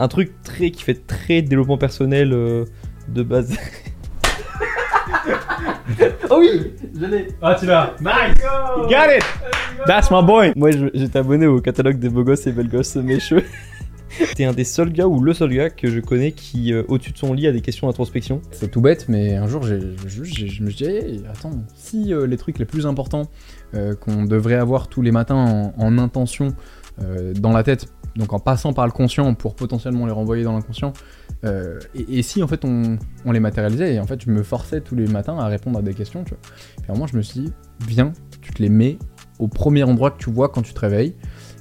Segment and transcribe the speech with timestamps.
[0.00, 2.64] Un truc très qui fait très développement personnel euh,
[3.08, 3.54] de base.
[6.30, 7.28] oh oui, je l'ai.
[7.42, 7.94] Ah, tu l'as.
[8.00, 8.34] Nice.
[8.78, 9.24] You got it.
[9.86, 10.52] That's my boy.
[10.56, 13.44] Moi, je- j'étais abonné au catalogue des beaux gosses et belles gosses mécheux.
[14.34, 17.12] T'es un des seuls gars ou le seul gars que je connais qui, euh, au-dessus
[17.12, 18.42] de son lit, a des questions d'introspection.
[18.50, 21.52] C'est tout bête, mais un jour, j'ai- je, je- je me suis dit, Hey, attends,
[21.76, 23.28] si euh, les trucs les plus importants
[23.74, 26.54] euh, qu'on devrait avoir tous les matins en, en intention
[27.02, 30.52] euh, dans la tête, donc en passant par le conscient pour potentiellement les renvoyer dans
[30.52, 30.92] l'inconscient,
[31.44, 32.98] euh, et, et si en fait on,
[33.30, 35.94] les matérialisait, et en fait je me forçais tous les matins à répondre à des
[35.94, 36.40] questions, tu vois.
[36.88, 37.52] Un moment, je me suis dit,
[37.86, 38.98] viens, tu te les mets
[39.38, 41.14] au premier endroit que tu vois quand tu te réveilles.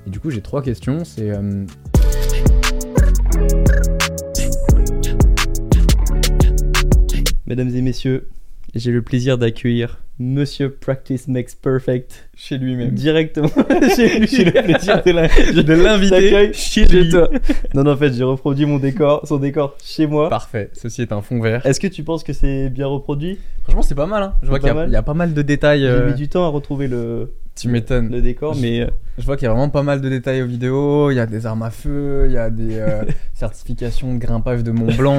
[0.07, 1.05] Et du coup, j'ai trois questions.
[1.05, 1.65] C'est euh,
[7.45, 8.27] Mesdames et messieurs,
[8.75, 12.91] j'ai le plaisir d'accueillir Monsieur Practice Makes Perfect chez lui-même.
[12.91, 13.47] directement
[13.95, 14.27] chez lui.
[14.27, 17.09] J'ai le plaisir de l'inviter chez lui.
[17.09, 17.29] toi.
[17.73, 20.27] Non, non, en fait, j'ai reproduit mon décor, son décor chez moi.
[20.27, 21.65] Parfait, ceci est un fond vert.
[21.65, 23.39] Est-ce que tu penses que c'est bien reproduit?
[23.63, 24.23] Franchement, c'est pas mal.
[24.23, 24.33] Hein.
[24.43, 25.81] Je vois qu'il y a pas mal de détails.
[25.81, 27.31] J'ai euh, mis du temps à retrouver le,
[27.61, 28.09] Tu m'étonnes.
[28.09, 30.47] le décor, mais euh, Je vois qu'il y a vraiment pas mal de détails aux
[30.47, 31.11] vidéos.
[31.11, 34.63] Il y a des armes à feu, il y a des euh, certifications de grimpage
[34.63, 35.15] de Mont Blanc,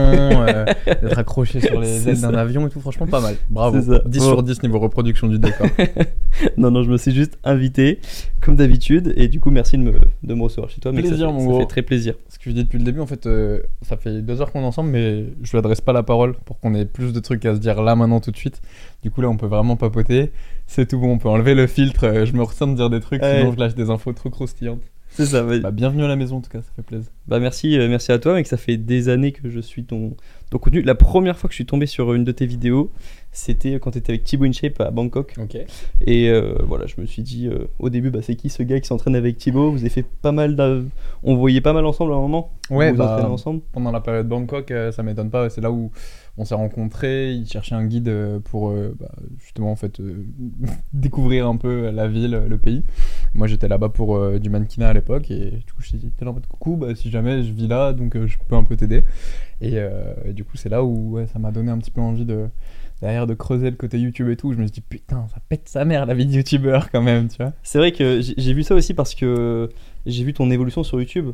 [0.49, 2.41] euh, d'être accroché sur les ailes d'un ça.
[2.41, 2.81] avion et tout.
[2.81, 3.35] Franchement, pas mal.
[3.51, 3.81] Bravo.
[3.81, 4.03] Ça.
[4.07, 4.25] 10 Bon.
[4.25, 5.67] sur 10 niveau reproduction du décor.
[6.57, 7.99] non, non, je me suis juste invité,
[8.41, 10.93] comme d'habitude, et du coup, merci de me, de me recevoir chez toi.
[10.93, 11.61] ça Plaisir, fait- mon ça, gros.
[11.61, 12.15] fait très plaisir.
[12.29, 14.63] Ce que je dis depuis le début, en fait, euh, ça fait deux heures qu'on
[14.63, 17.45] est ensemble, mais je lui adresse pas la parole pour qu'on ait plus de trucs
[17.45, 18.61] à se dire là, maintenant, tout de suite.
[19.03, 20.31] Du coup, là, on peut vraiment papoter.
[20.73, 22.05] C'est tout bon, on peut enlever le filtre.
[22.05, 23.39] euh, Je me ressens de dire des trucs, Ouais.
[23.41, 24.83] sinon je lâche des infos trop croustillantes.
[25.09, 25.59] C'est ça, vas-y.
[25.59, 27.11] Bah, bienvenue à la maison, en tout cas, ça fait plaisir.
[27.27, 28.47] Bah merci, euh, merci à toi, mec.
[28.47, 30.15] Ça fait des années que je suis ton,
[30.49, 30.83] ton contenu.
[30.83, 32.93] La première fois que je suis tombé sur une de tes vidéos,
[33.33, 35.35] c'était quand tu étais avec Thibaut InShape à Bangkok.
[35.41, 35.57] Ok.
[36.05, 38.81] Et euh, voilà, je me suis dit euh, au début, bah, c'est qui ce gars
[38.81, 39.71] qui s'entraîne avec Thibaut?
[39.71, 40.57] Vous avez fait pas mal
[41.23, 42.53] On voyait pas mal ensemble à un moment?
[42.71, 43.61] Ouais, Vous bah, ensemble?
[43.73, 45.51] pendant la période Bangkok, euh, ça m'étonne pas.
[45.51, 45.91] C'est là où
[46.39, 47.33] on s'est rencontrés.
[47.33, 48.13] Il cherchait un guide
[48.45, 50.25] pour euh, bah, justement en fait euh,
[50.93, 52.83] découvrir un peu la ville, le pays.
[53.35, 56.33] Moi, j'étais là-bas pour euh, du mannequinat à l'époque et du coup, je dit, en
[56.33, 59.05] mode coucou, bah, si jamais je vis là, donc je peux un peu t'aider.
[59.61, 59.77] Et,
[60.25, 62.49] et du coup, c'est là où ouais, ça m'a donné un petit peu envie de
[63.01, 64.53] derrière de creuser le côté YouTube et tout.
[64.53, 67.29] Je me suis dit putain, ça pète sa mère la vie de youtubeur quand même,
[67.29, 67.53] tu vois.
[67.63, 69.69] C'est vrai que j'ai vu ça aussi parce que
[70.07, 71.33] j'ai vu ton évolution sur YouTube.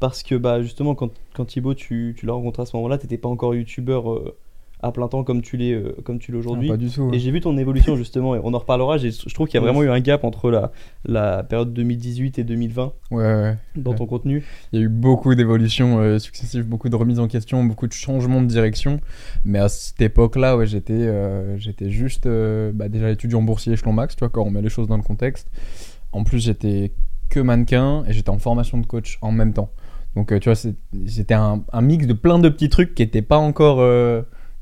[0.00, 3.18] Parce que bah, justement, quand, quand Thibaut, tu, tu l'as rencontré à ce moment-là, t'étais
[3.18, 4.36] pas encore youtubeur euh,
[4.84, 6.68] à plein temps comme tu l'es euh, comme tu l'es aujourd'hui.
[6.68, 7.10] Ah, pas du tout.
[7.12, 8.98] Et j'ai vu ton évolution justement, et on en reparlera.
[8.98, 10.72] Je trouve qu'il y a vraiment eu un gap entre la,
[11.06, 13.56] la période 2018 et 2020 Ouais, ouais.
[13.76, 14.44] dans ton contenu.
[14.72, 17.94] Il y a eu beaucoup d'évolutions euh, successives, beaucoup de remises en question, beaucoup de
[17.94, 19.00] changements de direction.
[19.44, 24.14] Mais à cette époque-là, ouais, j'étais euh, j'étais juste bah, déjà étudiant boursier échelon max,
[24.14, 25.48] tu vois, quand on met les choses dans le contexte.
[26.12, 26.92] En plus, j'étais
[27.30, 29.70] que mannequin et j'étais en formation de coach en même temps.
[30.14, 33.38] Donc, tu vois, c'était un, un mix de plein de petits trucs qui n'étaient pas
[33.38, 33.80] encore.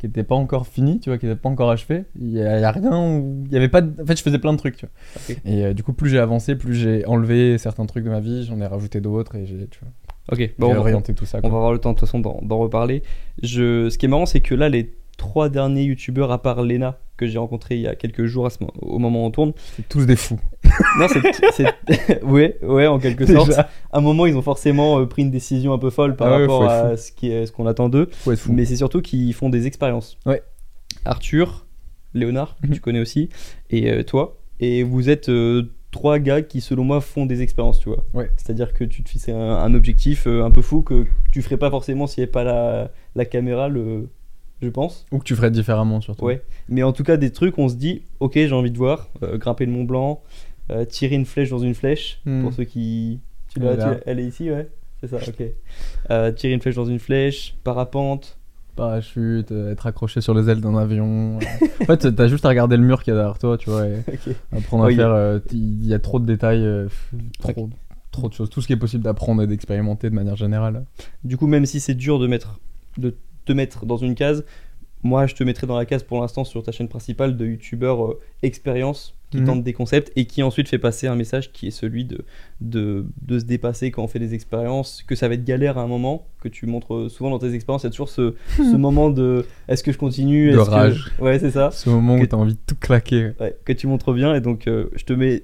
[0.03, 2.03] Qui n'étaient pas encore finis, tu vois, qui n'étaient pas encore achevés.
[2.21, 3.45] Il y, y a rien où...
[3.47, 5.37] Il y avait pas de- En fait, je faisais plein de trucs, tu vois.
[5.45, 8.45] Et euh, du coup, plus j'ai avancé, plus j'ai enlevé certains trucs de ma vie,
[8.45, 9.93] j'en ai rajouté d'autres et j'ai, tu vois,
[10.33, 11.39] Ok, bon, on, va, tout ça.
[11.43, 13.03] on va avoir le temps de toute façon d'en reparler.
[13.43, 16.99] Je, ce qui est marrant, c'est que là, les trois derniers youtubeurs, à part Lena,
[17.17, 19.53] que j'ai rencontré il y a quelques jours à ce au moment où on tourne,
[19.77, 20.41] C'est tous des fous.
[20.99, 22.23] Non, c'est.
[22.25, 23.53] ouais, ouais, en quelque sorte.
[23.59, 26.37] À un moment, ils ont forcément euh, pris une décision un peu folle par Ah
[26.37, 28.09] ouais, rapport à ce qui est- ce qu'on attend d'eux.
[28.49, 30.19] Mais c'est surtout qu'ils font des expériences.
[30.27, 30.43] Ouais.
[31.05, 31.67] Arthur,
[32.15, 32.75] Léonard, que Mhm.
[32.75, 33.29] tu connais aussi,
[33.71, 34.37] et euh, toi.
[34.61, 38.05] Et vous êtes euh, trois gars qui, selon moi, font des expériences, tu vois.
[38.15, 38.31] Ouais.
[38.37, 41.57] C'est-à-dire que tu te fixes un, un objectif euh, un peu fou que tu ferais
[41.57, 44.09] pas forcément s'il n'y avait pas la, la caméra, le,
[44.61, 45.07] je pense.
[45.11, 46.25] Ou que tu ferais différemment, surtout.
[46.27, 46.43] Ouais.
[46.69, 49.67] Mais en tout cas, des trucs, on se dit, ok, j'ai envie de voir, grimper
[49.67, 50.23] le Mont Blanc,
[50.71, 52.43] euh, tirer une flèche dans une flèche, Hmm.
[52.43, 53.21] pour ceux qui...
[53.49, 54.69] Tu Elle l'as- est elle ici, ouais
[55.01, 55.43] C'est ça, ok.
[56.11, 58.39] Euh, tirer une flèche dans une flèche, parapente.
[58.77, 61.37] Parachute, euh, être accroché sur les ailes d'un avion.
[61.81, 63.87] en fait, t'as juste à regarder le mur qu'il y a derrière toi, tu vois,
[63.87, 63.97] et
[64.53, 64.95] apprendre Oui.
[64.95, 65.41] à faire.
[65.53, 66.67] Il y a trop de détails,
[67.39, 67.69] trop,
[68.11, 68.49] trop de choses.
[68.49, 70.87] Tout ce qui est possible d'apprendre et d'expérimenter de manière générale.
[71.23, 72.61] Du coup, même si c'est dur de mettre
[72.97, 73.15] de
[73.45, 74.45] te mettre dans une case,
[75.03, 78.05] moi je te mettrais dans la case pour l'instant sur ta chaîne principale de youtubeur
[78.07, 79.47] euh, expérience qui Mhm.
[79.47, 82.25] tente des concepts et qui ensuite fait passer un message qui est celui de,
[82.61, 85.83] de, de se dépasser quand on fait des expériences, que ça va être galère à
[85.83, 87.83] un moment, que tu montres souvent dans tes expériences.
[87.83, 90.71] Il y a toujours ce, ce moment de est-ce que je continue De est-ce que-
[90.71, 91.13] rage.
[91.21, 91.71] Ouais, c'est ça.
[91.73, 93.33] Ce moment Que- où t'as envie de tout claquer.
[93.41, 95.43] Ouais, que tu montres bien et donc euh, je te mets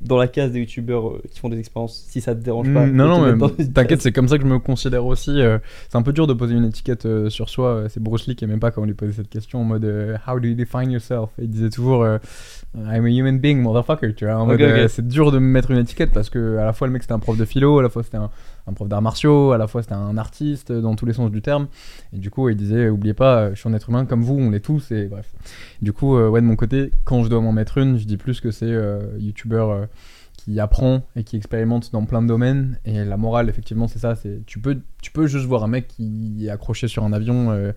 [0.00, 2.86] dans la case des youtubeurs euh, qui font des expériences si ça te dérange pas.
[2.86, 5.40] Mm, non, te non, mettre mais t'inquiète, c'est comme ça que je me considère aussi.
[5.40, 5.58] euh,
[5.88, 7.84] c'est un peu dur de poser une étiquette euh, sur soi.
[7.88, 9.84] C'est Bruce Lee qui aimait pas quand on lui posait cette question en mode
[10.26, 11.30] How do you define yourself?
[11.38, 12.04] Et il disait toujours
[12.74, 14.14] I'm a human being, motherfucker.
[14.14, 16.72] Tu vois, en mode, c'est dur de me mettre une étiquette parce que à la
[16.72, 18.30] fois le mec c'était un prof de philo, à la fois c'était un,
[18.68, 21.30] un prof d'arts martiaux, à la fois c'était un artiste euh, dans tous les sens
[21.30, 21.68] du terme.
[22.12, 24.34] Et du coup, il disait Oubliez pas, euh, je suis un être humain comme vous,
[24.34, 24.90] on l'est tous.
[24.92, 25.32] Et bref.
[25.82, 28.16] Du coup, euh, ouais, de mon côté, quand je dois m'en mettre une, je dis
[28.16, 29.70] plus que c'est euh, youtubeur.
[29.70, 29.86] euh,
[30.38, 32.78] qui apprend et qui expérimente dans plein de domaines.
[32.84, 34.14] Et la morale, effectivement, c'est ça.
[34.14, 37.50] C'est tu peux, tu peux juste voir un mec qui est accroché sur un avion,
[37.50, 37.72] euh,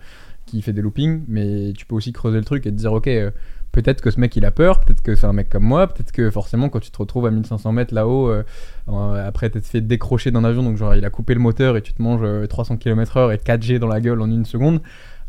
[0.46, 3.08] qui fait des loopings, mais tu peux aussi creuser le truc et te dire, ok,
[3.08, 3.30] euh,
[3.72, 6.12] peut-être que ce mec il a peur, peut-être que c'est un mec comme moi, peut-être
[6.12, 8.44] que forcément quand tu te retrouves à 1500 mètres là-haut, euh,
[8.88, 11.82] euh, après t'être fait décrocher d'un avion, donc genre il a coupé le moteur et
[11.82, 14.80] tu te manges euh, 300 km/h et 4G dans la gueule en une seconde.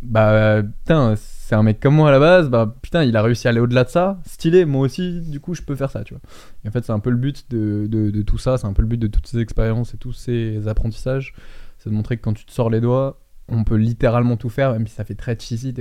[0.01, 3.21] Bah euh, putain, c'est un mec comme moi à la base, bah putain, il a
[3.21, 6.03] réussi à aller au-delà de ça, stylé, moi aussi, du coup je peux faire ça,
[6.03, 6.21] tu vois.
[6.65, 8.73] Et en fait, c'est un peu le but de, de, de tout ça, c'est un
[8.73, 11.33] peu le but de toutes ces expériences et tous ces apprentissages,
[11.79, 14.73] c'est de montrer que quand tu te sors les doigts, on peut littéralement tout faire,
[14.73, 15.73] même si ça fait très cheesy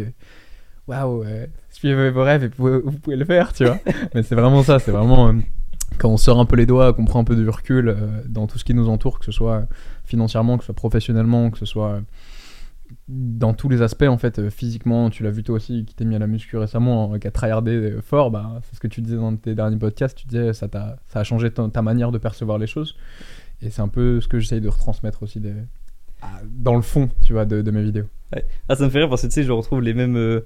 [0.89, 3.79] waouh, euh, suivez vos rêves et vous, vous pouvez le faire, tu vois.
[4.15, 5.33] Mais c'est vraiment ça, c'est vraiment euh,
[5.99, 8.47] quand on sort un peu les doigts, qu'on prend un peu de recul euh, dans
[8.47, 9.67] tout ce qui nous entoure, que ce soit
[10.05, 12.01] financièrement, que ce soit professionnellement, que ce soit euh,
[13.09, 16.05] dans tous les aspects en fait euh, physiquement tu l'as vu toi aussi qui t'es
[16.05, 18.87] mis à la muscu récemment hein, qui a tryhardé euh, fort bah c'est ce que
[18.87, 20.69] tu disais dans tes derniers podcasts tu disais ça
[21.15, 22.95] a changé ta manière de percevoir les choses.
[23.63, 25.55] Et c'est un peu ce que j'essaye de retransmettre aussi des-
[26.51, 28.07] dans le fond tu vois de, de mes vidéos.
[28.69, 30.41] Ah, ça me fait rire parce que tu sais, je retrouve les mêmes euh,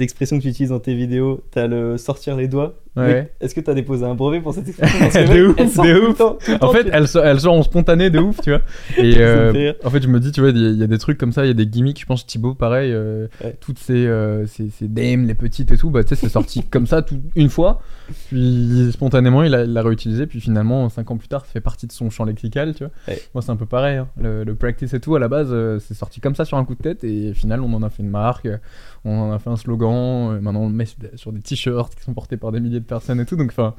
[0.00, 1.42] expressions que tu utilises dans tes vidéos.
[1.50, 2.74] T'as le sortir les doigts.
[2.96, 3.32] Ouais.
[3.40, 5.76] Est-ce que t'as déposé un brevet pour cette expression Parce que, De mec, ouf, de
[5.76, 6.16] tout le ouf.
[6.18, 8.50] temps, tout le en fait tu- elles, so- elles sont en spontané de ouf tu
[8.50, 8.60] vois
[8.98, 9.74] et euh, fait rire.
[9.84, 11.18] en fait je me dis tu vois il y, a- il y a des trucs
[11.18, 13.56] comme ça il y a des gimmicks je pense Thibaut pareil euh, Ouais.
[13.60, 16.62] toutes ces, euh, ces, ces dames les petites et tout bah tu sais c'est sorti
[16.70, 17.80] comme ça tout, une fois
[18.28, 21.92] puis spontanément il l'a réutilisé puis finalement cinq ans plus tard ça fait partie de
[21.92, 23.20] son champ lexical tu vois Ouais.
[23.34, 24.08] moi c'est un peu pareil hein.
[24.20, 26.64] le, le practice et tout à la base euh, c'est sorti comme ça sur un
[26.64, 28.58] coup de tête et au final on en a fait une marque euh,
[29.04, 31.40] on en a fait un slogan euh, maintenant on le met sur des- sur des
[31.40, 33.74] t-shirts qui sont portés par des milliers de personnes et tout donc enfin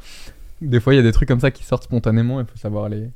[0.62, 2.90] des fois il y a des trucs comme ça qui sortent spontanément il faut savoir
[2.90, 3.10] les,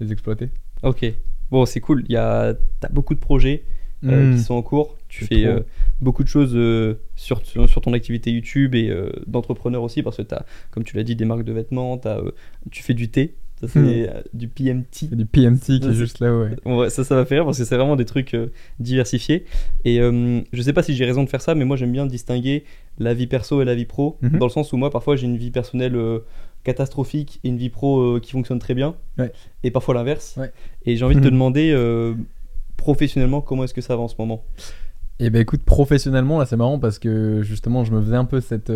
[0.00, 0.50] les exploiter
[0.82, 1.04] Ok.
[1.50, 2.04] Bon, c'est cool.
[2.08, 2.54] Il y a...
[2.80, 3.64] T'as beaucoup de projets
[4.04, 4.36] euh, Mm.
[4.36, 4.96] qui sont en cours.
[5.08, 5.60] Tu fais euh,
[6.00, 8.92] beaucoup de choses euh, sur, sur, ton activité YouTube et
[9.26, 10.42] d'entrepreneur aussi parce que t'as,
[10.72, 12.00] comme tu l'as dit, des marques de vêtements.
[12.70, 13.36] Tu fais du thé.
[13.62, 13.86] Ça, c'est Mm.
[14.10, 15.08] euh, du PMT.
[15.12, 16.36] Du PMT qui est juste là,
[16.66, 16.90] ouais.
[16.90, 18.48] Ça, ça va faire parce que c'est vraiment des trucs euh,
[18.80, 19.44] diversifiés.
[19.84, 22.04] Et euh, je sais pas si j'ai raison de faire ça, mais moi j'aime bien
[22.06, 22.64] distinguer
[22.98, 24.18] la vie perso et la vie pro.
[24.20, 24.38] Mhm.
[24.40, 26.18] Dans le sens où moi parfois j'ai une vie personnelle euh,
[26.64, 28.96] catastrophique et une vie pro qui fonctionne très bien.
[29.18, 29.32] Ouais.
[29.62, 30.34] Et parfois l'inverse.
[30.36, 30.50] Ouais.
[30.84, 31.32] Et j'ai envie de te Mhm.
[31.32, 32.14] demander
[32.76, 34.44] professionnellement comment est-ce que ça va en ce moment?
[35.20, 38.40] Et ben écoute, professionnellement, là c'est marrant parce que justement je me faisais un peu
[38.40, 38.72] cette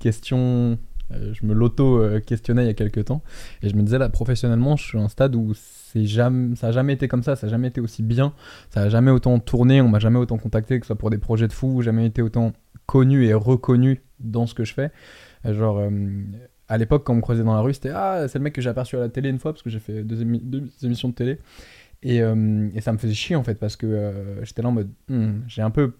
[0.00, 0.78] question,
[1.10, 3.22] je me l'auto-questionnais il y a quelques temps,
[3.62, 5.52] et je me disais là professionnellement je suis à un stade où
[5.94, 8.32] jamais, ça a jamais été comme ça, ça a jamais été aussi bien,
[8.70, 11.18] ça a jamais autant tourné, on m'a jamais autant contacté, que ce soit pour des
[11.18, 12.52] projets de fou, jamais été autant
[12.86, 14.90] connu et reconnu dans ce que je fais.
[15.46, 15.90] Euh, Genre, euh,
[16.68, 18.60] à l'époque, quand on me croisait dans la rue, c'était Ah, c'est le mec que
[18.62, 21.08] j'ai aperçu à la télé une fois, parce que j'ai fait deux, émi- deux émissions
[21.10, 21.38] de télé.
[22.02, 24.72] Et, euh, et ça me faisait chier en fait, parce que euh, j'étais là en
[24.72, 25.92] mode Hmm, J'ai un peu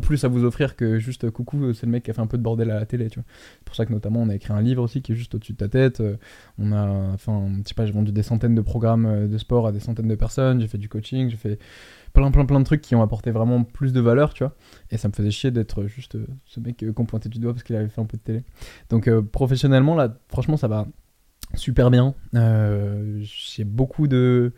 [0.00, 2.26] plus à vous offrir que juste euh, coucou, c'est le mec qui a fait un
[2.26, 3.26] peu de bordel à la télé, tu vois.
[3.58, 5.52] C'est pour ça que notamment on a écrit un livre aussi qui est juste au-dessus
[5.52, 6.00] de ta tête.
[6.00, 6.16] Euh,
[6.58, 9.66] On a, enfin, je sais pas, j'ai vendu des centaines de programmes euh, de sport
[9.66, 11.58] à des centaines de personnes, j'ai fait du coaching, j'ai fait
[12.12, 14.54] plein plein plein de trucs qui ont apporté vraiment plus de valeur, tu vois.
[14.90, 17.52] Et ça me faisait chier d'être juste euh, ce mec euh, qu'on pointait du doigt
[17.52, 18.42] parce qu'il avait fait un peu de télé.
[18.88, 20.86] Donc euh, professionnellement, là, franchement, ça va
[21.54, 22.14] super bien.
[22.34, 24.52] Euh, j'ai beaucoup de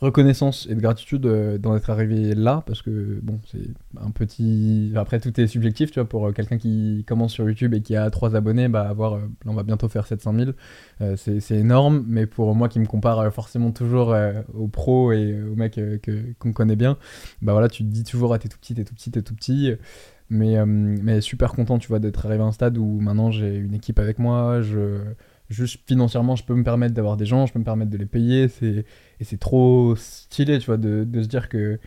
[0.00, 3.68] reconnaissance et de gratitude euh, d'en être arrivé là parce que bon c'est
[4.00, 7.74] un petit après tout est subjectif tu vois pour euh, quelqu'un qui commence sur YouTube
[7.74, 10.50] et qui a 3 abonnés bah avoir euh, on va bientôt faire 700 000
[11.02, 14.16] euh, c'est énorme mais pour moi qui me compare forcément toujours
[14.54, 16.96] aux pros et aux mecs euh, que qu'on connaît bien
[17.42, 19.34] bah voilà tu te dis toujours ah t'es tout petit t'es tout petit t'es tout
[19.34, 19.74] petit
[20.30, 23.74] mais mais super content tu vois d'être arrivé à un stade où maintenant j'ai une
[23.74, 25.00] équipe avec moi je
[25.50, 28.06] juste financièrement je peux me permettre d'avoir des gens je peux me permettre de les
[28.06, 28.86] payer c'est
[29.18, 31.78] et c'est trop stylé tu vois de, de se dire que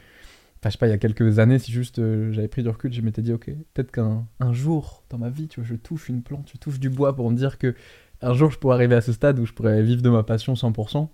[0.59, 2.69] enfin je sais pas il y a quelques années si juste euh, j'avais pris du
[2.69, 5.75] recul je m'étais dit ok peut-être qu'un un jour dans ma vie tu vois je
[5.75, 7.73] touche une plante je touche du bois pour me dire que
[8.21, 10.53] un jour je pourrais arriver à ce stade où je pourrais vivre de ma passion
[10.53, 11.07] 100%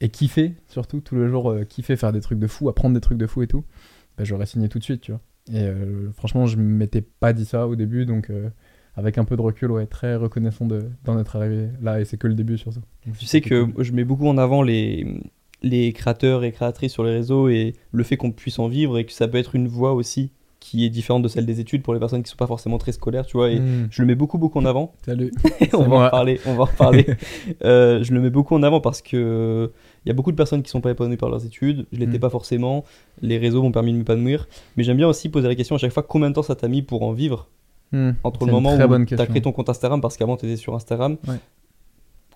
[0.00, 3.00] et kiffer surtout tout le jour euh, kiffer faire des trucs de fou apprendre des
[3.00, 3.64] trucs de fou et tout
[4.16, 5.20] bah, j'aurais signé tout de suite tu vois.
[5.52, 8.30] Et euh, franchement je m'étais pas dit ça au début donc
[8.96, 12.16] avec un peu de recul, ouais, très reconnaissant de- d'en être arrivé là, et c'est
[12.16, 12.80] que le début sur ça.
[13.06, 13.84] Donc, Tu sais que cool.
[13.84, 15.06] je mets beaucoup en avant les,
[15.62, 19.04] les créateurs et créatrices sur les réseaux et le fait qu'on puisse en vivre et
[19.04, 21.92] que ça peut être une voie aussi qui est différente de celle des études pour
[21.92, 23.50] les personnes qui sont pas forcément très scolaires, tu vois.
[23.50, 24.94] Et Hmm, je le mets beaucoup, beaucoup en avant.
[25.04, 25.30] Salut.
[25.74, 26.04] on va en moi.
[26.06, 26.40] reparler.
[26.46, 27.04] On va en reparler.
[27.64, 29.70] Euh, je le mets beaucoup en avant parce que
[30.04, 31.84] il y a beaucoup de personnes qui sont pas épanouies par leurs études.
[31.92, 32.20] Je l'étais Mm.
[32.20, 32.84] pas forcément.
[33.20, 34.48] Les réseaux m'ont permis de m'épanouir.
[34.78, 36.68] Mais j'aime bien aussi poser la question à chaque fois combien de temps ça t'a
[36.68, 37.48] mis pour en vivre?
[37.94, 40.56] Hmm, entre le moment où tu as créé ton compte Instagram parce qu'avant tu étais
[40.56, 41.16] sur Instagram.
[41.28, 41.36] Ouais.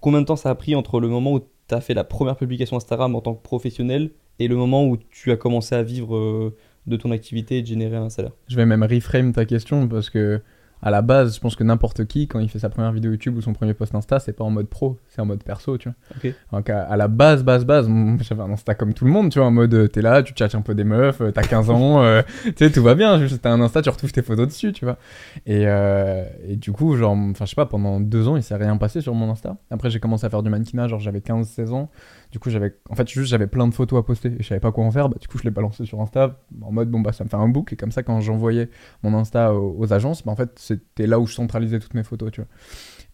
[0.00, 2.36] Combien de temps ça a pris entre le moment où tu as fait la première
[2.36, 6.16] publication Instagram en tant que professionnel et le moment où tu as commencé à vivre
[6.16, 8.30] euh, de ton activité et de générer un salaire?
[8.46, 10.40] Je vais même reframe ta question parce que
[10.82, 13.37] à la base, je pense que n'importe qui, quand il fait sa première vidéo YouTube
[13.37, 15.88] ou son premier post Insta, c'est pas en mode pro, c'est en mode perso, tu
[15.88, 15.97] vois.
[16.16, 16.35] Ok.
[16.52, 17.88] Donc à, à la base, base, base,
[18.20, 20.32] j'avais un Insta comme tout le monde, tu vois, en mode euh, t'es là, tu
[20.35, 23.18] tchatches un peu des meufs, euh, t'as 15 ans, euh, tu sais, tout va bien,
[23.18, 24.99] juste t'as un Insta, tu retrouves tes photos dessus, tu vois.
[25.47, 28.56] Et, euh, et du coup, genre, enfin, je sais pas, pendant deux ans, il s'est
[28.56, 29.56] rien passé sur mon Insta.
[29.70, 31.90] Après, j'ai commencé à faire du mannequinat, genre j'avais 15-16 ans.
[32.30, 34.61] Du coup, j'avais, en fait, juste j'avais plein de photos à poster et je savais
[34.61, 35.08] pas quoi en faire.
[35.08, 37.37] Bah, du coup, je les balançais sur Insta en mode bon bah ça me fait
[37.37, 38.68] un book et comme ça quand j'envoyais
[39.02, 42.30] mon Insta aux, agences, bah en fait c'était là où je centralisais toutes mes photos,
[42.30, 42.49] tu vois.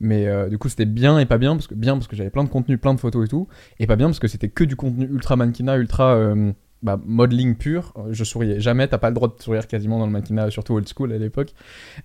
[0.00, 2.30] Mais euh, du coup, c'était bien et pas bien parce que bien parce que j'avais
[2.30, 4.64] plein de contenu, plein de photos et tout, et pas bien parce que c'était que
[4.64, 6.52] du contenu ultra mannequinat, ultra euh,
[6.82, 7.94] bah, modeling pur.
[8.10, 10.88] Je souriais jamais, t'as pas le droit de sourire quasiment dans le mannequinat, surtout old
[10.88, 11.54] school à l'époque.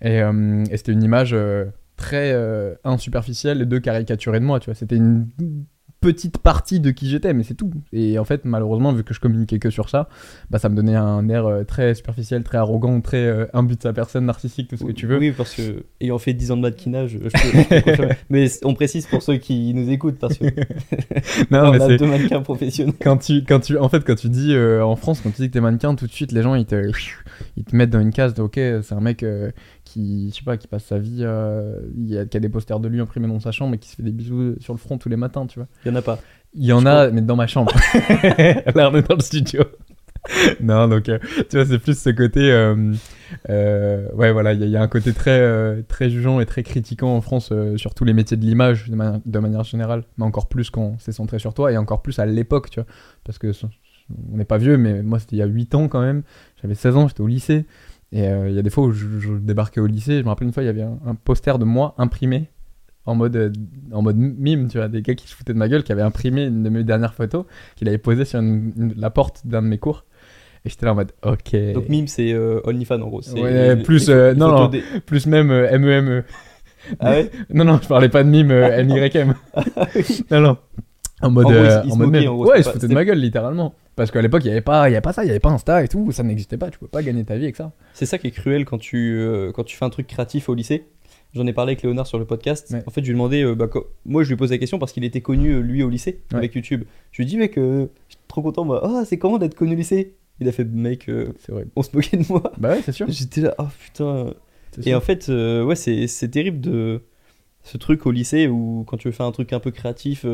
[0.01, 1.35] Et, euh, c'était une image
[1.99, 4.75] très euh, un superficielle et deux caricaturée de moi, tu vois.
[4.75, 5.27] C'était une
[6.01, 7.71] petite partie de qui j'étais, mais c'est tout.
[7.91, 10.09] Et en fait, malheureusement, vu que je communiquais que sur ça,
[10.49, 13.81] bah, ça me donnait un air euh, très superficiel, très arrogant, très euh, imbu de
[13.81, 15.17] sa personne, narcissique, tout ce que tu veux.
[15.17, 18.15] Oui, parce que ayant fait 10 ans de mannequinage, je peux, je peux confirmer.
[18.29, 20.45] Mais on précise pour ceux qui nous écoutent parce que
[21.51, 22.93] Non, on mais a c'est deux mannequins professionnels.
[23.01, 25.47] quand tu, quand tu, en fait, quand tu dis euh, en France, quand tu dis
[25.47, 26.91] que t'es mannequin, tout de suite, les gens ils te,
[27.57, 29.51] ils te mettent dans une case de ok, c'est un mec euh,
[29.91, 32.49] qui, je sais pas, qui passe sa vie, euh, il y a, qui a des
[32.49, 34.77] posters de lui imprimés dans sa chambre et qui se fait des bisous sur le
[34.79, 35.67] front tous les matins, tu vois.
[35.85, 36.19] Il y en a pas.
[36.53, 37.73] Il y en Je a, mais dans ma chambre.
[38.75, 39.63] Là, on est dans le studio.
[40.61, 41.17] non, donc, euh,
[41.49, 42.51] tu vois, c'est plus ce côté.
[43.49, 46.45] euh, ouais, voilà, il y, a- il y a un côté très, très jugeant et
[46.45, 50.03] très critiquant en France sur tous les métiers de l'image de, mani- de manière générale,
[50.17, 52.87] mais encore plus quand c'est centré sur toi et encore plus à l'époque, tu vois.
[53.23, 53.51] Parce que
[54.33, 56.23] on n'est pas vieux, mais moi, c'était il y a 8 ans quand même.
[56.61, 57.65] J'avais 16 ans, j'étais au lycée.
[58.11, 60.29] Et euh, il y a des fois où je, je débarquais au lycée, je me
[60.29, 62.49] rappelle une fois, il y avait un, un poster de moi imprimé
[63.05, 63.51] en mode, euh,
[63.91, 66.01] en mode mime, tu vois, des gars qui se foutaient de ma gueule, qui avaient
[66.01, 69.61] imprimé une de mes dernières photos, qu'il avait posé sur une- une- la porte d'un
[69.61, 70.05] de mes cours.
[70.65, 71.55] Et j'étais là en mode, ok.
[71.73, 73.21] Donc mime, c'est euh, OnlyFans en gros.
[73.35, 74.67] Ouais, les- plus, les euh, non, non.
[74.67, 76.23] des- Plus même MEME.
[76.99, 79.35] Ah ouais Non, non, je parlais pas de mime euh, MYM.
[80.31, 80.57] non, non.
[81.21, 82.29] En mode, En il- euh, il en se mode moquait, meme.
[82.29, 83.73] en gros, ouais, il se foutait de ma gueule, littéralement.
[83.95, 85.39] Parce qu'à l'époque, il n'y avait, pas- il y avait pas ça, il n'y avait
[85.41, 87.73] pas Insta et tout, ça n'existait pas, tu pouvais pas gagner ta vie avec ça.
[87.93, 90.53] C'est ça qui est cruel quand tu, euh, quand tu fais un truc créatif au
[90.55, 90.85] lycée.
[91.33, 92.71] J'en ai parlé avec Léonard sur le podcast.
[92.71, 92.81] Ouais.
[92.87, 93.67] En fait, je lui ai demandé, euh, bah,
[94.05, 96.37] moi je lui posé la question parce qu'il était connu euh, lui au lycée Ouais.
[96.39, 96.85] avec YouTube.
[97.11, 98.81] Je lui dit, mec, je suis trop content, moi.
[98.83, 100.15] Ah, c'est comment d'être connu au lycée?
[100.39, 101.11] Il a fait, mec,
[101.75, 102.41] on se moquait de moi.
[102.57, 103.05] Bah ouais, c'est sûr.
[103.09, 104.27] J'étais là, oh putain.
[104.79, 104.97] Et sûr.
[104.97, 107.01] en fait, ouais, c'est c'est terrible de
[107.63, 110.25] ce truc au lycée où quand tu veux faire un truc un peu créatif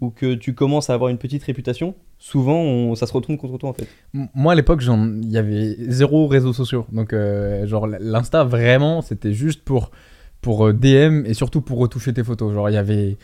[0.00, 3.56] ou que tu commences à avoir une petite réputation, souvent on- ça se retourne contre
[3.58, 3.88] toi en fait.
[4.34, 6.86] Moi, à l'époque, il y avait zéro réseaux sociaux.
[6.92, 9.90] Donc, euh, genre, l'Insta, vraiment, c'était juste pour,
[10.42, 12.52] pour euh, DM et surtout pour retoucher tes photos.
[12.54, 13.16] Genre, il y avait.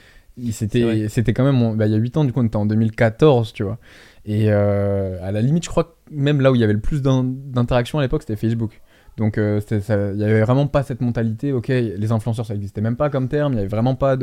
[1.09, 1.76] C'était quand même.
[1.76, 3.79] bah, il y a 8 ans, du coup, on était en 2014, tu vois.
[4.25, 6.81] Et euh, à la limite, je crois que même là où il y avait le
[6.81, 8.81] plus d'in- d'interactions à l'époque, c'était Facebook.
[9.19, 11.52] Donc, euh, il y avait vraiment pas cette mentalité.
[11.52, 13.52] Ok, les influenceurs, ça existait même pas comme terme.
[13.52, 14.16] Il y avait vraiment pas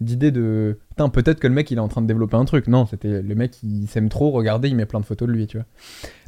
[0.00, 0.78] d'idée de.
[0.90, 2.66] Putain, peut-être que le mec, il est en train de développer un truc.
[2.66, 4.30] Non, c'était le mec, il s'aime trop.
[4.30, 5.66] Regardez, il met plein de photos de lui, tu vois.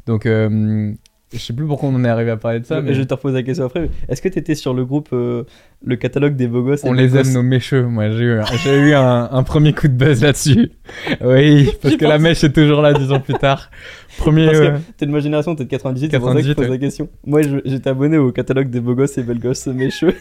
[0.05, 0.93] Donc, euh,
[1.33, 3.13] je sais plus pourquoi on en est arrivé à parler de ça, mais Je te
[3.13, 3.89] reposer la question après.
[4.07, 5.43] Est-ce que tu étais sur le groupe, euh,
[5.85, 7.83] le catalogue des beaux gosses on les aime, nos mécheux.
[7.83, 10.71] Moi, j'ai eu, un- j'ai eu un, un premier coup de buzz là-dessus.
[11.21, 13.69] Oui, parce que la mèche est toujours là dix ans plus tard.
[14.17, 14.45] Premier.
[14.45, 16.47] Parce que euh, t'es de ma génération, t'es de 98, c'est pour ça que je
[16.49, 17.09] 98, pose la question.
[17.25, 20.13] Moi, j'étais abonné au catalogue des beaux gosses et belles gosses mécheux.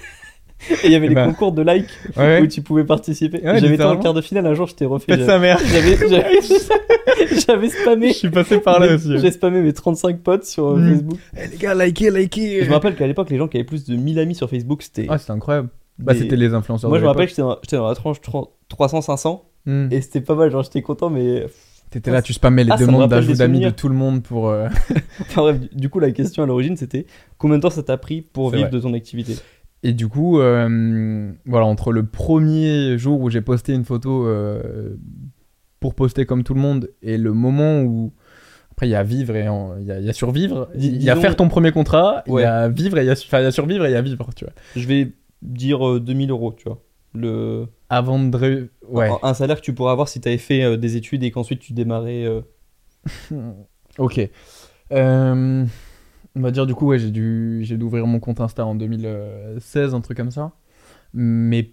[0.71, 3.39] Et il y avait Eh des ben, concours de likes ouais, où tu pouvais participer.
[3.45, 5.07] Ouais, J'avais été en quart de finale, un jour je t'ai refait.
[5.13, 5.59] j'avais- sa mère.
[5.65, 5.97] J'avais
[7.47, 8.13] j'avais Je spammé.
[8.13, 9.19] suis passé par là aussi.
[9.19, 10.89] J'ai spammé mes 35 potes sur euh, Mm.
[10.93, 11.19] Facebook.
[11.37, 12.65] Eh, les gars, likez, likez.
[12.65, 14.83] Je me rappelle qu'à l'époque, les gens qui avaient plus de 1000 amis sur Facebook,
[14.83, 15.07] c'était.
[15.09, 15.69] Ah, c'était incroyable.
[15.99, 16.89] Bah, Des- c'était les influenceurs.
[16.91, 17.31] Moi, de je me rappelle que
[17.63, 18.19] j'étais dans, la tranche
[18.69, 19.89] 300-500 Hmm.
[19.93, 20.51] et c'était pas mal.
[20.51, 21.47] Genre, j'étais content, mais.
[21.91, 24.49] T'étais là, tu spammais les Ah, demandes d'ajout d'amis de tout le monde pour.
[24.49, 24.67] euh,
[25.21, 27.07] Enfin bref, du- coup, la question à l'origine, c'était
[27.39, 28.71] combien de temps ça t'a pris pour vivre vrai.
[28.71, 29.37] de ton activité?
[29.83, 34.97] Et du coup, euh, voilà, entre le premier jour où j'ai posté une photo euh,
[35.81, 38.13] pour poster comme tout le monde et le moment où.
[38.71, 39.47] Après, il y a vivre et
[39.81, 40.69] il y, a- il y a survivre.
[40.77, 42.43] Il y a faire ton premier contrat, il Ouais.
[42.43, 43.97] y a vivre et il y a, enfin, il y a survivre et il y
[43.97, 44.55] a vivre, tu vois.
[44.77, 45.13] Je vais
[45.43, 46.81] dire euh, 2000 euros, tu vois.
[47.15, 48.71] Le, Avant de.
[48.89, 49.11] Ouais.
[49.11, 51.31] un, un salaire que tu pourrais avoir si tu avais fait euh, des études et
[51.31, 52.27] qu'ensuite tu démarrais.
[53.99, 54.21] Ok.
[54.93, 55.65] Euh,
[56.37, 58.75] on va dire du coup, ouais, j'ai dû, j'ai dû ouvrir mon compte Insta en
[58.75, 60.53] 2016, un truc comme ça.
[61.15, 61.73] Mais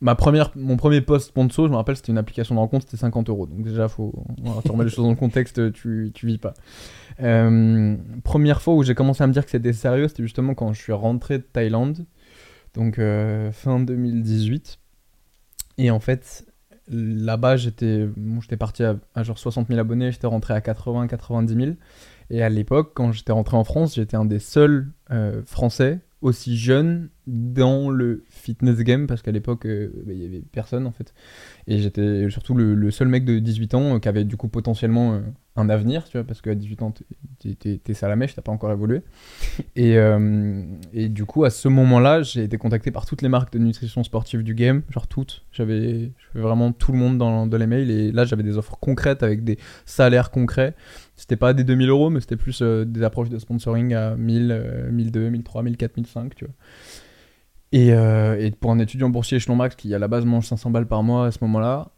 [0.00, 2.98] ma première, mon premier post sponsor, je me rappelle, c'était une application de rencontre, c'était
[2.98, 3.46] 50 euros.
[3.46, 4.12] Donc déjà, faut
[4.68, 6.54] remets les choses dans le contexte, tu, tu vis pas.
[7.20, 10.72] Euh, première fois où j'ai commencé à me dire que c'était sérieux, c'était justement quand
[10.72, 12.06] je suis rentré de Thaïlande,
[12.74, 14.78] donc euh, fin 2018.
[15.78, 16.46] Et en fait,
[16.88, 18.08] là-bas, j'étais
[18.40, 21.76] j'étais parti à, à genre 60 000 abonnés, j'étais rentré à 80, 90 000.
[22.30, 26.56] Et à l'époque, quand j'étais rentré en France, j'étais un des seuls euh, Français aussi
[26.56, 30.92] jeunes dans le fitness game, parce qu'à l'époque, euh, bah, il y avait personne en
[30.92, 31.12] fait.
[31.66, 35.14] Et j'étais surtout le, seul mec de 18 ans euh, qui avait du coup potentiellement
[35.14, 35.20] euh,
[35.56, 36.92] un avenir, tu vois, parce qu'à 18 ans,
[37.40, 39.02] t'es- t'es salamèche, t'as pas encore évolué.
[39.74, 43.52] Et, euh, et du coup, à ce moment-là, j'ai été contacté par toutes les marques
[43.52, 45.44] de nutrition sportive du game, genre toutes.
[45.52, 49.22] J'avais vraiment tout le monde dans, dans les mails, et là, j'avais des offres concrètes
[49.22, 50.74] avec des salaires concrets.
[51.16, 54.50] C'était pas des 2000 euros, mais c'était plus euh, des approches de sponsoring à 1000,
[54.52, 56.54] euh, 1002, 1003, 1004, 1005, tu vois.
[57.76, 60.70] Et, euh, et pour un étudiant boursier échelon max qui à la base mange 500
[60.70, 61.90] balles par mois à ce moment-là,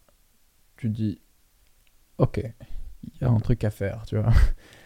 [0.76, 1.20] tu te dis,
[2.18, 2.40] ok,
[3.04, 4.30] il y a un truc à faire, tu vois.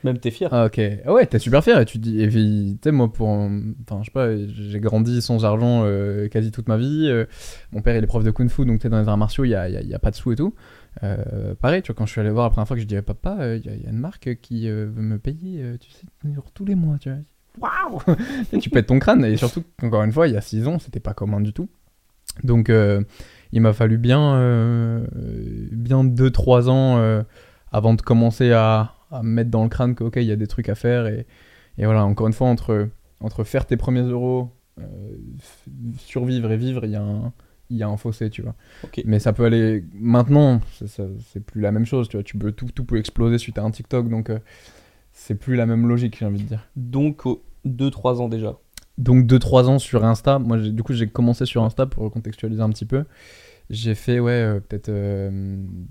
[0.05, 0.49] Même t'es fier.
[0.53, 2.93] Ah ok, ah ouais, t'es super fier et tu te dis, et puis, tu sais,
[2.93, 7.09] moi, pour, enfin, je sais pas, j'ai grandi sans argent euh, quasi toute ma vie.
[7.09, 7.27] euh,
[7.73, 9.51] mon père, il est prof de kung fu, donc tu dans les arts martiaux, il
[9.51, 10.55] y a, il y a- il y a pas de sous et tout.
[11.61, 13.57] Pareil, tu vois, quand je suis allé voir la première fois que je disais, papa,
[13.57, 16.07] il y, y a une marque qui veut me payer, tu sais,
[16.55, 17.19] tous les mois, tu vois.
[17.61, 18.01] Waouh
[18.61, 21.01] Tu pètes ton crâne, et surtout, encore une fois, il y a 6 ans, c'était
[21.01, 21.69] pas commun du tout.
[22.45, 23.03] Donc, euh,
[23.53, 25.07] il m'a fallu bien, euh,
[25.71, 27.23] bien 2-3 ans euh,
[27.71, 30.37] avant de commencer à, à me mettre dans le crâne que, ok, il y a
[30.37, 31.07] des trucs à faire.
[31.07, 31.27] Et,
[31.79, 32.89] et voilà, encore une fois, entre,
[33.21, 34.85] entre faire tes premiers euros, euh,
[35.99, 37.33] survivre et vivre, il y a un.
[37.71, 38.55] Il y a un fossé, tu vois.
[38.85, 39.01] Ok.
[39.07, 39.83] Mais ça peut aller.
[39.95, 42.23] Maintenant, c'est- plus la même chose, tu vois.
[42.25, 44.39] Tu peux, tout, tout peut exploser suite à un TikTok, donc euh,
[45.15, 46.69] c'est plus la même logique, j'ai envie de dire.
[46.77, 47.23] Donc,
[47.65, 48.59] 2-3 ans déjà.
[48.99, 50.39] Donc 2-3 ans sur Insta.
[50.39, 53.05] Moi, du coup, j'ai commencé sur Insta pour contextualiser un petit peu.
[53.71, 54.91] J'ai fait, ouais, euh, peut-être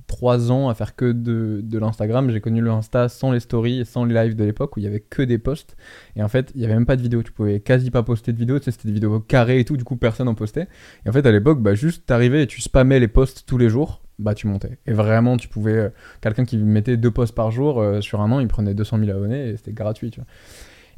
[0.08, 2.30] 3 ans à faire que de, de l'Instagram.
[2.30, 4.88] J'ai connu le Insta sans les stories sans les lives de l'époque où il y
[4.88, 5.76] avait que des posts.
[6.16, 7.24] Et en fait, il y avait même pas de vidéo.
[7.24, 8.60] Tu pouvais quasi pas poster de vidéos.
[8.60, 9.78] Tu sais, c'était des vidéos carrées et tout.
[9.78, 10.68] Du coup, personne en postait.
[11.06, 13.70] Et en fait, à l'époque, bah, juste t'arrivais et tu spammais les posts tous les
[13.70, 14.02] jours.
[14.20, 14.78] Bah, tu montais.
[14.86, 15.74] Et vraiment, tu pouvais.
[15.74, 15.90] euh,
[16.22, 19.10] Quelqu'un qui mettait deux posts par jour euh, sur un an, il prenait 200 000
[19.18, 20.28] abonnés et c'était gratuit, tu vois.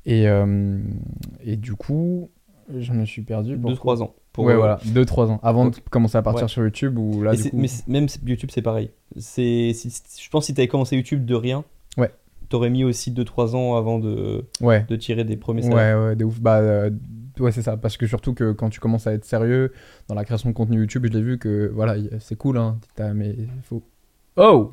[0.05, 0.79] Et, euh,
[1.43, 2.29] et du coup,
[2.75, 3.57] je me suis perdu.
[3.57, 4.15] Pourquoi 2-3 ans.
[4.33, 5.39] Pour, ouais, euh, voilà, 2-3 ans.
[5.43, 6.49] Avant de commencer à partir Ouais.
[6.49, 7.57] sur YouTube, où là, du coup.
[7.57, 8.89] Mais même YouTube, c'est pareil.
[9.17, 11.63] C'est, je pense que si t'avais commencé YouTube de rien,
[11.97, 12.11] Ouais.
[12.49, 15.99] t'aurais mis aussi 2-3 ans avant de, Ouais, de tirer des premiers salaires.
[15.99, 16.39] ouais, ouais, de ouf.
[16.41, 16.89] Bah, euh,
[17.39, 17.77] ouais, c'est ça.
[17.77, 19.71] Parce que surtout que quand tu commences à être sérieux
[20.07, 22.79] dans la création de contenu YouTube, je l'ai vu que, voilà, c'est cool, hein.
[23.13, 23.83] Mais il faut.
[24.37, 24.71] Oh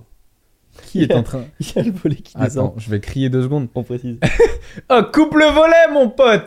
[0.86, 1.44] Qui est en train.
[1.60, 3.68] Il y a le volet qui descend, Attends, je vais crier deux secondes.
[3.74, 4.18] on précise.
[4.88, 6.46] Oh, coupe le volet, mon pote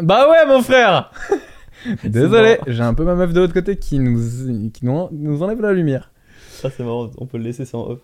[0.00, 1.10] Bah ouais, mon frère
[2.04, 5.60] Désolé, j'ai un peu ma meuf de l'autre côté qui nous, qui nous, nous enlève
[5.60, 6.10] la lumière.
[6.48, 8.00] Ça, c'est marrant, on peut le laisser, c'est en off.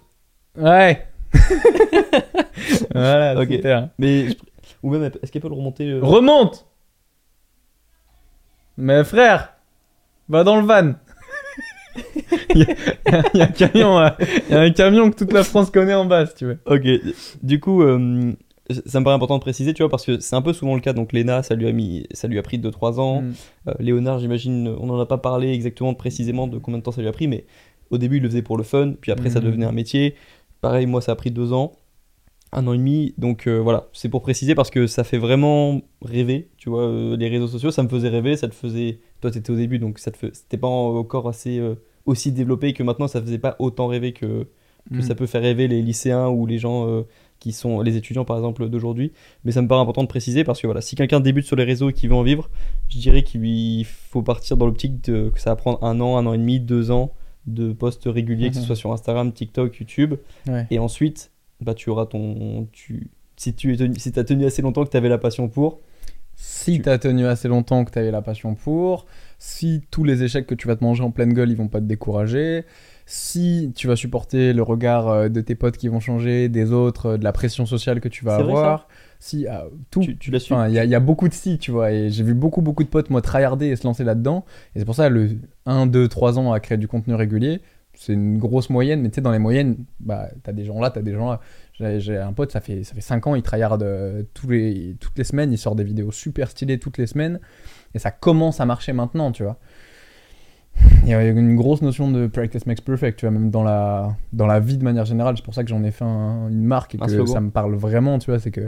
[0.57, 1.07] Ouais
[2.93, 3.49] Voilà, Ok.
[3.53, 3.89] super.
[3.99, 4.37] Mais,
[4.83, 6.67] ou même, est-ce qu'elle peut le remonter Remonte
[8.77, 9.55] Mais frère
[10.29, 10.95] Va dans le van
[12.55, 14.09] Il y, a- il y a un camion, euh,
[14.51, 16.59] y a un camion que toute la France connaît en bas, si tu veux.
[16.67, 16.83] Ok,
[17.43, 18.33] du coup, euh,
[18.87, 20.81] ça me paraît important de préciser, tu vois, parce que c'est un peu souvent le
[20.81, 20.93] cas.
[20.93, 23.23] Donc, Léna, ça lui a, mis, ça lui a pris 2-3 ans.
[23.23, 23.33] Mm.
[23.69, 27.01] Euh, Léonard, j'imagine, on n'en a pas parlé exactement précisément de combien de temps ça
[27.01, 27.47] lui a pris, mais
[27.91, 29.47] au début, il le faisait pour le fun, puis après, ça Mhm.
[29.47, 30.15] devenait un métier.
[30.61, 31.73] Pareil, moi, ça a pris 2 ans,
[32.53, 33.15] un an et demi.
[33.17, 36.91] Donc, voilà, c'est pour préciser parce que ça fait vraiment rêver, tu vois.
[37.17, 38.99] les réseaux sociaux, ça me faisait rêver, ça te faisait.
[39.23, 41.59] Toi, t'étais au début, donc ça te fais- c'était pas encore assez.
[42.09, 44.47] Aussi développé que maintenant, ça faisait pas autant rêver que,
[44.93, 45.03] que Mm.
[45.03, 47.03] ça peut faire rêver les lycéens ou les gens euh,
[47.41, 49.13] qui sont les étudiants par exemple d'aujourd'hui.
[49.45, 51.65] Mais ça me paraît important de préciser parce que voilà, si quelqu'un débute sur les
[51.65, 52.49] réseaux et qui veut en vivre,
[52.89, 56.33] je dirais qu'il faut partir dans l'optique que ça va prendre un an, un an
[56.33, 57.13] et demi, deux ans
[57.47, 58.67] de posts réguliers, que ce Mhm.
[58.67, 60.15] soit sur Instagram, TikTok, YouTube.
[60.49, 60.67] Ouais.
[60.71, 62.67] Et ensuite, bah, tu auras ton.
[62.73, 65.81] Tu, si tu tenu, si as tenu assez longtemps que tu avais la passion pour,
[66.41, 69.07] Si Tu- t'as tenu assez longtemps que t'avais la passion pour,
[69.39, 71.81] si tous les échecs que tu vas te manger en pleine gueule, ils vont pas
[71.81, 72.65] te décourager,
[73.07, 77.07] si tu vas supporter le regard euh, de tes potes qui vont changer, des autres,
[77.07, 78.89] euh, de la pression sociale que tu vas vrai, avoir,
[79.21, 80.35] si ah, tout, tu, tu.
[80.35, 82.85] Enfin, il y, y a beaucoup de si, tu vois, et j'ai vu beaucoup, beaucoup
[82.85, 84.45] de potes, moi, tryharder et se lancer là-dedans.
[84.75, 85.31] Et c'est pour ça, le
[85.67, 87.63] 1, 2, 3 ans à créer du contenu régulier,
[87.99, 90.91] c'est une grosse moyenne, mais tu sais, dans les moyennes, bah, t'as des gens là,
[90.91, 91.41] t'as des gens là.
[91.73, 94.97] J'ai j'ai un pote, ça fait, ça fait 5 ans, il tryhard euh, tous les,
[95.01, 97.41] toutes les semaines, il sort des vidéos super stylées toutes les semaines,
[97.95, 99.59] et ça commence à marcher maintenant, tu vois.
[101.03, 104.15] Il y a une grosse notion de practice makes perfect, tu vois, même dans la,
[104.33, 105.37] dans la vie de manière générale.
[105.37, 107.75] C'est pour ça que j'en ai fait un- une marque et que ça me parle
[107.75, 108.39] vraiment, tu vois.
[108.39, 108.61] C'est que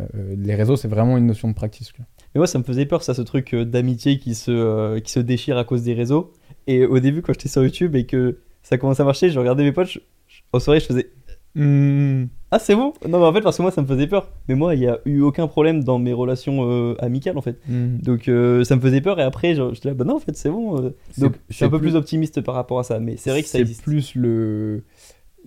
[0.00, 0.04] euh,
[0.36, 1.92] les réseaux, c'est vraiment une notion de practice.
[1.98, 5.12] Mais moi, ça me faisait peur, ça, ce truc euh, d'amitié qui, se, euh, qui
[5.12, 6.32] se déchire à cause des réseaux.
[6.66, 9.62] Et au début, quand j'étais sur YouTube et que ça commençait à marcher, je regardais
[9.62, 11.10] mes potes, je- je- en soirée, je faisais
[12.50, 12.92] Ah, c'est bon?
[13.08, 14.30] Non, mais en fait, parce que moi, ça me faisait peur.
[14.48, 17.58] Mais moi, il n'y a eu aucun problème dans mes relations euh, amicales, en fait.
[17.68, 19.18] Donc, euh, ça me faisait peur.
[19.18, 20.80] Et après, genre, j'étais là, bah non, en fait, c'est bon.
[20.80, 20.90] euh.
[21.10, 23.00] C'est- Donc, je suis un c'est peu plus- plus optimiste par rapport à ça.
[23.00, 23.82] Mais c'est vrai que ça existe.
[23.82, 24.84] plus le.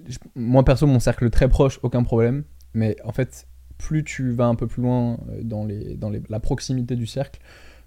[0.08, 2.44] je- Moi, perso, mon cercle très proche, aucun problème.
[2.74, 6.40] Mais en fait, plus tu vas un peu plus loin dans, les, dans les, la
[6.40, 7.40] proximité du cercle,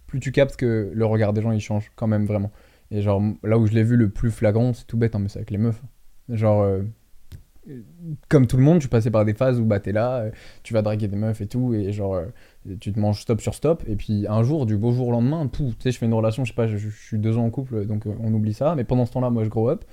[0.06, 2.50] plus tu captes que le regard des gens, il change quand même vraiment.
[2.90, 5.28] Et genre, là où je l'ai vu le plus flagrant, c'est tout bête, hein, mais
[5.28, 5.82] c'est avec les meufs.
[6.28, 6.82] Genre, euh,
[8.28, 10.30] comme tout le monde, tu passais par des phases où bah, t'es là, euh,
[10.62, 12.26] tu vas draguer des meufs et tout, et genre, euh,
[12.80, 15.46] tu te manges stop sur stop, et puis un jour, du beau jour au lendemain,
[15.46, 17.50] pouf, tu sais, je fais une relation, je sais pas, je, suis deux ans en
[17.50, 19.84] couple, donc euh, on oublie ça, mais pendant ce temps-là, moi, je grow up.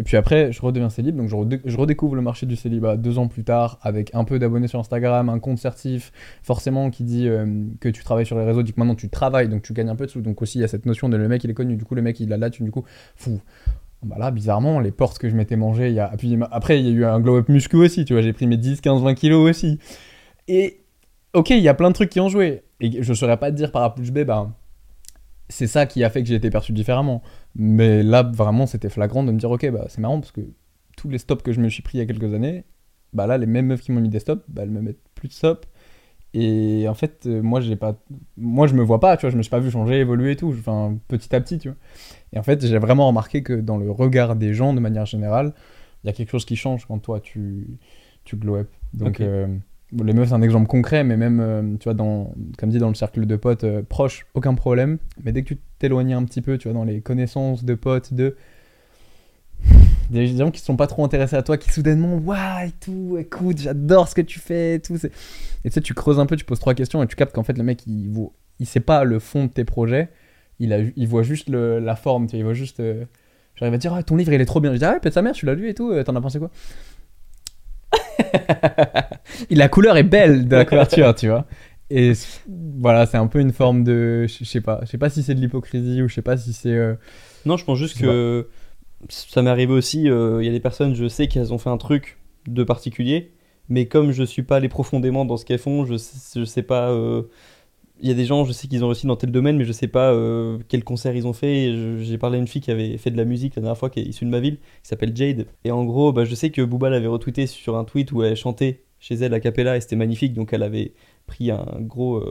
[0.00, 2.96] Et puis après, je redeviens célib, donc je, redé- je redécouvre le marché du célibat
[2.96, 6.12] deux ans plus tard, avec un peu d'abonnés sur Instagram, un compte certif,
[6.44, 7.28] forcément qui dit
[7.80, 9.96] que tu travailles sur les réseaux, dit que maintenant tu travailles, donc tu gagnes un
[9.96, 10.20] peu de sous.
[10.20, 11.96] Donc aussi, il y a cette notion de le mec il est connu, du coup
[11.96, 12.84] le mec il a la thune, du coup,
[13.16, 13.40] fou.
[14.02, 16.06] Bah là, bizarrement, les portes que je m'étais mangé, il y a...
[16.50, 18.80] après il y a eu un glow-up muscu aussi, tu vois, j'ai pris mes 10,
[18.80, 19.78] 15, 20 kilos aussi.
[20.46, 20.84] Et
[21.34, 22.62] ok, il y a plein de trucs qui ont joué.
[22.80, 24.52] Et je saurais pas te dire par à B, bah,
[25.48, 27.22] c'est ça qui a fait que j'ai été perçu différemment.
[27.54, 30.42] Mais là, vraiment, c'était flagrant de me dire, ok, bah, c'est marrant parce que
[30.96, 32.64] tous les stops que je me suis pris il y a quelques années,
[33.12, 35.28] bah là, les mêmes meufs qui m'ont mis des stops, bah, elles me mettent plus
[35.28, 35.66] de stops.
[36.34, 37.96] Et en fait, euh, moi, j'ai pas,
[38.36, 40.36] moi, je me vois pas, tu vois, je me suis pas vu changer, évoluer et
[40.36, 41.76] tout, enfin, petit à petit, tu vois.
[42.32, 45.54] Et en fait, j'ai vraiment remarqué que dans le regard des gens, de manière générale,
[46.04, 47.66] il y a quelque chose qui change quand toi, tu,
[48.24, 48.70] tu glow up.
[48.92, 49.46] Donc, euh,
[49.92, 52.88] les meufs, c'est un exemple concret, mais même, euh, tu vois, dans, comme dit, dans
[52.88, 54.98] le cercle de potes euh, proches, aucun problème.
[55.24, 58.12] Mais dès que tu t'éloignes un petit peu, tu vois, dans les connaissances de potes,
[58.12, 58.36] de.
[60.10, 63.58] Des gens qui sont pas trop intéressés à toi, qui soudainement, waouh et tout, écoute,
[63.58, 64.94] j'adore ce que tu fais et tout.
[64.96, 67.42] Et tu sais, tu creuses un peu, tu poses trois questions et tu captes qu'en
[67.42, 70.08] fait, le mec, il, vaut- il sait pas le fond de tes projets,
[70.60, 72.80] il, a, il voit juste le- la forme, tu vois, il voit juste.
[72.80, 73.04] euh,
[73.56, 74.72] J'arrive à dire, ah, ton livre, il est trop bien.
[74.72, 76.20] Je dis, ah ouais, pète sa mère, tu l'as lu et tout, euh, t'en as
[76.20, 76.50] pensé quoi?
[79.50, 81.46] La couleur est belle de la couverture, tu vois.
[81.90, 82.12] Et
[82.80, 84.26] voilà, c'est un peu une forme de.
[84.28, 86.52] Je sais pas, je sais pas si c'est de l'hypocrisie ou je sais pas si
[86.52, 86.68] c'est.
[86.70, 86.94] euh,
[87.46, 88.48] Non, je pense juste que
[89.08, 90.08] ça m'est arrivé aussi.
[90.08, 93.32] euh, Il y a des personnes, je sais qu'elles ont fait un truc de particulier,
[93.68, 96.62] mais comme je suis pas allé profondément dans ce qu'elles font, je sais, je sais
[96.62, 96.90] pas.
[96.90, 97.22] euh,
[98.00, 99.72] Il y a des gens, je sais qu'ils ont réussi dans tel domaine, mais je
[99.72, 101.98] sais pas euh, quel concert ils ont fait.
[102.00, 104.00] J'ai parlé à une fille qui avait fait de la musique la dernière fois, qui
[104.00, 105.46] est issue de ma ville, qui s'appelle Jade.
[105.64, 108.36] Et en gros, bah, je sais que Booba l'avait retweeté sur un tweet où elle
[108.36, 110.92] chantait chez elle a cappella et c'était magnifique, donc elle avait
[111.26, 112.22] pris un gros.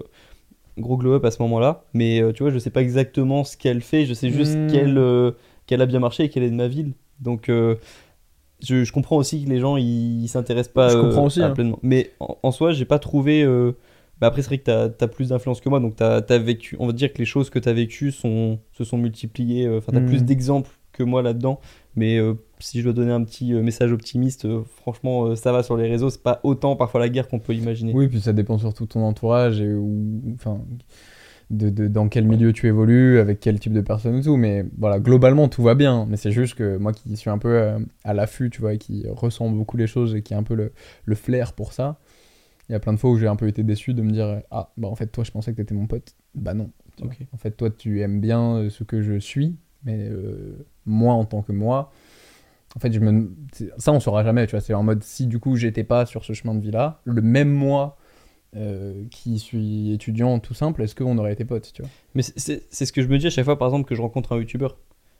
[0.77, 3.57] gros glow up à ce moment-là mais euh, tu vois je sais pas exactement ce
[3.57, 4.67] qu'elle fait je sais juste Hmm.
[4.67, 5.31] qu'elle euh,
[5.67, 6.93] qu'elle a bien marché et qu'elle est de ma ville.
[7.19, 7.75] Donc, euh,
[8.63, 11.47] je, je comprends aussi que les gens ils s'intéressent pas Je euh, comprends aussi, à
[11.47, 11.51] hein.
[11.51, 11.77] pleinement.
[11.83, 13.43] Mais en, en soi, j'ai pas trouvé.
[13.43, 13.73] euh,
[14.19, 16.75] bah après, c'est vrai que t'as as plus d'influence que moi, donc t'as as vécu.
[16.79, 19.69] On va dire que les choses que t'as vécues sont, se sont multipliées.
[19.69, 20.07] Enfin, t'as Mhm.
[20.07, 21.59] plus d'exemples que moi là-dedans.
[21.95, 25.61] Mais euh, si je dois donner un petit message optimiste, euh, franchement, euh, ça va
[25.61, 26.09] sur les réseaux.
[26.09, 27.93] C'est pas autant parfois la guerre qu'on peut imaginer.
[27.93, 30.61] Oui, puis ça dépend surtout de ton entourage et où, enfin,
[31.49, 34.37] de, de- dans quel milieu tu évolues, avec quel type de personne et tout.
[34.37, 36.05] Mais voilà, globalement, tout va bien.
[36.09, 38.77] Mais c'est juste que moi qui suis un peu euh, à l'affût, tu vois, et
[38.77, 40.73] qui ressent beaucoup les choses et qui a un peu le,
[41.05, 41.99] le flair pour ça,
[42.69, 44.41] il y a plein de fois où j'ai un peu été déçu de me dire
[44.51, 46.15] Ah, bah en fait, toi, je pensais que t'étais mon pote.
[46.35, 46.71] Bah non.
[47.33, 51.25] En fait, toi, tu aimes bien euh, ce que je suis, mais euh, moi, en
[51.25, 51.91] tant que moi,
[52.75, 53.31] en fait, je me...
[53.77, 54.61] ça, on saura jamais, tu vois.
[54.61, 57.49] C'est en mode, si du coup, j'étais pas sur ce chemin de vie-là, le même
[57.49, 57.97] moi
[58.57, 62.63] euh, qui suis étudiant tout simple, est-ce qu'on aurait été potes, tu vois Mais c'est-
[62.71, 64.77] ce que je me dis à chaque fois, par exemple, que je rencontre un youtubeur.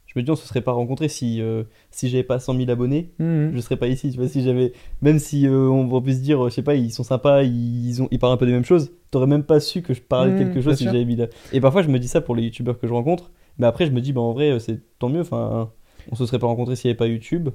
[0.07, 2.69] Je me dis, on se serait pas rencontré si, euh, si j'avais pas 100 000
[2.71, 3.11] abonnés.
[3.53, 4.71] je serais pas ici, tu vois, si j'avais,
[5.01, 8.01] même si euh, on, on peut se dire, je sais pas, ils sont sympas, ils,
[8.01, 10.31] ont, ils parlent un peu des mêmes choses, t'aurais même pas su que je parlais
[10.31, 11.27] de Mmh, quelque chose si j'avais mis là.
[11.53, 13.91] Et parfois, je me dis ça pour les youtubeurs que je rencontre, mais après, je
[13.91, 15.71] me dis, bah en vrai, c'est tant mieux, enfin,
[16.09, 17.49] on se serait pas rencontré s'il y avait pas YouTube,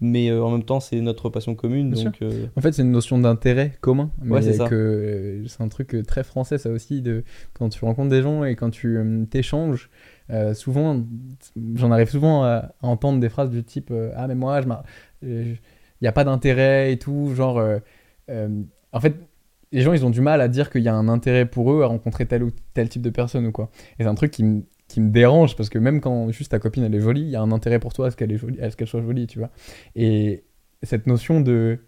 [0.00, 2.22] mais euh, en même temps, c'est notre passion commune, Bien donc.
[2.22, 4.10] euh, En fait, c'est une notion d'intérêt commun.
[4.22, 7.84] Mais Ouais, c'est euh, c'est un truc euh, très français, ça aussi, de quand tu
[7.84, 8.98] rencontres des gens et quand tu
[9.30, 9.90] t'échanges.
[10.54, 11.02] souvent,
[11.74, 14.68] j'en arrive souvent à, à entendre des phrases du type Ah, mais moi, je
[15.22, 15.56] il
[16.02, 17.34] n'y a pas d'intérêt et tout.
[17.34, 17.62] Genre,
[18.28, 19.14] en fait,
[19.72, 21.82] les gens, ils ont du mal à dire qu'il y a un intérêt pour eux
[21.82, 23.70] à rencontrer tel ou tel type de personne ou quoi.
[23.98, 26.58] Et c'est un truc qui me qui me dérange parce que même quand juste ta
[26.58, 28.38] copine elle est jolie, il y a un intérêt pour toi à ce qu'elle est
[28.38, 29.50] jolie, à ce qu'elle soit jolie, tu vois.
[29.94, 30.44] Et
[30.82, 31.80] cette notion de,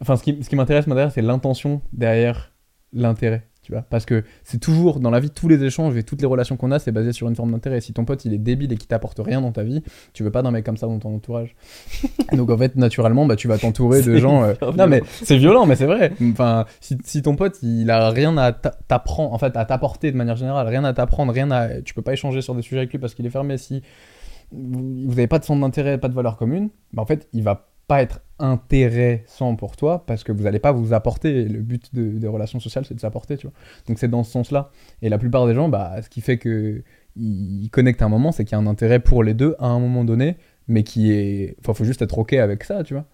[0.00, 2.52] enfin, ce qui, ce qui m'intéresse, c'est l'intention derrière
[2.92, 3.82] l'intérêt, tu vois.
[3.82, 6.70] Parce que c'est toujours dans la vie, tous les échanges et toutes les relations qu'on
[6.72, 7.80] a, c'est basé sur une forme d'intérêt.
[7.80, 10.30] Si ton pote il est débile et qui t'apporte rien dans ta vie, tu veux
[10.30, 11.54] pas d'un mec comme ça dans ton entourage.
[12.32, 14.42] Donc en fait, naturellement, bah, tu vas t'entourer de gens.
[14.44, 16.12] euh, Non mais c'est violent, mais c'est vrai.
[16.32, 20.10] Enfin, si, si ton pote il a rien à t'a- t'apprendre, en fait, à t'apporter
[20.12, 22.78] de manière générale, rien à t'apprendre, rien à, tu peux pas échanger sur des sujets
[22.78, 23.58] avec lui parce qu'il est fermé.
[23.58, 23.82] Si
[24.50, 27.42] vous vous avez pas de centre d'intérêt, pas de valeur commune, bah en fait, il
[27.42, 31.44] va pas être intéressant pour toi parce que vous allez pas vous apporter.
[31.44, 33.54] Le but de- des relations sociales, c'est de s'apporter, tu vois.
[33.88, 34.70] Donc c'est dans ce sens-là.
[35.02, 36.82] Et la plupart des gens, bah, ce qui fait que
[37.16, 39.66] ils connectent à un moment, c'est qu'il y a un intérêt pour les deux à
[39.66, 40.36] un moment donné,
[40.68, 43.04] mais qui est, enfin, faut juste être ok avec ça, tu vois.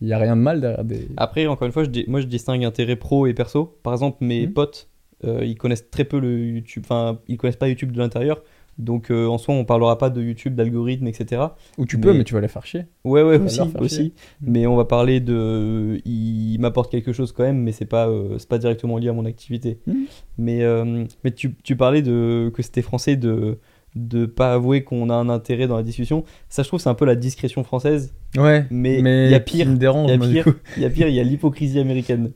[0.00, 1.08] Il y a rien de mal derrière des.
[1.16, 3.76] Après, encore une fois, je dis- moi je distingue intérêt pro et perso.
[3.82, 4.52] Par exemple, mes Mhm.
[4.52, 4.88] potes,
[5.24, 8.42] euh, ils connaissent très peu le YouTube, enfin, ils connaissent pas YouTube de l'intérieur.
[8.78, 11.42] Donc euh, en soi, on parlera pas de YouTube, d'algorithme, etc.
[11.78, 12.86] Ou tu peux, Mais- tu vas les faire chier.
[13.04, 14.12] Ouais, ouais, aussi, chier.
[14.40, 16.00] Mais on va parler de.
[16.06, 19.12] Il m'apporte quelque chose quand même, mais c'est pas, euh, c'est pas directement lié à
[19.12, 19.78] mon activité.
[19.86, 20.06] Mhm.
[20.38, 23.58] Mais, euh, mais tu, tu parlais de que c'était français de
[23.96, 26.22] de pas avouer qu'on a un intérêt dans la discussion.
[26.48, 28.14] Ça, je trouve, c'est un peu la discrétion française.
[28.36, 29.66] Ouais, Mais il y a pire.
[29.68, 32.30] il y a pire, il y a l'hypocrisie américaine.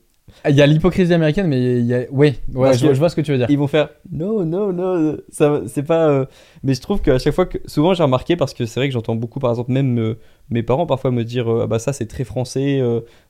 [0.48, 2.10] Il y a l'hypocrisie américaine, mais il y a.
[2.10, 3.46] Ouais, ouais je, vois- que- je vois ce que tu veux dire.
[3.50, 6.08] Ils vont faire non, non, non, ça, c'est pas.
[6.08, 6.24] euh,
[6.62, 7.58] Mais je trouve qu'à chaque fois que.
[7.66, 10.18] Souvent, j'ai remarqué, parce que c'est vrai que j'entends beaucoup, par exemple, même euh,
[10.50, 12.80] mes parents parfois me dire euh, ah bah ça, c'est très français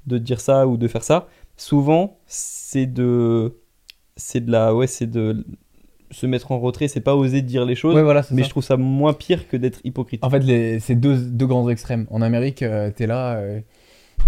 [0.07, 1.27] de dire ça ou de faire ça.
[1.57, 3.55] Souvent, c'est de.
[4.17, 4.75] C'est de la.
[4.75, 5.45] Ouais, c'est de
[6.13, 7.97] se mettre en retrait, c'est pas oser dire les choses.
[7.97, 8.45] Ouais, voilà, mais ça.
[8.47, 10.23] je trouve ça moins pire que d'être hypocrite.
[10.25, 12.07] En fait, les- c'est deux, deux grands extrêmes.
[12.11, 13.43] En Amérique, t'es là,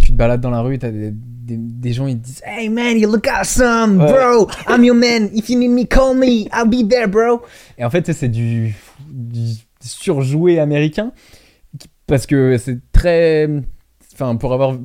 [0.06, 2.68] tu te balades dans la rue, t'as des, des, des gens, ils te disent Hey
[2.68, 4.12] man, you look awesome, Ouais.
[4.12, 7.42] bro, I'm your man, if you need me, call me, I'll be there, bro.
[7.78, 8.74] Et en fait, c'est du,
[9.10, 9.40] du
[9.80, 11.12] surjoué américain,
[12.06, 13.48] parce que c'est très.
[14.14, 14.78] Enfin, pour avoir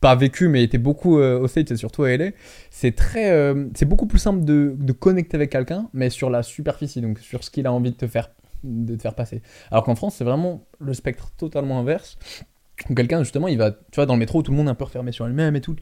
[0.00, 2.30] pas vécu, mais été beaucoup euh, au States et surtout à LA,
[2.70, 3.30] c'est très.
[3.30, 7.18] euh, c'est beaucoup plus simple de, de connecter avec quelqu'un, mais sur la superficie, donc
[7.20, 8.30] sur ce qu'il a envie de te faire,
[8.64, 9.40] de te faire passer.
[9.70, 12.18] Alors qu'en France, c'est vraiment le spectre totalement inverse.
[12.96, 14.84] Quelqu'un, justement, il va, tu vois, dans le métro, tout le monde est un peu
[14.84, 15.76] refermé sur lui-même et tout.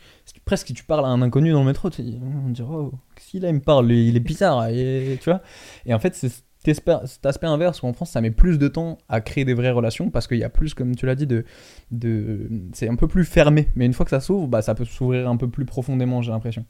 [0.45, 2.03] Presque, si tu parles à un inconnu dans le métro, tu
[2.47, 5.41] on dirait, oh, si là, il me parle, il est bizarre, et, tu vois.
[5.87, 6.29] Et en fait, c'est
[6.65, 9.73] cet aspect, inverse où en France, ça met plus de temps à créer des vraies
[9.73, 11.45] relations parce qu'il y a plus, comme tu l'as dit, de,
[11.91, 13.69] de, c'est un peu plus fermé.
[13.75, 16.31] Mais une fois que ça s'ouvre, bah, ça peut s'ouvrir un peu plus profondément, j'ai
[16.31, 16.65] l'impression.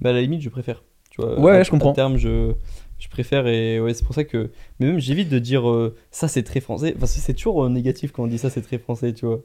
[0.00, 0.84] Bah, à la limite, je préfère.
[1.10, 1.92] Tu vois, Ouais, à- je comprends.
[1.92, 2.52] À terme, je,
[2.98, 4.50] je préfère et ouais, c'est pour ça que.
[4.78, 6.94] Mais même, j'évite de dire euh, ça, c'est très français.
[6.98, 9.40] Parce que c'est toujours euh, négatif quand on dit ça, c'est très français, tu vois.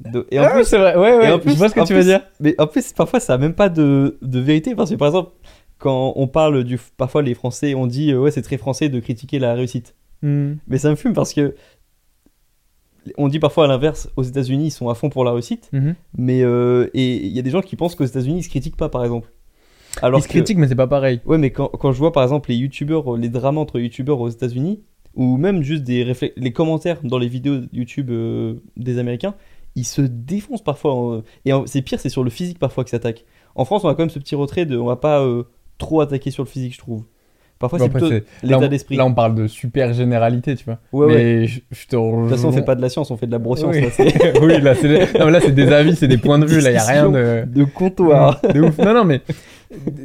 [0.00, 1.74] De- et en Ah, plus, c'est vrai, ouais, ouais, et en plus- je vois ce
[1.74, 2.22] que tu veux plus- dire.
[2.40, 4.74] Mais en plus, parfois, ça n'a même pas de, de vérité.
[4.74, 5.32] Parce que par exemple,
[5.78, 6.78] quand on parle du.
[6.96, 9.94] Parfois, les Français, on dit euh, ouais, c'est très français de critiquer la réussite.
[10.22, 10.54] Hmm.
[10.68, 11.54] Mais ça me fume parce que.
[13.16, 15.68] On dit parfois à l'inverse, aux États-Unis, ils sont à fond pour la réussite.
[15.72, 15.94] Mhm.
[16.18, 16.42] Mais.
[16.42, 18.88] euh, et il y a des gens qui pensent qu'aux États-Unis, ils se critiquent pas,
[18.90, 19.30] par exemple.
[20.02, 21.20] Alors Ils se que- critiquent, mais c'est pas pareil.
[21.26, 24.28] Ouais, mais quand, quand je vois par exemple les youtubeurs, les dramas entre youtubeurs aux
[24.28, 24.82] États-Unis,
[25.16, 29.34] ou même juste des les commentaires dans les vidéos YouTube euh, des Américains,
[29.76, 30.94] ils se défoncent parfois.
[30.94, 33.24] en- Et c'est pire, c'est sur le physique parfois qu'ils s'attaquent.
[33.54, 34.76] En France, on a quand même ce petit retrait de.
[34.76, 35.44] On va pas euh,
[35.78, 37.04] trop attaquer sur le physique, je trouve.
[37.58, 38.10] Parfois, Bon, c'est plutôt
[38.42, 38.96] l'état d'esprit.
[38.96, 40.78] Là, on parle de super généralité, tu vois.
[40.92, 41.14] Ouais, ouais.
[41.14, 43.26] mais je, je te De toute façon, on fait pas de la science, on fait
[43.26, 43.74] de la broscience.
[43.74, 43.82] Oui.
[43.82, 44.60] là, c'est oui,
[45.30, 46.60] là, c'est des avis, c'est des points de vue.
[46.60, 47.44] Là, il y a rien de.
[47.46, 48.40] de comptoir.
[48.54, 48.78] de ouf.
[48.78, 49.20] Non, non, mais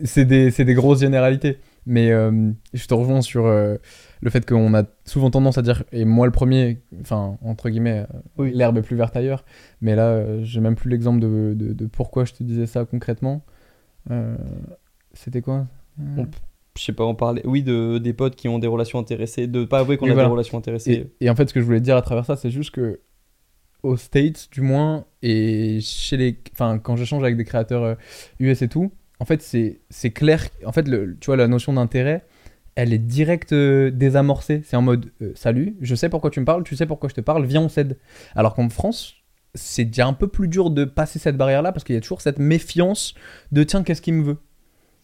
[0.04, 1.60] c'est des, des grosses généralités.
[1.86, 3.78] Mais euh, je te rejoins sur euh,
[4.26, 8.00] le fait qu'on a souvent tendance à dire, et moi le premier, enfin, entre guillemets,
[8.14, 8.52] euh, Oui.
[8.54, 9.46] l'herbe est plus verte ailleurs.
[9.82, 12.86] Mais là, euh, j'ai même plus l'exemple de, de, de pourquoi je te disais ça
[12.86, 13.46] concrètement.
[14.10, 14.36] Euh,
[15.14, 15.68] C'était quoi
[16.18, 16.26] On-
[16.78, 19.64] Je sais pas, on parlait, oui, de, des potes qui ont des relations intéressées, de
[19.64, 20.28] pas avouer qu'on a voilà.
[20.28, 21.08] des relations intéressées.
[21.22, 23.00] Et, et en fait, ce que je voulais dire à travers ça, c'est juste que
[23.84, 27.96] aux States, du moins, et chez les, enfin, quand j'échange avec des créateurs
[28.40, 30.44] US et tout, en fait, c'est c'est clair.
[30.66, 32.26] En fait, le, tu vois, la notion d'intérêt,
[32.76, 34.62] elle est direct euh, désamorcée.
[34.66, 37.16] C'est en mode, euh, salut, je sais pourquoi tu me parles, tu sais pourquoi je
[37.16, 37.98] te parle, viens, on s'aide.
[38.36, 39.16] Alors qu'en France,
[39.54, 42.22] c'est déjà un peu plus dur de passer cette barrière-là parce qu'il y a toujours
[42.22, 43.14] cette méfiance
[43.52, 44.38] de tiens, qu'est-ce qu'il me veut?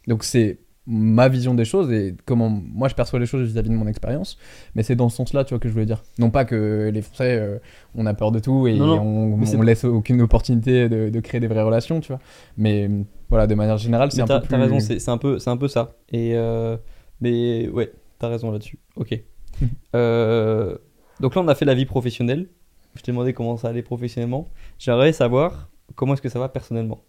[0.08, 3.76] Donc c'est ma vision des choses et comment moi je perçois les choses vis-à-vis de
[3.76, 4.38] mon expérience.
[4.76, 6.04] Mais c'est dans ce sens-là, tu vois, que je voulais dire.
[6.18, 7.60] Non pas que les Français, euh,
[7.96, 11.40] on a peur de tout et Non, on, on laisse aucune opportunité de, de créer
[11.40, 12.20] des vraies relations, tu vois.
[12.58, 15.50] Mais euh, voilà, de manière générale, c'est un peu t'as raison, c'est un, peu- c'est
[15.52, 15.94] un peu ça.
[16.12, 16.76] Et euh,
[17.22, 18.80] mais ouais, t'as raison là-dessus.
[18.96, 19.20] Ok.
[19.96, 20.78] Euh,
[21.20, 22.48] donc là, on a fait la vie professionnelle.
[22.96, 24.50] Je t'ai demandé comment ça allait professionnellement.
[24.80, 27.04] J'aimerais savoir comment est-ce que ça va personnellement.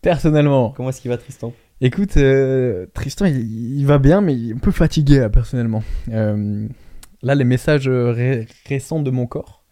[0.00, 1.52] Personnellement, Comment est-ce qu'il va Tristan?
[1.80, 5.82] Écoute, euh, Tristan, il, il va bien, mais il est un peu fatigué, là, personnellement.
[6.10, 6.66] Euh,
[7.24, 9.62] Là, les messages ré- récents de mon corps,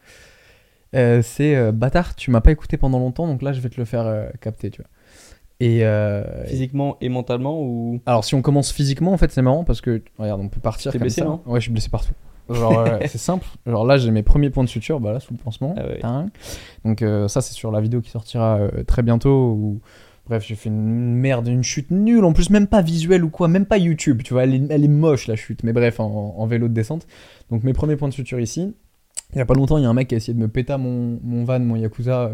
[0.93, 4.31] c'est bâtard, tu m'as pas écouté pendant longtemps, donc là, je vais te le faire
[4.41, 4.91] capter, tu vois.
[5.61, 8.01] Et euh, Physiquement et mentalement ou?
[8.07, 10.91] Alors, si on commence physiquement, en fait, c'est marrant parce que, regarde, on peut partir
[10.91, 11.27] T'es comme blessé, ça.
[11.27, 11.41] non?
[11.47, 12.13] Ouais, je suis blessé partout.
[12.51, 13.47] Genre, euh, c'est simple.
[13.67, 15.75] Genre là, j'ai mes premiers points de suture, bah là, sous le pansement.
[15.77, 16.27] Ah ouais.
[16.85, 19.53] Donc, euh, ça, c'est sur la vidéo qui sortira très bientôt.
[19.53, 19.81] Où...
[20.27, 22.25] Bref, j'ai fait une merde, une chute nulle.
[22.25, 24.23] En plus, même pas visuelle ou quoi, même pas YouTube.
[24.25, 25.63] Tu vois, elle est, elle est moche la chute.
[25.63, 27.07] Mais bref, en, en vélo de descente.
[27.51, 28.75] Donc, mes premiers points de suture ici.
[29.33, 30.49] Il y a pas longtemps, il y a un mec qui a essayé de me
[30.49, 32.33] péter mon, mon van, mon Yakuza.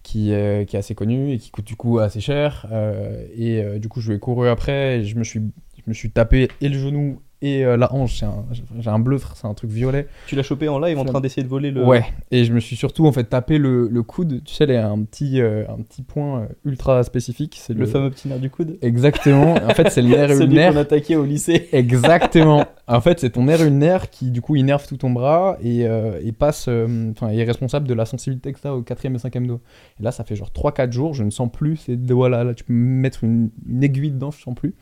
[0.00, 2.66] Euh, qui, est- qui est assez connu et qui coûte du coup assez cher.
[2.72, 5.40] euh, et euh, du coup, je lui ai couru après et je me suis,
[5.76, 8.18] je me suis tapé et le genou et euh, la hanche.
[8.20, 8.44] C'est un-
[8.80, 10.06] J'ai un bleu, c'est un truc violet.
[10.26, 11.84] tu l'as chopé en live en train d'essayer de voler le.
[11.84, 14.42] Ouais, et je me suis surtout en fait tapé le, le coude.
[14.44, 17.58] Tu sais, il y a un petit, euh, un petit point euh, ultra spécifique.
[17.60, 18.78] C'est Le fameux petit nerf du coude.
[18.82, 19.54] Exactement.
[19.54, 20.72] En fait, c'est le nerf Celui ulnaire.
[20.72, 21.68] qu'on attaquait au lycée.
[21.72, 22.64] Exactement.
[22.86, 26.18] En fait, c'est ton nerf ulnaire qui, du coup, innerve tout ton bras et, euh,
[26.24, 29.46] et passe, enfin, est responsable de la sensibilité que tu as au quatrième et cinquième
[29.46, 29.60] doigt.
[30.00, 32.42] Et là, ça fait genre 3-4 jours, je ne sens plus ces doigts-là.
[32.44, 34.74] Là, tu peux me mettre une, une aiguille dedans, je sens plus.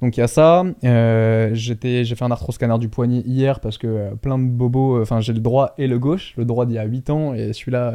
[0.00, 0.64] Donc, il y a ça.
[0.84, 5.02] Euh, j'ai fait un arthroscanner du poignet hier parce que euh, plein de bobos, euh,
[5.02, 6.34] enfin, j'ai le droit et le gauche.
[6.36, 7.94] Le droit d'il y a 8 ans et celui-là,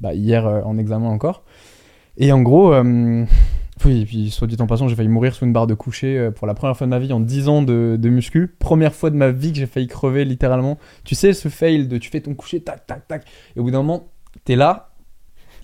[0.00, 1.44] bah, hier en examen encore.
[2.16, 2.74] Et en gros,
[3.84, 6.30] oui, et puis soit dit en passant, j'ai failli mourir sous une barre de coucher
[6.34, 8.48] pour la première fois de ma vie en 10 ans de, de muscu.
[8.58, 10.78] Première fois de ma vie que j'ai failli crever littéralement.
[11.04, 13.24] Tu sais, ce fail de tu fais ton coucher, tac, tac, tac.
[13.56, 14.08] Et au bout d'un moment,
[14.44, 14.90] t'es là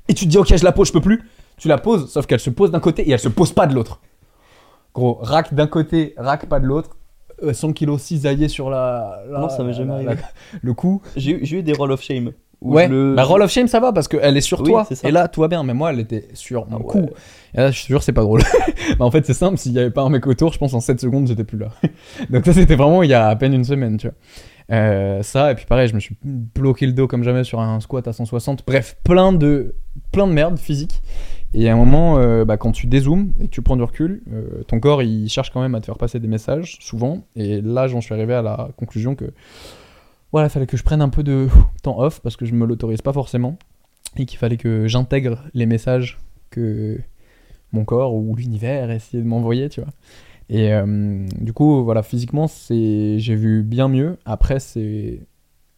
[0.09, 1.23] et tu te dis, ok, je la pose, je peux plus.
[1.59, 3.75] Tu la poses, sauf qu'elle se pose d'un côté et elle se pose pas de
[3.75, 4.01] l'autre.
[4.97, 6.97] Gros, rack d'un côté, rack pas de l'autre.
[7.43, 10.15] Euh, 100 kg cisaillé sur la, la- Non, ça m'est jamais arrivé.
[10.63, 11.03] le cou.
[11.17, 12.33] J'ai eu- des roll of shame.
[12.63, 14.95] Ouais, le- bah roll of shame ça va parce qu'elle est sur Oui, toi c'est
[14.95, 15.07] ça.
[15.07, 16.87] et là tout va bien mais moi elle était sur mon Ah ouais.
[16.87, 17.11] cou
[17.53, 18.41] et là je suis sûr c'est pas drôle
[18.99, 20.81] bah en fait c'est simple s'il y avait pas un mec autour je pense en
[20.81, 21.69] 7 secondes j'étais plus là
[22.31, 24.17] donc ça c'était vraiment il y a à peine une semaine tu vois
[24.73, 27.79] Euh, ça et puis pareil je me suis bloqué le dos comme jamais sur un
[27.79, 29.77] squat à 160 bref plein de
[30.11, 31.03] plein de merde physique.
[31.55, 34.23] Et à un moment euh, bah, quand tu dézoomes et que tu prends du recul
[34.33, 37.25] euh, ton corps il cherche quand même à te faire passer des messages souvent.
[37.37, 39.33] Et là j'en suis arrivé à la conclusion que
[40.33, 41.49] voilà, il fallait que je prenne un peu de
[41.83, 43.59] temps off parce que je me l'autorise pas forcément
[44.17, 46.19] et qu'il fallait que j'intègre les messages
[46.51, 46.99] que
[47.73, 49.91] mon corps ou l'univers essayait de m'envoyer, tu vois.
[50.49, 54.17] Et euh, du coup, voilà, physiquement, c'est j'ai vu bien mieux.
[54.25, 55.21] Après, c'est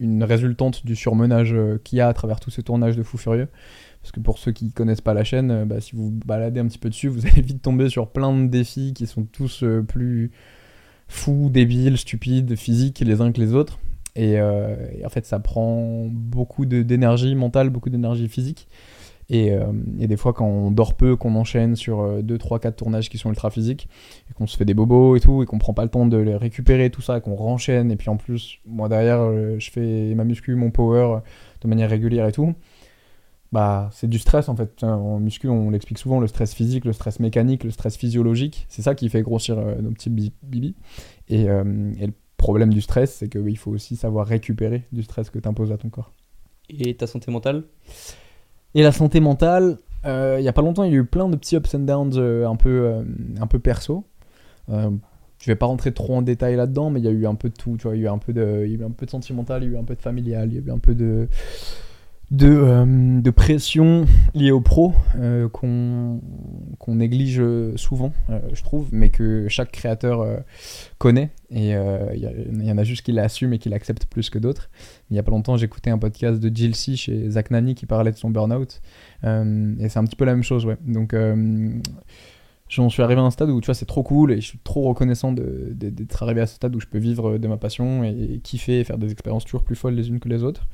[0.00, 3.18] une résultante du surmenage euh, qu'il y a à travers tous ces tournages de Fou
[3.18, 3.48] Furieux.
[4.02, 6.66] Parce que pour ceux qui connaissent pas la chaîne, euh, bah, si vous baladez un
[6.66, 10.30] petit peu dessus, vous allez vite tomber sur plein de défis qui sont tous plus
[11.08, 13.78] fous, débiles, stupides, physiques les uns que les autres.
[14.14, 18.66] Et, et en fait, ça prend beaucoup d'énergie mentale, beaucoup d'énergie physique.
[19.30, 19.66] Et, euh,
[19.98, 23.18] et des fois, quand on dort peu, qu'on enchaîne sur 2, 3, 4 tournages qui
[23.18, 23.88] sont ultra physiques,
[24.30, 26.16] et qu'on se fait des bobos et tout, et qu'on prend pas le temps de
[26.16, 30.14] les récupérer, tout ça, qu'on renchaîne, et puis en plus, moi derrière, euh, je fais
[30.14, 31.20] ma muscu, mon power euh,
[31.60, 32.54] de manière régulière et tout,
[33.52, 34.82] bah c'est du stress en fait.
[34.84, 38.82] En muscu, on l'explique souvent, le stress physique, le stress mécanique, le stress physiologique, c'est
[38.82, 40.74] ça qui fait grossir nos petits bi- bibis.
[41.28, 45.38] Et, et le problème du stress, c'est qu'il faut aussi savoir récupérer du stress que
[45.38, 46.12] tu imposes à ton corps.
[46.70, 47.64] Et ta santé mentale?
[48.74, 51.28] Et la santé mentale, euh, il y a pas longtemps, il y a eu plein
[51.28, 53.02] de petits ups and downs euh, un, peu, euh,
[53.40, 54.04] un peu perso.
[54.68, 57.48] Je vais pas rentrer trop en détail là-dedans, mais il y a eu un peu
[57.48, 57.76] de tout.
[57.84, 59.84] Il y il y a eu un peu de sentimental, il y a eu un
[59.84, 61.28] peu de familial, il y a eu un peu de
[62.30, 66.20] de, euh, de pression liée au pro euh, qu'on
[66.88, 67.42] néglige
[67.76, 70.26] souvent, euh, je trouve, mais que chaque créateur
[70.98, 71.30] connaît.
[71.50, 74.68] Et il y, en a juste qui l'assument et qui l'acceptent plus que d'autres.
[75.10, 77.86] Il y a pas longtemps, j'écoutais un podcast de Jill C chez Zach Nani qui
[77.86, 78.80] parlait de son burn-out.
[79.22, 80.76] Et c'est un petit peu la même chose, ouais.
[80.86, 81.14] Donc,
[82.68, 84.58] j'en suis arrivé à un stade où, tu vois, c'est trop cool et je suis
[84.58, 88.40] trop reconnaissant d'être arrivé à ce stade où je peux vivre de ma passion et
[88.42, 90.66] kiffer et faire des expériences toujours plus folles les unes que les autres.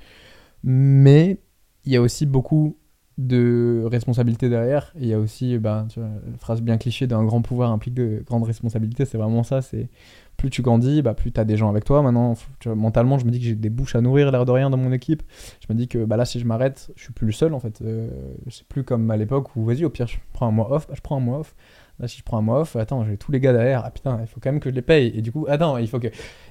[0.64, 1.38] Mais
[1.84, 2.78] il y a aussi beaucoup
[3.18, 4.92] de responsabilités derrière.
[4.98, 7.94] Il y a aussi, ben, tu vois, la phrase bien cliché d'un grand pouvoir implique
[7.94, 9.62] de grandes responsabilités, c'est vraiment ça.
[9.62, 9.88] C'est
[10.36, 12.02] plus tu grandis, bah, plus tu as des gens avec toi.
[12.02, 12.34] Maintenant,
[12.66, 14.90] mentalement, je me dis que j'ai des bouches à nourrir, l'air de rien, dans mon
[14.90, 15.22] équipe.
[15.60, 17.60] Je me dis que bah, là, si je m'arrête, je suis plus le seul en
[17.60, 17.82] fait.
[17.82, 18.08] Euh,
[18.50, 20.94] c'est plus comme à l'époque où, vas-y, au pire, je prends un mois off, bah,
[20.96, 21.54] je prends un mois off.
[22.00, 23.82] Là, si je prends un mois off, attends, j'ai tous les gars derrière.
[23.84, 25.12] Ah putain, il faut quand même que je les paye.
[25.14, 26.08] Et du coup, attends, il faut que.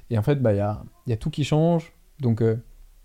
[0.08, 1.92] Et en fait, bah, il y a, il y a tout qui change.
[2.20, 2.56] Donc, euh,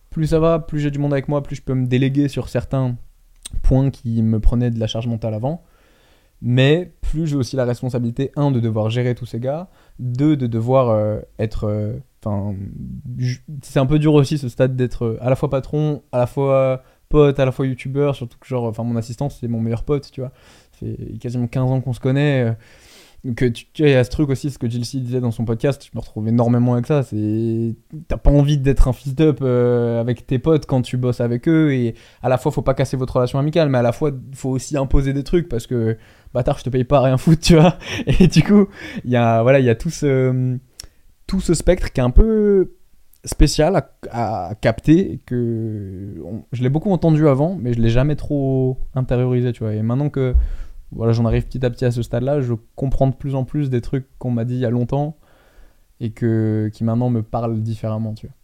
[0.10, 2.50] plus ça va, plus j'ai du monde avec moi, plus je peux me déléguer sur
[2.50, 2.96] certains
[3.64, 5.64] points qui me prenaient de la charge mentale avant.
[6.42, 10.48] Mais plus j'ai aussi la responsabilité, un, de devoir gérer tous ces gars, deux, de
[10.48, 11.66] devoir euh, être.
[11.66, 12.54] euh, Enfin,
[13.62, 16.28] c'est un peu dur aussi ce stade d'être euh, à la fois patron, à la
[16.28, 19.84] fois pote, à la fois youtubeur, surtout que genre, enfin mon assistant c'est mon meilleur
[19.84, 20.32] pote, tu vois.
[20.74, 22.56] Fait quasiment 15 ans qu'on se connaît.
[23.36, 25.32] Que tu, tu vois, il y a ce truc aussi, ce que Gilles disait dans
[25.32, 27.04] son podcast, je me retrouve énormément avec ça.
[27.04, 27.76] C'est
[28.08, 31.48] t'as pas envie d'être un fils d'up euh, avec tes potes quand tu bosses avec
[31.50, 34.12] eux et à la fois faut pas casser votre relation amicale, mais à la fois
[34.34, 35.98] faut aussi imposer des trucs parce que
[36.34, 37.78] bâtard, je te paye pas rien foutre, tu vois.
[38.20, 38.68] Et du coup,
[39.04, 40.58] il y a voilà, il y a tout ce
[41.28, 42.76] tout ce spectre qui est un peu
[43.26, 46.16] spécial à, à capter que
[46.54, 49.74] je l'ai beaucoup entendu avant, mais je l'ai jamais trop intériorisé, tu vois.
[49.74, 50.36] Et maintenant que
[50.92, 53.70] voilà, j'en arrive petit à petit à ce stade-là, je comprends de plus en plus
[53.70, 55.18] des trucs qu'on m'a dit il y a longtemps
[56.00, 58.36] et que qui maintenant me parlent différemment, tu vois.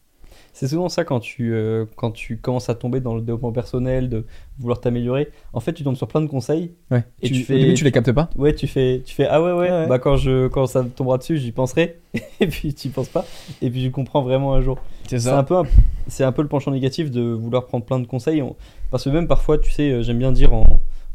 [0.52, 4.08] C'est souvent ça quand tu, euh, quand tu commences à tomber dans le développement personnel,
[4.10, 4.26] de
[4.58, 5.30] vouloir t'améliorer.
[5.52, 6.72] En fait, tu tombes sur plein de conseils.
[6.92, 7.04] Ouais.
[7.22, 9.28] Et tu, tu au fais- début, tu les captes pas Ouais, tu fais, tu fais
[9.28, 9.88] ah ouais, ouais, Ouais.
[9.88, 12.00] bah quand, je, quand ça tombera dessus, j'y penserai.
[12.40, 13.26] Et puis tu y penses pas.
[13.62, 14.78] Et puis tu comprends vraiment un jour.
[15.08, 15.64] C'est C'est un, peu un,
[16.08, 18.42] c'est un peu le penchant négatif de vouloir prendre plein de conseils.
[18.42, 18.56] On-
[18.92, 20.66] Parce que même parfois, tu sais, euh, j'aime bien dire en,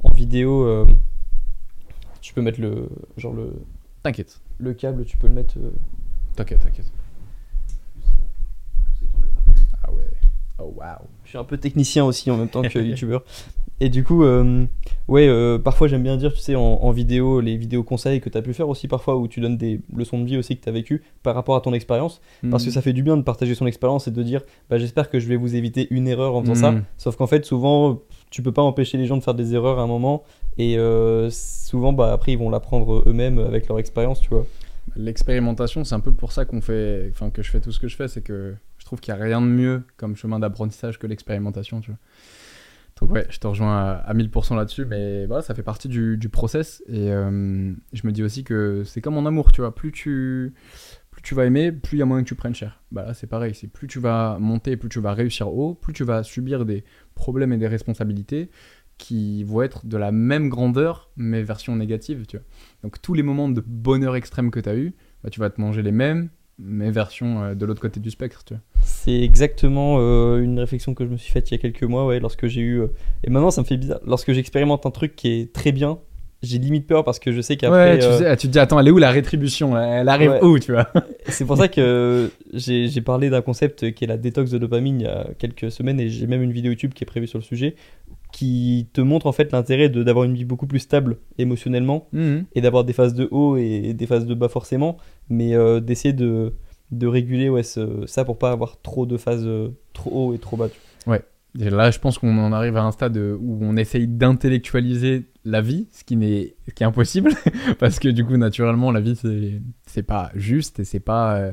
[0.04, 0.86] en vidéo, euh,
[2.20, 3.52] tu peux mettre le, genre le,
[4.02, 5.58] T'inquiète, le câble, tu peux le mettre.
[5.58, 5.70] euh,
[6.36, 6.90] t'inquiète, t'inquiète.
[9.82, 10.04] Ah ouais.
[10.58, 10.98] Oh waouh.
[11.24, 13.22] Je suis un peu technicien aussi en même temps que youtubeur.
[13.82, 14.66] Et du coup, euh,
[15.08, 18.28] ouais, euh, parfois j'aime bien dire, tu sais, en, en vidéo, les vidéos conseils que
[18.28, 20.62] tu as pu faire aussi parfois, où tu donnes des leçons de vie aussi que
[20.62, 22.20] tu as vécues par rapport à ton expérience.
[22.50, 22.66] Parce Hmm.
[22.66, 25.18] que ça fait du bien de partager son expérience et de dire, bah, j'espère que
[25.18, 26.72] je vais vous éviter une erreur en faisant ça.
[26.72, 26.84] Mm.
[26.98, 28.00] Sauf qu'en fait, souvent,
[28.30, 30.24] tu peux pas empêcher les gens de faire des erreurs à un moment.
[30.58, 34.46] Et euh, souvent, bah, après, ils vont l'apprendre eux-mêmes avec leur expérience, tu vois.
[34.96, 37.86] L'expérimentation, c'est un peu pour ça qu'on fait, enfin que je fais tout ce que
[37.86, 40.98] je fais, c'est que je trouve qu'il n'y a rien de mieux comme chemin d'apprentissage
[40.98, 41.98] que l'expérimentation, tu vois.
[43.00, 46.28] Donc ouais, je te rejoins à, à 1000% là-dessus, mais voilà, ça fait partie du,
[46.30, 46.82] process.
[46.86, 49.74] Et euh, je me dis aussi que c'est comme en amour, tu vois.
[49.74, 50.52] Plus tu,
[51.10, 52.82] plus tu vas aimer, plus il y a moyen que tu prennes cher.
[52.92, 53.54] Bah là, c'est pareil.
[53.54, 56.84] C'est plus tu vas monter, plus tu vas réussir haut, plus tu vas subir des
[57.20, 58.50] problèmes et des responsabilités
[58.98, 62.46] qui vont être de la même grandeur, mais version négative, tu vois.
[62.82, 65.60] Donc tous les moments de bonheur extrême que tu as eu, bah, tu vas te
[65.60, 68.62] manger les mêmes, mais version euh, de l'autre côté du spectre, tu vois.
[68.82, 72.04] C'est exactement euh, une réflexion que je me suis faite il y a quelques mois,
[72.06, 72.80] ouais, lorsque j'ai eu.
[72.80, 72.88] euh,
[73.24, 74.00] Et maintenant, ça me fait bizarre.
[74.04, 75.98] Lorsque j'expérimente un truc qui est très bien,
[76.42, 77.92] j'ai limite peur parce que je sais qu'après.
[77.92, 80.30] ouais, tu, euh, sais, tu te dis, attends, elle est où la rétribution Elle arrive
[80.30, 80.42] Ouais.
[80.44, 80.88] où, tu vois?
[81.28, 85.04] C'est pour ça que j'ai parlé d'un concept qui est la détox de dopamine il
[85.04, 87.44] y a quelques semaines et j'ai même une vidéo YouTube qui est prévue sur le
[87.44, 87.74] sujet
[88.32, 92.44] qui te montre en fait l'intérêt d'avoir une vie beaucoup plus stable émotionnellement Mhm.
[92.54, 96.14] et d'avoir des phases de haut et des phases de bas forcément, mais euh, d'essayer
[96.14, 96.54] de,
[96.92, 100.38] de réguler ouais, ce- ça pour pas avoir trop de phases euh, trop haut et
[100.38, 100.68] trop bas.
[100.68, 101.18] tu vois.
[101.54, 105.88] Là, je pense qu'on en arrive à un stade où on essaye d'intellectualiser la vie,
[105.90, 107.32] ce qui, n'est, qui est impossible,
[107.78, 111.52] parce que du coup, naturellement, la vie, c'est, c'est pas juste et c'est pas, euh,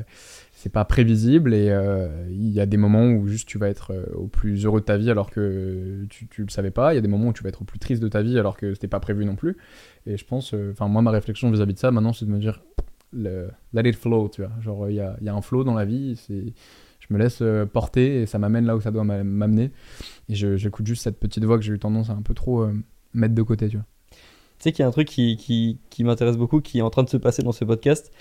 [0.72, 1.54] pas prévisible.
[1.54, 4.66] Et euh, il y a des moments où juste tu vas être euh, au plus
[4.66, 6.94] heureux de ta vie alors que tu, tu le savais pas.
[6.94, 8.38] Il y a des moments où tu vas être au plus triste de ta vie
[8.38, 9.58] alors que c'était pas prévu non plus.
[10.06, 12.62] Et je pense, enfin, moi, ma réflexion vis-à-vis de ça maintenant, c'est de me dire,
[13.14, 14.52] le, let it flow, tu vois.
[14.62, 16.20] Genre, il y a, y a un flow dans la vie.
[17.10, 19.72] Je me laisse euh, porter et ça m'amène là où ça doit m'a- m'amener.
[20.30, 22.74] Et j'écoute juste cette petite voix que j'ai eu tendance à un peu trop euh,
[23.14, 23.86] mettre de côté, tu vois.
[24.12, 24.18] Tu
[24.64, 27.04] sais qu'il y a un truc qui, qui, qui m'intéresse beaucoup, qui est en train
[27.04, 28.12] de se passer dans ce podcast,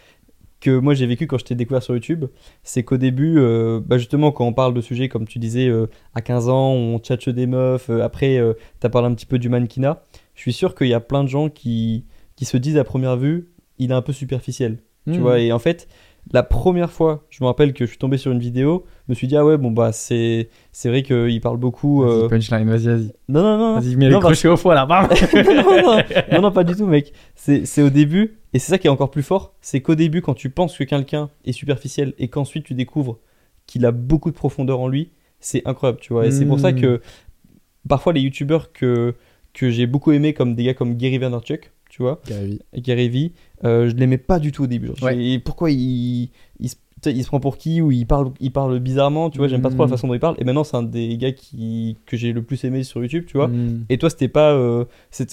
[0.61, 2.27] que moi j'ai vécu quand je t'ai découvert sur YouTube,
[2.63, 5.87] c'est qu'au début, euh, bah justement quand on parle de sujets comme tu disais, euh,
[6.15, 8.41] à 15 ans, on tchatche des meufs, euh, après
[8.81, 10.03] t'as parlé un petit peu du mannequinat,
[10.35, 12.05] je suis sûr qu'il y a plein de gens qui,
[12.37, 15.21] qui se disent à première vue, il est un peu superficiel, tu Mhm.
[15.21, 15.89] vois, et en fait,
[16.33, 19.15] la première fois, je me rappelle que je suis tombé sur une vidéo, je me
[19.15, 22.03] suis dit, ah ouais, bon bah c'est c'est vrai qu'il parle beaucoup...
[22.03, 23.13] Vas-y, euh, punchline, vas-y, vas-y.
[23.29, 23.81] Non, non, non.
[23.81, 26.03] Vas-y, mets Non, les crochets au foie là, bam non, non,
[26.33, 27.13] non, non, pas du tout, mec.
[27.37, 30.21] C'est c'est au début, et c'est ça qui est encore plus fort, c'est qu'au début,
[30.21, 33.19] quand tu penses que quelqu'un est superficiel et qu'ensuite tu découvres
[33.67, 36.27] qu'il a beaucoup de profondeur en lui, c'est incroyable, tu vois.
[36.27, 36.81] Et c'est pour ça Mm.
[36.81, 37.01] que
[37.89, 39.15] parfois les youtubeurs que,
[39.53, 42.61] que j'ai beaucoup aimé, comme des gars comme Gary Vaynerchuk, tu vois, Gary.
[42.75, 43.33] Gary V,
[43.65, 44.89] euh, je l'aimais pas du tout au début.
[44.89, 45.15] Genre, je Ouais.
[45.15, 46.31] fais, pourquoi il,
[46.61, 46.77] il, se,
[47.07, 49.71] il se prend pour qui ou il parle, il parle bizarrement, tu vois, j'aime pas
[49.71, 49.91] trop la Mm.
[49.91, 50.37] façon dont il parle.
[50.39, 53.37] Et maintenant, c'est un des gars qui, que j'ai le plus aimé sur YouTube, tu
[53.37, 53.49] vois.
[53.49, 53.85] Mm.
[53.89, 54.53] Et toi, c'était pas.
[54.53, 54.85] euh,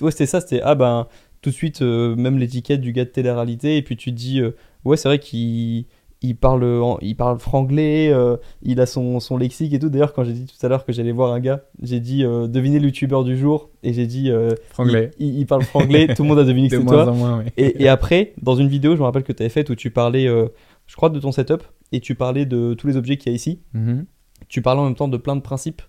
[0.01, 0.61] ouais, c'était ça, c'était.
[0.63, 1.07] Ah ben,
[1.41, 3.75] tout de suite, euh, même l'étiquette du gars de télé-réalité.
[3.77, 4.51] Et puis tu te dis, euh,
[4.85, 5.85] ouais, c'est vrai qu'il
[6.23, 9.89] il parle, en- il parle franglais, euh, il a son, son lexique et tout.
[9.89, 12.47] D'ailleurs, quand j'ai dit tout à l'heure que j'allais voir un gars, j'ai dit, euh,
[12.47, 13.69] devinez le youtubeur du jour.
[13.83, 15.11] Et j'ai dit, euh, Franglais.
[15.19, 16.07] il, parle franglais.
[16.15, 17.11] tout le monde a deviné que De c'est toi.
[17.11, 17.43] moins.
[17.57, 19.91] Et, et après, dans une vidéo, je me rappelle que tu avais faite où tu
[19.91, 20.47] parlais, euh,
[20.87, 21.61] je crois, de ton setup.
[21.91, 24.05] Et tu parlais de tous les objets qu'il y a ici Mhm.
[24.49, 25.81] tu parlais en même temps de plein de principes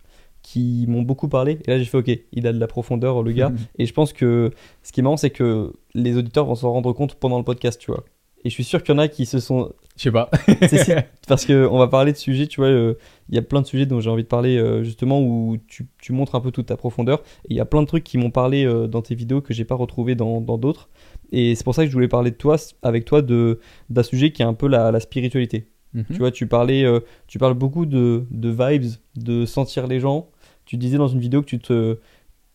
[0.42, 1.58] qui m'ont beaucoup parlé.
[1.66, 3.50] Et là, j'ai fait, ok, il a de la profondeur, le gars.
[3.78, 4.50] Et je pense que
[4.82, 7.80] ce qui est marrant, c'est que les auditeurs vont s'en rendre compte pendant le podcast,
[7.80, 8.04] tu vois.
[8.44, 9.72] Et je suis sûr qu'il y en a qui se sont.
[9.96, 10.30] Je sais pas.
[10.68, 10.92] Si,
[11.28, 12.94] parce qu'on va parler de sujets, tu vois, euh,
[13.30, 15.86] il y a plein de sujets dont j'ai envie de parler euh, justement où tu,
[15.98, 17.22] tu montres un peu toute ta profondeur.
[17.44, 19.54] Et il y a plein de trucs qui m'ont parlé euh, dans tes vidéos que
[19.54, 20.90] j'ai pas retrouvé dans d'autres.
[21.32, 24.30] Et c'est pour ça que je voulais parler de toi, avec toi, de d'un sujet
[24.30, 25.68] qui est un peu la, la spiritualité.
[25.94, 26.04] Mhm.
[26.12, 26.84] Tu vois, tu parlais,
[27.26, 30.28] tu parles beaucoup de, de vibes, de sentir les gens.
[30.66, 31.98] Tu disais dans une vidéo que tu te,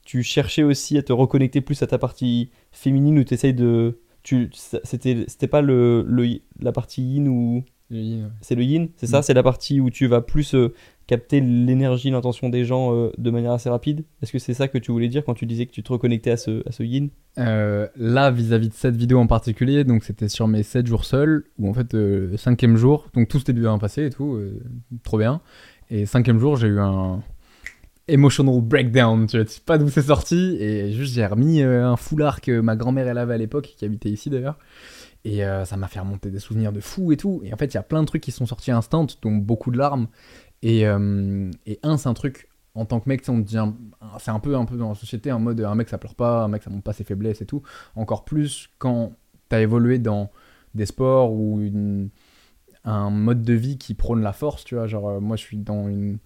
[0.05, 3.99] tu cherchais aussi à te reconnecter plus à ta partie féminine où tu essayes de,
[4.23, 6.27] tu, c'était, c'était pas le, le,
[6.59, 7.63] la partie yin ou
[8.41, 9.23] c'est le yin, c'est ça, Mm.
[9.23, 10.73] c'est la partie où tu vas plus euh,
[11.07, 14.03] capter l'énergie, l'intention des gens euh, de manière assez rapide?
[14.21, 16.29] Est-ce que c'est ça que tu voulais dire quand tu disais que tu te reconnectais
[16.29, 17.09] à ce, à ce yin?
[17.39, 21.45] Euh, là, vis-à-vis de cette vidéo en particulier, donc c'était sur mes 7 jours seuls,
[21.57, 21.97] où en fait,
[22.37, 24.39] cinquième jour, donc tout s'était bien passé et tout,
[25.01, 25.41] trop bien.
[25.89, 27.23] Et cinquième jour, j'ai eu un
[28.11, 31.85] emotional breakdown, tu vois, tu sais pas d'où c'est sorti, et juste j'ai remis euh,
[31.85, 34.57] un foulard que ma grand-mère elle avait à l'époque, qui habitait ici d'ailleurs.
[35.25, 37.41] Et euh, ça m'a fait remonter des souvenirs de fou et tout.
[37.43, 39.69] Et en fait, il y a plein de trucs qui sont sortis instant, dont beaucoup
[39.69, 40.07] de larmes.
[40.61, 41.51] Et, euh,
[41.83, 45.39] un, c'est un truc, en tant que mec, c'est un peu, dans la société, en
[45.39, 47.61] mode un mec ça pleure pas, un mec ça montre pas ses faiblesses et tout.
[47.95, 49.13] Encore plus quand
[49.49, 50.31] t'as évolué dans
[50.75, 51.59] des sports ou
[52.85, 54.87] un mode de vie qui prône la force, tu vois.
[54.87, 56.19] Genre, euh, moi je suis dans une.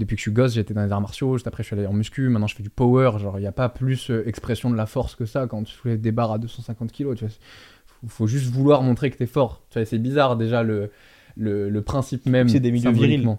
[0.00, 1.86] Depuis que je suis gosse, j'étais dans les arts martiaux, juste après je suis allé
[1.86, 3.12] en muscu, maintenant je fais du power.
[3.18, 5.74] Genre, il n'y a pas plus euh, expression de la force que ça quand tu
[5.74, 7.34] soulèves des barres à 250 kilos, tu vois.
[7.86, 9.62] Faut, faut juste vouloir montrer que t'es fort.
[9.70, 10.90] Tu vois, c'est bizarre déjà le,
[11.36, 12.48] le, le principe même.
[12.48, 13.36] C'est des milieux virils.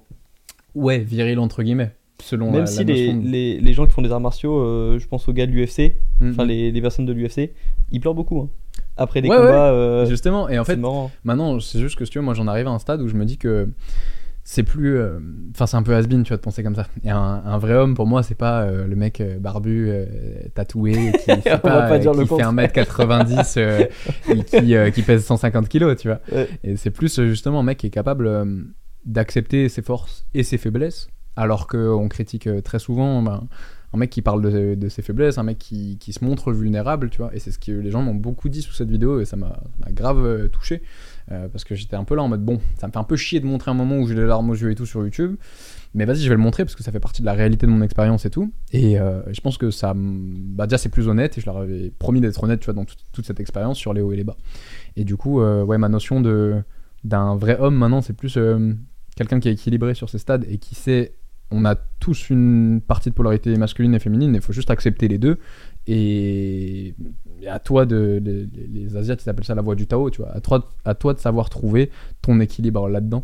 [0.76, 1.92] Ouais, viril entre guillemets.
[2.22, 4.60] Selon Même la, si la les, de- les, les gens qui font des arts martiaux,
[4.60, 6.48] euh, je pense aux gars de l'UFC, Mm, enfin mm.
[6.48, 7.50] les, les personnes de l'UFC,
[7.92, 8.40] ils pleurent beaucoup.
[8.42, 8.50] hein.
[8.96, 11.10] Après des Ouais, combats, euh, Justement, et en fait, marrant.
[11.24, 13.16] Maintenant, c'est juste que si tu veux, moi j'en arrive à un stade où je
[13.16, 13.68] me dis que
[14.52, 14.98] c'est plus.
[14.98, 15.20] euh,
[15.52, 16.88] Enfin, c'est un peu has-been, tu vois, de penser comme ça.
[17.04, 19.92] Et un, un vrai homme, pour moi, c'est pas euh, le mec euh, barbu,
[20.56, 23.86] tatoué, qui, va pas euh, dire qui fait 1m90 euh,
[24.30, 26.20] et qui, qui pèse 150 kilos, tu vois.
[26.32, 26.50] Ouais.
[26.64, 28.30] Et c'est plus justement un mec qui est capable
[29.06, 33.48] d'accepter ses forces et ses faiblesses, alors qu'on critique très souvent ben,
[33.94, 37.10] un mec qui parle de, de ses faiblesses, un mec qui, qui se montre vulnérable,
[37.10, 37.32] tu vois.
[37.34, 39.60] Et c'est ce que les gens m'ont beaucoup dit sous cette vidéo et ça m'a
[39.92, 40.82] grave touché.
[41.32, 43.16] Euh, parce que j'étais un peu là en mode bon, ça me fait un peu
[43.16, 45.36] chier de montrer un moment où j'ai les larmes aux yeux et tout sur YouTube.
[45.94, 47.72] Mais vas-y, je vais le montrer parce que ça fait partie de la réalité de
[47.72, 48.52] mon expérience et tout.
[48.72, 49.94] Et euh, je pense que ça.
[49.96, 52.86] Bah, déjà, c'est plus honnête et je leur avais promis d'être honnête, tu vois, dans
[52.86, 54.38] toute- cette expérience sur les hauts et les bas.
[54.96, 56.62] Et du coup, euh, ouais, ma notion de
[57.04, 58.38] d'un vrai homme maintenant, c'est plus
[59.16, 61.14] quelqu'un qui est équilibré sur ses stades et qui sait.
[61.54, 65.18] On a tous une partie de polarité masculine et féminine, il faut juste accepter les
[65.18, 65.38] deux.
[65.94, 66.96] Et,
[67.50, 68.22] à toi de.
[68.74, 70.32] Les, Asiates, ils appellent ça la voie du Tao, tu vois.
[70.86, 73.24] À toi, de savoir trouver ton équilibre là-dedans.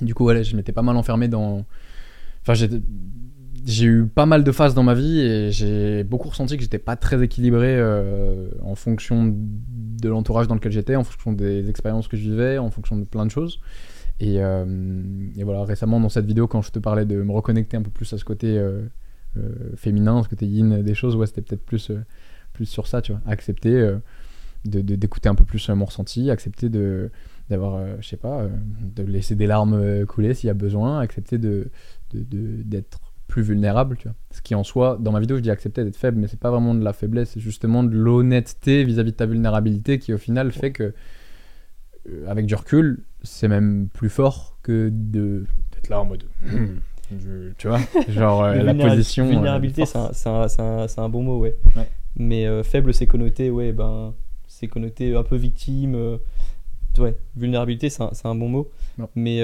[0.00, 1.64] Du coup, ouais, je m'étais pas mal enfermé dans.
[2.42, 2.54] Enfin,
[3.66, 6.78] j'ai eu pas mal de phases dans ma vie et j'ai beaucoup ressenti que j'étais
[6.78, 12.06] pas très équilibré euh, en fonction de l'entourage dans lequel j'étais, en fonction des expériences
[12.06, 13.60] que je vivais, en fonction de plein de choses.
[14.20, 14.64] Et, euh,
[15.42, 18.12] voilà, récemment dans cette vidéo, quand je te parlais de me reconnecter un peu plus
[18.12, 18.82] à ce côté euh,
[19.76, 22.00] féminin, ce côté yin des choses, ouais, c'était peut-être plus, euh,
[22.52, 23.20] plus sur ça, tu vois.
[23.26, 23.98] Accepter euh,
[24.64, 27.10] de- d'écouter un peu plus euh, mon ressenti, accepter de
[27.48, 28.48] d'avoir, euh, je sais pas, euh,
[28.94, 31.68] de laisser des larmes euh, couler s'il y a besoin, accepter de
[32.12, 34.16] d'être plus vulnérable, tu vois.
[34.32, 36.50] Ce qui en soi, dans ma vidéo, je dis accepter d'être faible, mais c'est pas
[36.50, 40.50] vraiment de la faiblesse, c'est justement de l'honnêteté vis-à-vis de ta vulnérabilité qui au final
[40.52, 40.92] fait que,
[42.08, 46.24] euh, avec du recul, c'est même plus fort que de d'être là en mode.
[47.58, 49.24] tu vois, genre euh, la position.
[49.26, 51.56] euh, Vulnérabilité, c'est un, un- un- un bon mot, ouais.
[51.76, 51.88] Ouais.
[52.16, 54.14] Mais euh, faible, c'est connoté, ouais, ben,
[54.48, 55.94] c'est connoté un peu victime.
[55.94, 56.18] euh,
[56.98, 58.70] ouais, vulnérabilité, c'est un, bon mot.
[58.98, 59.08] Non.
[59.14, 59.40] Mais,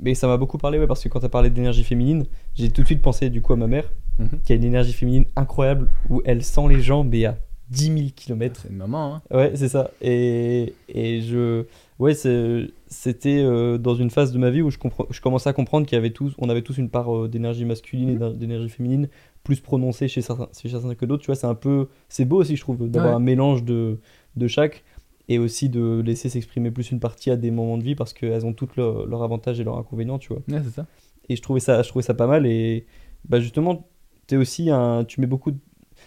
[0.00, 2.24] mais ça m'a beaucoup parlé, ouais, parce que quand tu as parlé d'énergie féminine,
[2.54, 3.84] j'ai tout de suite pensé du coup à ma mère,
[4.18, 4.40] Mhm.
[4.44, 7.38] qui a une énergie féminine incroyable, où elle sent les gens, mais à
[7.70, 8.60] 10 000 km.
[8.62, 9.22] C'est une maman, hein.
[9.34, 9.90] Ouais, c'est ça.
[10.02, 11.64] Et, et je.
[11.98, 14.78] Ouais, c'est- c'était euh, dans une phase de ma vie où je,
[15.10, 17.64] je commençais à comprendre qu'il y avait tous, on avait tous une part euh, d'énergie
[17.64, 19.08] masculine et d'é- d'énergie féminine
[19.44, 21.22] plus prononcée chez certains, chez certains que d'autres.
[21.22, 21.88] Tu vois, c'est un peu.
[22.08, 23.16] C'est beau aussi, je trouve, d'avoir Ouais.
[23.16, 23.98] un mélange de,
[24.36, 24.84] de chaque
[25.28, 28.44] et aussi de laisser s'exprimer plus une partie à des moments de vie parce qu'elles
[28.44, 30.42] ont toutes leurs leurs avantages et leurs inconvénients, tu vois.
[30.48, 30.86] Ouais, c'est ça.
[31.28, 32.46] Et je trouvais ça, je trouvais ça pas mal.
[32.46, 32.86] Et
[33.28, 33.88] bah justement,
[34.30, 35.58] es aussi un, tu mets beaucoup de.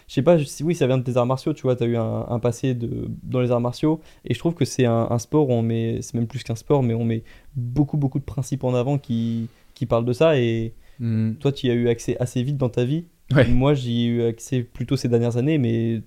[0.08, 1.88] Je sais pas si oui, ça vient de tes arts martiaux, tu vois, tu as
[1.88, 4.02] eu un, un passé de, dans les arts martiaux.
[4.24, 6.56] Et je trouve que c'est un, un sport où on met, c'est même plus qu'un
[6.56, 7.24] sport, mais on met
[7.56, 10.38] beaucoup, beaucoup de principes en avant qui, qui parlent de ça.
[10.40, 11.34] Et Mm.
[11.42, 13.04] toi, tu y as eu accès assez vite dans ta vie.
[13.36, 13.46] Ouais.
[13.50, 16.04] Moi, j'y ai eu accès plutôt ces dernières années, mais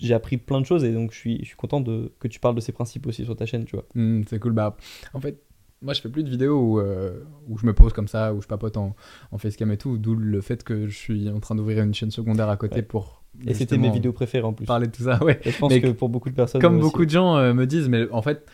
[0.00, 0.82] j'ai appris plein de choses.
[0.82, 3.24] Et donc, je suis, je suis content de, que tu parles de ces principes aussi
[3.24, 3.84] sur ta chaîne, tu vois.
[3.94, 4.50] Mm, c'est cool.
[4.52, 4.76] Bah,
[5.14, 5.40] en fait,
[5.80, 8.42] moi, je fais plus de vidéos où, euh, où je me pose comme ça, où
[8.42, 8.96] je papote en,
[9.30, 12.10] en facecam et tout, d'où le fait que je suis en train d'ouvrir une chaîne
[12.10, 12.82] secondaire à côté Ouais.
[12.82, 14.66] pour Et c'était mes vidéos préférées en plus.
[14.66, 15.40] Parler de tout ça, ouais.
[15.44, 16.60] Et je pense Mais que pour beaucoup de personnes.
[16.60, 16.82] Comme aussi.
[16.82, 18.46] beaucoup de gens euh, me disent, mais en fait,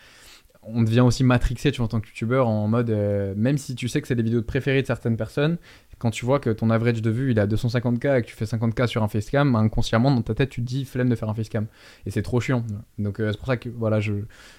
[0.63, 3.75] on devient aussi matrixé, tu vois, en tant que youtubeur, en mode, euh, même si
[3.75, 5.57] tu sais que c'est les vidéos préférées de certaines personnes,
[5.99, 8.33] quand tu vois que ton average de vue il est à 250k et que tu
[8.35, 11.27] fais 50k sur un facecam, inconsciemment dans ta tête tu te dis flemme de faire
[11.29, 11.65] un facecam.
[12.05, 12.63] Et c'est trop chiant.
[12.97, 14.13] Donc euh, c'est pour ça que voilà, je,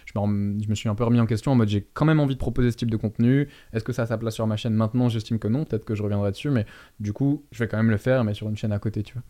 [0.04, 2.04] je, me rem- je me suis un peu remis en question en mode j'ai quand
[2.04, 3.48] même envie de proposer ce type de contenu.
[3.72, 5.08] Est-ce que ça a sa place sur ma chaîne maintenant?
[5.08, 6.66] J'estime que non, peut-être que je reviendrai dessus, mais
[6.98, 9.14] du coup je vais quand même le faire, mais sur une chaîne à côté, tu
[9.14, 9.22] vois.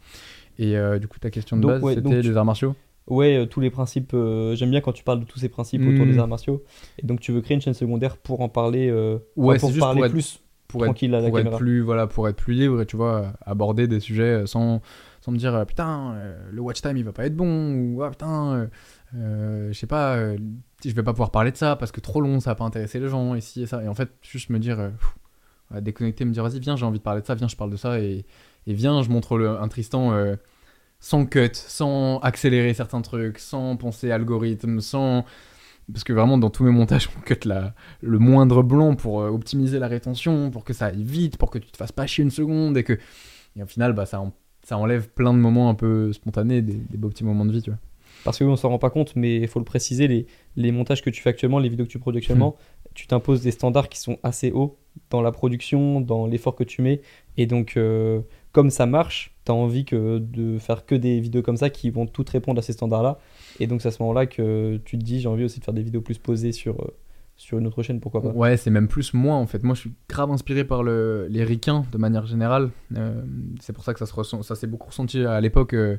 [0.60, 2.74] Et euh, du coup ta question de Donc, base ouais, c'était les arts martiaux
[3.08, 4.12] Ouais, euh, tous les principes.
[4.14, 6.62] euh, J'aime bien quand tu parles de tous ces principes autour des arts martiaux.
[6.98, 8.88] Et donc tu veux créer une chaîne secondaire pour en parler.
[8.88, 11.44] euh, Ouais, pour juste parler pour être- plus pour être tranquille à la pour être
[11.46, 11.58] caméra.
[11.58, 14.80] plus voilà pour être plus libre et tu vois aborder des sujets sans,
[15.20, 16.14] sans me dire putain
[16.52, 18.68] le watch time il va pas être bon ou ah putain
[19.12, 22.50] je sais pas je vais pas pouvoir parler de ça parce que trop long ça
[22.50, 25.82] va pas intéresser les gens ici et ça et en fait juste me dire pff,
[25.82, 27.76] déconnecter me dire vas-y viens j'ai envie de parler de ça viens je parle de
[27.76, 28.24] ça et,
[28.68, 30.12] et viens je montre le, un Tristan
[31.00, 35.24] sans cut sans accélérer certains trucs sans penser algorithme sans
[35.92, 39.28] parce que vraiment dans tous mes montages on cut la, le moindre blanc pour euh,
[39.30, 42.22] optimiser la rétention, pour que ça aille vite, pour que tu te fasses pas chier
[42.22, 42.98] une seconde et que.
[43.56, 44.32] Et au final, bah, ça, en-
[44.62, 47.62] ça enlève plein de moments un peu spontanés, des, des beaux petits moments de vie,
[47.62, 47.80] tu vois.
[48.22, 50.70] Parce que oui, on s'en rend pas compte, mais il faut le préciser, les, les
[50.70, 52.54] montages que tu fais actuellement, les vidéos que tu produis actuellement,
[52.94, 54.78] tu t'imposes des standards qui sont assez hauts
[55.10, 57.00] dans la production, dans l'effort que tu mets.
[57.36, 58.20] Et donc, euh,
[58.52, 61.90] comme ça marche, tu as envie que de faire que des vidéos comme ça qui
[61.90, 63.18] vont toutes répondre à ces standards-là.
[63.60, 65.74] Et donc, c'est à ce moment-là que tu te dis, j'ai envie aussi de faire
[65.74, 66.94] des vidéos plus posées sur, euh,
[67.40, 68.28] sur une autre chaîne, pourquoi pas.
[68.28, 69.62] Ouais, c'est même plus moi en fait.
[69.62, 72.68] Moi, je suis grave inspiré par le, les ricains de manière générale.
[72.98, 73.22] Euh,
[73.60, 75.96] c'est pour ça que ça se ressent, ça s'est beaucoup ressenti à l'époque, euh,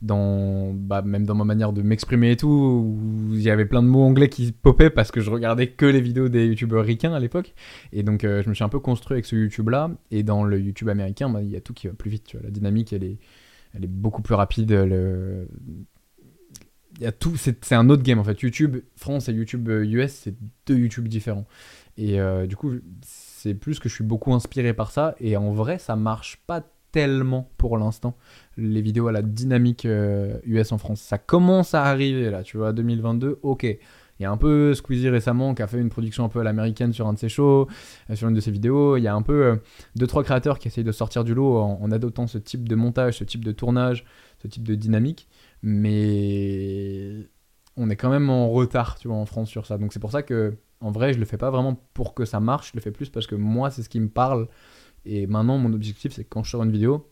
[0.00, 2.96] dans, bah, même dans ma manière de m'exprimer et tout.
[3.32, 6.00] Il y avait plein de mots anglais qui popaient parce que je regardais que les
[6.00, 7.54] vidéos des youtubeurs ricains à l'époque.
[7.92, 9.90] Et donc, euh, je me suis un peu construit avec ce YouTube là.
[10.12, 12.22] Et dans le YouTube américain, bah, il y a tout qui va plus vite.
[12.28, 12.44] Tu vois.
[12.44, 13.18] La dynamique, elle est,
[13.74, 14.70] elle est beaucoup plus rapide.
[17.00, 18.40] Y a tout, c'est un autre game en fait.
[18.40, 20.34] YouTube France et YouTube euh, US, c'est
[20.66, 21.46] deux YouTube différents.
[21.98, 25.14] Et euh, du coup, c'est plus que je suis beaucoup inspiré par ça.
[25.20, 26.62] Et en vrai, ça marche pas
[26.96, 28.16] tellement pour l'instant.
[28.56, 32.42] Les vidéos à la dynamique euh, US en France, ça commence à arriver là.
[32.42, 33.64] Tu vois, 2022, ok.
[34.18, 36.42] Il y a un peu Squeezie récemment qui a fait une production un peu à
[36.42, 37.68] l'américaine sur un de ses shows,
[38.08, 38.96] euh, sur une de ses vidéos.
[38.96, 39.56] Il y a un peu euh,
[39.94, 43.18] deux trois créateurs qui essayent de sortir du lot en adoptant ce type de montage,
[43.18, 44.06] ce type de tournage,
[44.42, 45.28] ce type de dynamique.
[45.62, 47.28] Mais
[47.76, 49.78] on est quand même en retard, tu vois, en France sur ça.
[49.78, 52.40] Donc c'est pour ça que, en vrai, je le fais pas vraiment pour que ça
[52.40, 52.72] marche.
[52.72, 54.48] Je le fais plus parce que moi, c'est ce qui me parle.
[55.04, 57.10] Et maintenant, mon objectif, c'est que quand je sors une vidéo,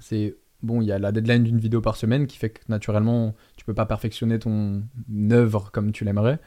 [0.00, 3.34] c'est bon, il y a la deadline d'une vidéo par semaine qui fait que naturellement,
[3.56, 4.82] tu peux pas perfectionner ton
[5.30, 6.40] œuvre comme tu l'aimerais.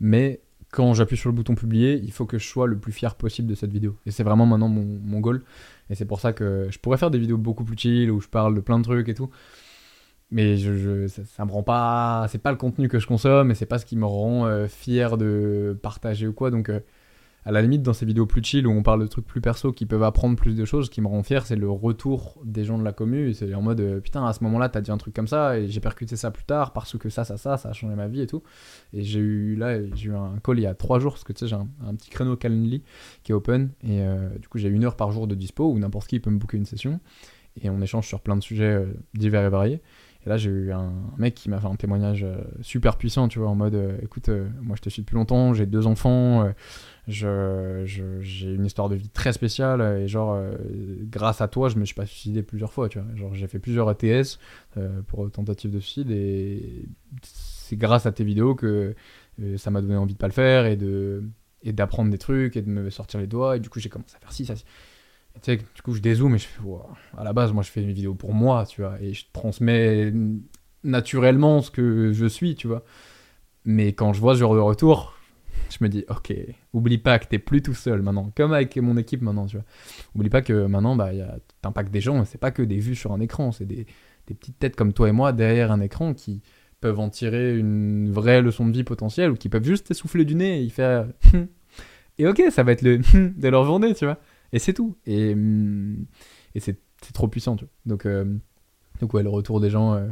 [0.00, 3.14] Mais quand j'appuie sur le bouton publier, il faut que je sois le plus fier
[3.14, 3.96] possible de cette vidéo.
[4.06, 5.42] Et c'est vraiment maintenant mon, mon goal.
[5.90, 8.28] Et c'est pour ça que je pourrais faire des vidéos beaucoup plus chill où je
[8.28, 9.28] parle de plein de trucs et tout.
[10.32, 12.26] Mais je, je- ça, ça me rend pas.
[12.30, 14.66] C'est pas le contenu que je consomme et c'est pas ce qui me rend euh,
[14.66, 16.50] fier de partager ou quoi.
[16.50, 16.80] Donc, euh,
[17.44, 19.72] à la limite, dans ces vidéos plus chill où on parle de trucs plus perso
[19.72, 22.64] qui peuvent apprendre plus de choses, ce qui me rend fier, c'est le retour des
[22.64, 23.34] gens de la commu.
[23.34, 25.68] C'est en mode euh, putain, à ce moment-là, t'as dit un truc comme ça et
[25.68, 28.22] j'ai percuté ça plus tard parce que ça, ça, ça, ça a changé ma vie
[28.22, 28.42] et tout.
[28.94, 31.32] Et j'ai eu là, j'ai eu un call il y a trois jours parce que
[31.32, 32.84] tu sais, j'ai un, un petit créneau Calendly
[33.24, 34.02] qui est open et
[34.40, 36.56] du coup, j'ai une heure par jour de dispo où n'importe qui peut me booker
[36.56, 37.00] une session
[37.60, 39.82] et on échange sur plein de sujets divers et variés.
[40.24, 43.40] Et là, j'ai eu un mec qui m'a fait un témoignage euh, super puissant, tu
[43.40, 46.52] vois, en mode euh, écoute, euh, moi je te suis depuis longtemps, j'ai deux enfants,
[47.08, 47.82] je,
[48.20, 50.40] j'ai une histoire de vie très spéciale, et genre,
[51.10, 53.16] grâce à toi, je me suis pas suicidé plusieurs fois, tu vois.
[53.16, 54.38] Genre, j'ai fait plusieurs ATS
[54.76, 56.86] euh, pour tentative de suicide, et
[57.22, 58.94] c'est grâce à tes vidéos que
[59.56, 61.24] ça m'a donné envie de pas le faire, et de
[61.64, 64.16] et d'apprendre des trucs, et de me sortir les doigts, et du coup, j'ai commencé
[64.16, 64.64] à faire ci, ça, ci.
[65.34, 66.86] Tu sais, du coup, je dézoome et je fais, Wow.
[67.16, 70.12] à la base, moi, je fais une vidéo pour moi, tu vois, et je transmets
[70.84, 72.84] naturellement ce que je suis, tu vois.
[73.64, 75.16] Mais quand je vois ce genre de retour,
[75.70, 76.32] je me dis, ok,
[76.72, 79.64] oublie pas que t'es plus tout seul maintenant, comme avec mon équipe maintenant, tu vois.
[80.14, 81.10] Oublie pas que maintenant, bah,
[81.62, 83.86] t'impactes des gens, et c'est pas que des vues sur un écran, c'est des,
[84.26, 86.42] des petites têtes comme toi et moi derrière un écran qui
[86.80, 90.34] peuvent en tirer une vraie leçon de vie potentielle ou qui peuvent juste essouffler du
[90.34, 91.06] nez et faire.
[92.18, 92.98] et ok, ça va être le
[93.36, 94.18] de leur journée, tu vois.
[94.52, 94.96] Et c'est tout.
[95.06, 96.04] Et, hum,
[96.54, 96.78] et c'est
[97.14, 97.72] trop puissant, tu vois.
[97.86, 98.24] Donc, euh,
[99.00, 100.08] donc ouais, le retour des gens, euh,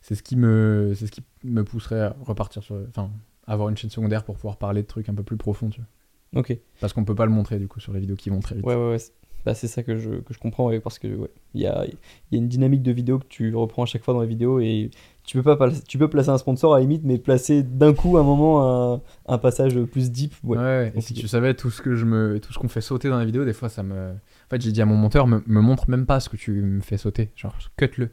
[0.00, 3.10] c'est ce qui me, c'est ce qui me pousserait à repartir sur, enfin,
[3.46, 6.40] avoir une chaîne secondaire pour pouvoir parler de trucs un peu plus profonds, tu vois.
[6.40, 6.56] Ok.
[6.80, 8.64] Parce qu'on peut pas le montrer du coup sur les vidéos qui vont très vite.
[8.64, 8.98] Ouais, ouais, ouais.
[8.98, 9.12] c'est-
[9.44, 11.86] Bah, c'est ça que je, que je comprends, ouais, parce que ouais, il y a,
[11.86, 14.60] y a une dynamique de vidéo que tu reprends à chaque fois dans les vidéos
[14.60, 14.90] et
[15.30, 18.18] tu peux pas tu peux placer un sponsor à la limite, mais placer d'un coup
[18.18, 20.34] un moment un, un passage plus deep.
[20.42, 20.92] Ouais.
[20.96, 23.18] Et si tu savais tout ce que je me, tout ce qu'on fait sauter dans
[23.18, 24.10] la vidéo, des fois ça me.
[24.10, 26.50] En fait, j'ai dit à mon monteur, me, me montre même pas ce que tu
[26.50, 27.30] me fais sauter.
[27.36, 28.10] Genre, cut-le.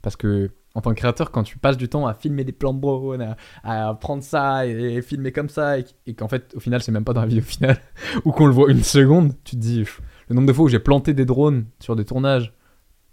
[0.00, 2.72] Parce que en tant que créateur, quand tu passes du temps à filmer des plans
[2.72, 6.60] de drone, à, à prendre ça et, filmer comme ça, et, et qu'en fait, au
[6.60, 7.80] final, c'est même pas dans la vidéo finale,
[8.24, 10.68] ou qu'on le voit une seconde, tu te dis, pff, le nombre de fois où
[10.68, 12.54] j'ai planté des drones sur des tournages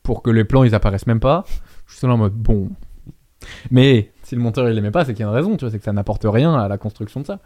[0.03, 1.43] pour que les plans ils apparaissent même pas,
[1.87, 2.69] je suis là en mode bon.
[3.71, 5.71] Mais si le monteur il aimait pas, c'est qu'il y a une raison, tu vois,
[5.71, 7.39] c'est que ça n'apporte rien à la construction de ça.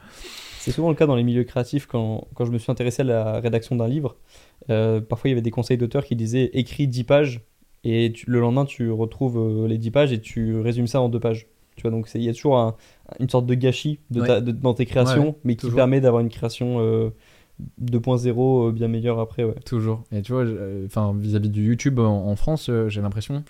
[0.59, 3.05] C'est souvent le cas dans les milieux créatifs quand, quand je me suis intéressé à
[3.05, 4.15] la rédaction d'un livre.
[4.69, 7.41] euh, parfois, il y avait des conseils d'auteurs qui disaient écris 10 pages
[7.83, 11.09] et tu- le lendemain, tu retrouves euh, les 10 pages et tu résumes ça en
[11.09, 11.47] deux pages.
[11.77, 12.75] Tu vois, donc il y a toujours un-
[13.19, 15.77] une sorte de gâchis de ta- de- dans tes créations, Ouais, ouais, mais qui toujours.
[15.77, 17.09] permet d'avoir une création euh,
[17.79, 19.45] 2.0 euh, bien meilleure après.
[19.65, 20.03] Toujours.
[20.11, 20.45] Et tu vois,
[20.85, 23.43] enfin, vis-à-vis du YouTube en, en France, j'ai l'impression,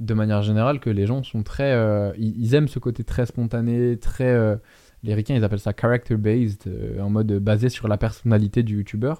[0.00, 1.72] de manière générale, que les gens sont très.
[1.72, 4.24] euh, ils, ils aiment ce côté très spontané, très.
[4.28, 4.56] euh,
[5.02, 9.14] les ricains, ils appellent ça character-based, euh, en mode basé sur la personnalité du YouTuber.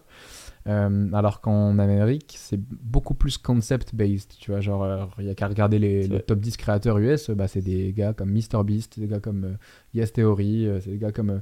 [0.66, 4.36] Euh, alors qu'en Amérique, c'est beaucoup plus concept-based.
[4.40, 6.20] Tu vois, genre, il y a qu'à regarder les, vrai.
[6.20, 9.58] top 10 créateurs US, bah, c'est des gars comme MrBeast, des gars comme
[9.94, 11.40] Yes Theory, c'est des gars comme.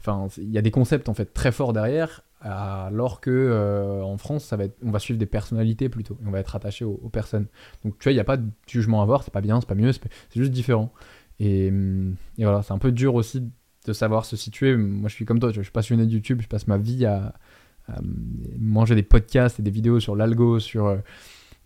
[0.00, 4.18] Enfin, il y a des concepts en fait très forts derrière, alors que euh, en
[4.18, 7.46] France, on va suivre des personnalités plutôt, on va être attaché aux, personnes.
[7.84, 9.68] Donc tu vois, il n'y a pas de jugement à avoir, c'est pas bien, c'est
[9.68, 10.02] pas mieux, c'est
[10.34, 10.92] juste différent.
[11.40, 13.50] Et, hum, et voilà, c'est un peu dur aussi
[13.86, 14.76] de savoir se situer.
[14.76, 17.34] Moi, je suis comme toi, je suis passionné de YouTube, je passe ma vie à,
[17.88, 18.00] à
[18.58, 20.98] manger des podcasts et des vidéos sur l'algo, sur euh,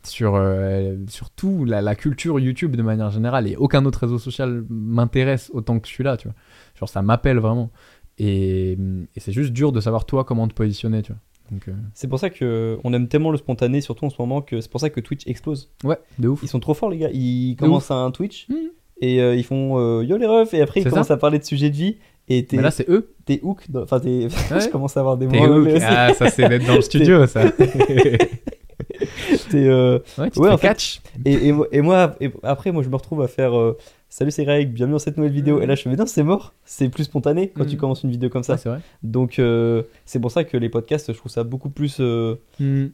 [0.05, 3.49] sur, euh, sur tout, la, la culture YouTube de manière générale.
[3.49, 6.37] Et aucun autre réseau social m'intéresse autant que celui-là, tu vois.
[6.79, 7.71] Genre, ça m'appelle vraiment.
[8.19, 11.21] Et, et c'est juste dur de savoir toi comment te positionner, tu vois.
[11.69, 14.61] Euh, C'est pour ça que on aime tellement le spontané, surtout en ce moment, que
[14.61, 15.71] c'est pour ça que Twitch explose.
[15.85, 16.41] ouais, de ouf.
[16.43, 17.11] Ils sont trop forts, les gars.
[17.13, 18.57] Ils commencent un Twitch Mhm.
[19.01, 21.15] et euh, ils font euh, yo les refs, et après ils commencent ça.
[21.15, 21.97] à parler de sujets de vie.
[22.31, 23.15] Et là, c'est eux.
[23.25, 23.65] t'es hook.
[23.75, 24.29] Enfin, t'es.
[24.51, 24.61] Ouais.
[24.61, 25.67] je commence à avoir des mots.
[25.81, 27.51] Ah, ça, c'est d'être dans le studio, ça.
[29.51, 31.01] T'es, euh, Ouais, tu Ouais, te en fais fait, catch.
[31.25, 33.55] Et, et, moi- et moi, et après, moi, je me retrouve à faire
[34.11, 35.61] Salut, c'est Greg, bienvenue dans cette nouvelle vidéo.
[35.61, 36.55] Et là, je fais Mais non, c'est mort.
[36.65, 38.57] C'est plus spontané quand tu commences une vidéo comme ça.
[38.57, 38.79] Ça, c'est vrai.
[39.03, 41.99] Donc, euh, c'est pour ça que les podcasts, je trouve ça beaucoup plus.
[42.01, 42.37] euh,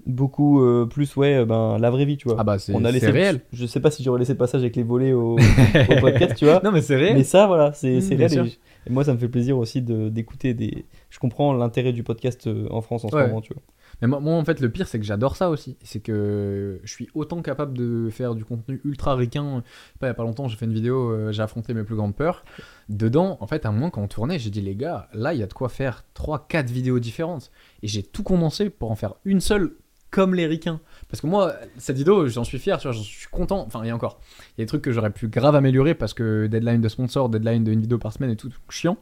[0.07, 2.37] beaucoup euh, plus, ouais, ben, la vraie vie, tu vois.
[2.41, 3.43] Ah bah, c'est On a laissé réel.
[3.53, 5.37] Je sais pas si j'aurais laissé le passage avec les volets au,
[5.89, 6.61] au podcast, tu vois.
[6.65, 7.15] Non, mais c'est réel.
[7.17, 8.47] Mais ça, voilà, c'est c'est bien réel.
[8.47, 10.85] Et, et moi, ça me fait plaisir aussi de- d'écouter des.
[11.11, 13.63] Je comprends l'intérêt du podcast en France en ce moment, tu vois.
[14.01, 15.77] Mais moi, en fait, le pire, c'est que j'adore ça aussi.
[15.83, 19.63] C'est que je suis autant capable de faire du contenu ultra ricain.
[20.01, 21.97] Pas il y a pas longtemps, j'ai fait une vidéo, euh, j'ai affronté mes plus
[21.97, 22.45] grandes peurs.
[22.89, 25.41] Dedans, en fait, à un moment, quand on tournait, j'ai dit, les gars, là, il
[25.41, 27.51] y a de quoi faire 3-4 vidéos différentes.
[27.83, 29.77] Et j'ai tout condensé pour en faire une seule
[30.15, 30.81] comme les ricains.
[31.09, 33.65] Parce que moi, cette vidéo, j'en suis fier, j'en suis content.
[33.67, 34.21] Enfin, et encore,
[34.57, 37.29] il y a des trucs que j'aurais pu grave améliorer parce que deadline de sponsor,
[37.29, 38.97] deadline d'une vidéo par semaine et tout, chiant.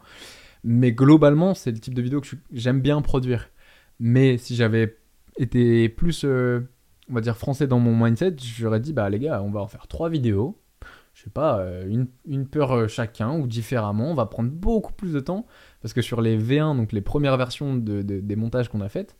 [0.64, 3.50] Mais globalement, c'est le type de vidéo que j'aime bien produire.
[4.00, 4.96] Mais si j'avais
[5.38, 6.60] été plus, euh,
[7.10, 9.66] on va dire, français dans mon mindset, j'aurais dit, bah les gars, on va en
[9.68, 10.58] faire trois vidéos.
[11.14, 14.10] Je sais pas, euh, une, une peur euh, chacun ou différemment.
[14.10, 15.46] On va prendre beaucoup plus de temps.
[15.82, 18.88] Parce que sur les V1, donc les premières versions de, de- des montages qu'on a
[18.88, 19.16] faites,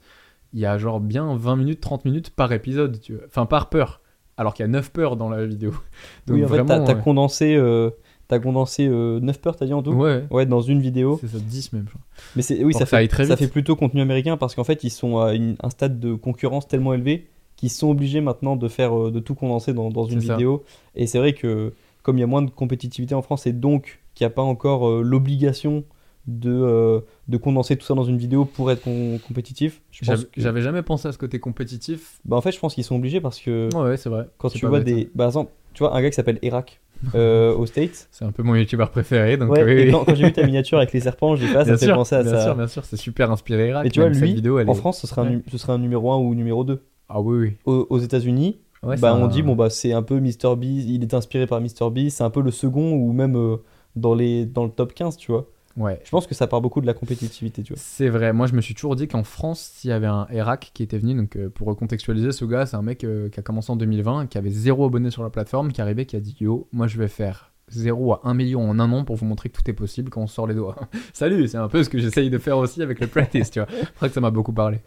[0.55, 2.99] il y a genre bien 20 minutes, 30 minutes par épisode.
[3.01, 3.25] Tu vois.
[3.27, 4.01] Enfin, par peur.
[4.39, 5.73] Alors qu'il y a 9 peurs dans la vidéo.
[6.27, 6.83] Donc oui, en fait, vraiment.
[6.85, 7.91] t'as t'as condensé, euh,
[8.33, 11.19] t'as condensé 9 peurs, t'as dit en tout Ouais, Ouais, dans une vidéo.
[11.21, 11.85] c'est ça, 10 même.
[11.87, 12.01] je crois.
[12.37, 14.91] Mais c'est oui, Pour ça fait, ça fait plutôt contenu américain parce qu'en fait, ils
[14.91, 18.99] sont à une- un stade de concurrence tellement élevé qu'ils sont obligés maintenant de faire
[18.99, 20.35] euh, de tout condenser dans, dans une ça.
[20.35, 20.65] vidéo.
[20.97, 21.73] Et c'est vrai que
[22.03, 24.43] comme il y a moins de compétitivité en France et donc qu'il n'y a pas
[24.43, 25.85] encore euh, l'obligation
[26.27, 28.83] de, euh, de condenser tout ça dans une vidéo pour être
[29.27, 32.21] compétitif, J'avais que- jamais pensé à ce côté compétitif.
[32.25, 34.27] bah, en fait, je pense qu'ils sont obligés parce que Ouais, ouais, c'est vrai.
[34.39, 35.09] quand tu vois bête, des, hein.
[35.17, 36.81] par exemple, tu vois un gars qui s'appelle Irak
[37.15, 38.09] euh, aux States.
[38.11, 39.37] C'est un peu mon youtubeur préféré.
[39.37, 39.91] Donc, Ouais, oui, et oui.
[39.91, 41.87] quand, quand j'ai vu ta miniature avec les serpents, j'ai fait ah, ça bien fait
[41.87, 42.45] sûr, penser à bien ça.
[42.45, 43.87] sûr, bien sûr, c'est super inspiré Irak.
[43.87, 45.31] Et tu vois, lui, vidéo, elle en est- France, ce serait, un, Ouais.
[45.31, 46.83] nu- ce serait un numéro 1 ou numéro 2.
[47.09, 47.53] Ah oui, oui.
[47.67, 50.89] Aux, aux États-Unis, Ouais, bah, on un- dit bon bah c'est un peu Mr Beast,
[50.89, 53.57] il est inspiré par Mr Beast, c'est un peu le second ou même euh,
[53.95, 55.47] dans les dans le top 15, tu vois.
[55.77, 56.01] Ouais.
[56.05, 57.83] Je pense que ça part beaucoup de la compétitivité, tu vois.
[57.83, 60.71] C'est vrai, moi je me suis toujours dit qu'en France, s'il y avait un Irak
[60.75, 63.43] qui était venu, donc euh, pour recontextualiser, ce gars, c'est un mec euh, qui a
[63.43, 66.37] commencé en 2020, qui avait zéro abonné sur la plateforme, qui arrivé, qui a dit
[66.41, 69.49] Yo, moi je vais faire 0 à 1 million en un an pour vous montrer
[69.49, 70.77] que tout est possible quand on sort les doigts.
[71.13, 73.69] Salut, c'est un peu ce que j'essaye de faire aussi avec le practice, tu vois.
[73.71, 74.79] C'est vrai que ça m'a beaucoup parlé.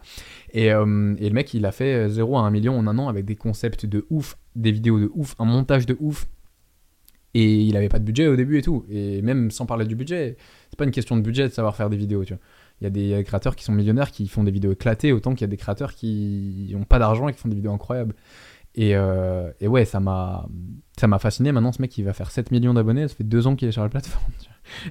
[0.54, 3.08] Et, euh, et le mec, il a fait 0 à 1 million en un an
[3.08, 6.28] avec des concepts de ouf, des vidéos de ouf, un montage de ouf.
[7.34, 8.86] Et il avait pas de budget au début et tout.
[8.90, 10.38] Et même sans parler du budget,
[10.76, 12.42] c'est pas une question de budget de savoir faire des vidéos, tu vois.
[12.82, 15.42] Il y a des créateurs qui sont millionnaires qui font des vidéos éclatées, autant qu'il
[15.42, 18.14] y a des créateurs qui n'ont pas d'argent et qui font des vidéos incroyables.
[18.76, 20.46] Et, euh, et ouais, ça m'a
[20.98, 21.54] ça m'a fasciné.
[21.54, 23.08] Maintenant, ce mec, il va faire 7 millions d'abonnés.
[23.08, 24.26] Ça fait deux ans qu'il est sur la plateforme.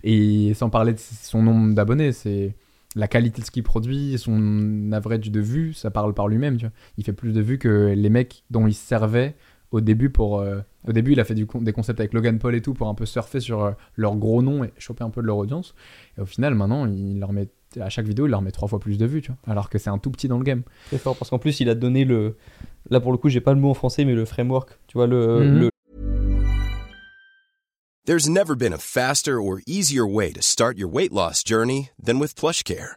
[0.05, 2.57] Et sans parler de son nombre d'abonnés, c'est
[2.97, 6.57] la qualité de ce qu'il produit, son average de vues, ça parle par lui-même.
[6.57, 6.73] tu vois.
[6.97, 9.35] Il fait plus de vues que les mecs dont il se servait
[9.73, 12.39] au début pour euh, Au début, il a fait du con- des concepts avec Logan
[12.39, 15.11] Paul et tout pour un peu surfer sur euh, leur gros nom et choper un
[15.11, 15.75] peu de leur audience.
[16.19, 17.49] Et au final, maintenant, il leur met
[17.81, 19.53] à chaque vidéo, il leur met trois fois plus de vues, tu vois.
[19.53, 20.63] Alors que c'est un tout petit dans le game.
[20.89, 22.37] Très fort parce qu'en plus il a donné le.
[22.91, 24.79] Là pour le coup j'ai pas le mot en français mais le framework.
[24.87, 25.59] Tu vois le, Mhm.
[25.61, 25.71] le,
[28.07, 32.19] There's never been a faster or easier way to start your weight loss journey than
[32.21, 32.97] with PlushCare.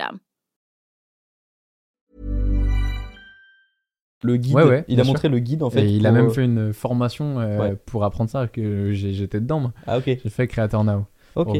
[4.23, 4.53] Le guide.
[4.53, 5.83] Ouais, ouais, il a montré le guide en fait.
[5.83, 7.75] et il a même euh, fait une formation euh, Ouais.
[7.85, 9.59] pour apprendre ça, que j'étais dedans.
[9.59, 9.73] moi.
[9.87, 10.05] Ah ok.
[10.05, 11.05] J'ai fait Creator Now.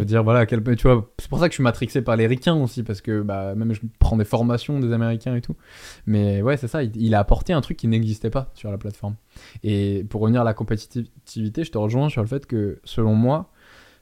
[0.04, 0.62] Dire, voilà, quel...
[0.76, 3.22] tu vois, c'est pour ça que je suis matrixé par les ricains aussi, parce que
[3.22, 5.56] bah, même je prends des formations des Américains et tout.
[6.06, 8.78] Mais ouais, c'est ça, il, il a apporté un truc qui n'existait pas sur la
[8.78, 9.16] plateforme.
[9.64, 13.50] Et pour revenir à la compétitivité, je te rejoins sur le fait que, selon moi,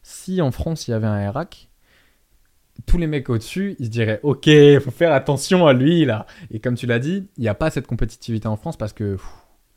[0.01, 1.68] si en France il y avait un RAC,
[2.85, 4.49] tous les mecs au-dessus, ils se diraient, ok,
[4.81, 6.25] faut faire attention à lui là.
[6.51, 9.17] Et comme tu l'as dit, il n'y a pas cette compétitivité en France parce que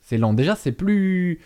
[0.01, 0.35] c'est lent.
[0.35, 1.41] Déjà, c'est plus.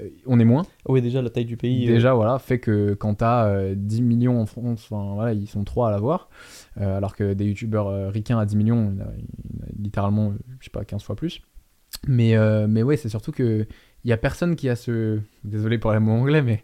[0.00, 0.64] euh, On est moins.
[0.88, 1.88] Oui déjà la taille du pays.
[1.88, 5.48] euh, Déjà, voilà, fait que quand t'as euh, 10 millions en France, enfin, voilà, ils
[5.48, 6.28] sont 3 à l'avoir,
[6.80, 9.08] euh, alors que des youtubeurs ricains à 10 millions, il y en a,
[9.82, 11.40] littéralement, je sais pas, 15 fois plus.
[12.06, 12.34] Mais,
[12.68, 13.66] mais ouais, c'est surtout que
[14.04, 15.18] il y a personne qui a ce.
[15.44, 16.62] Désolé pour les mots anglais, mais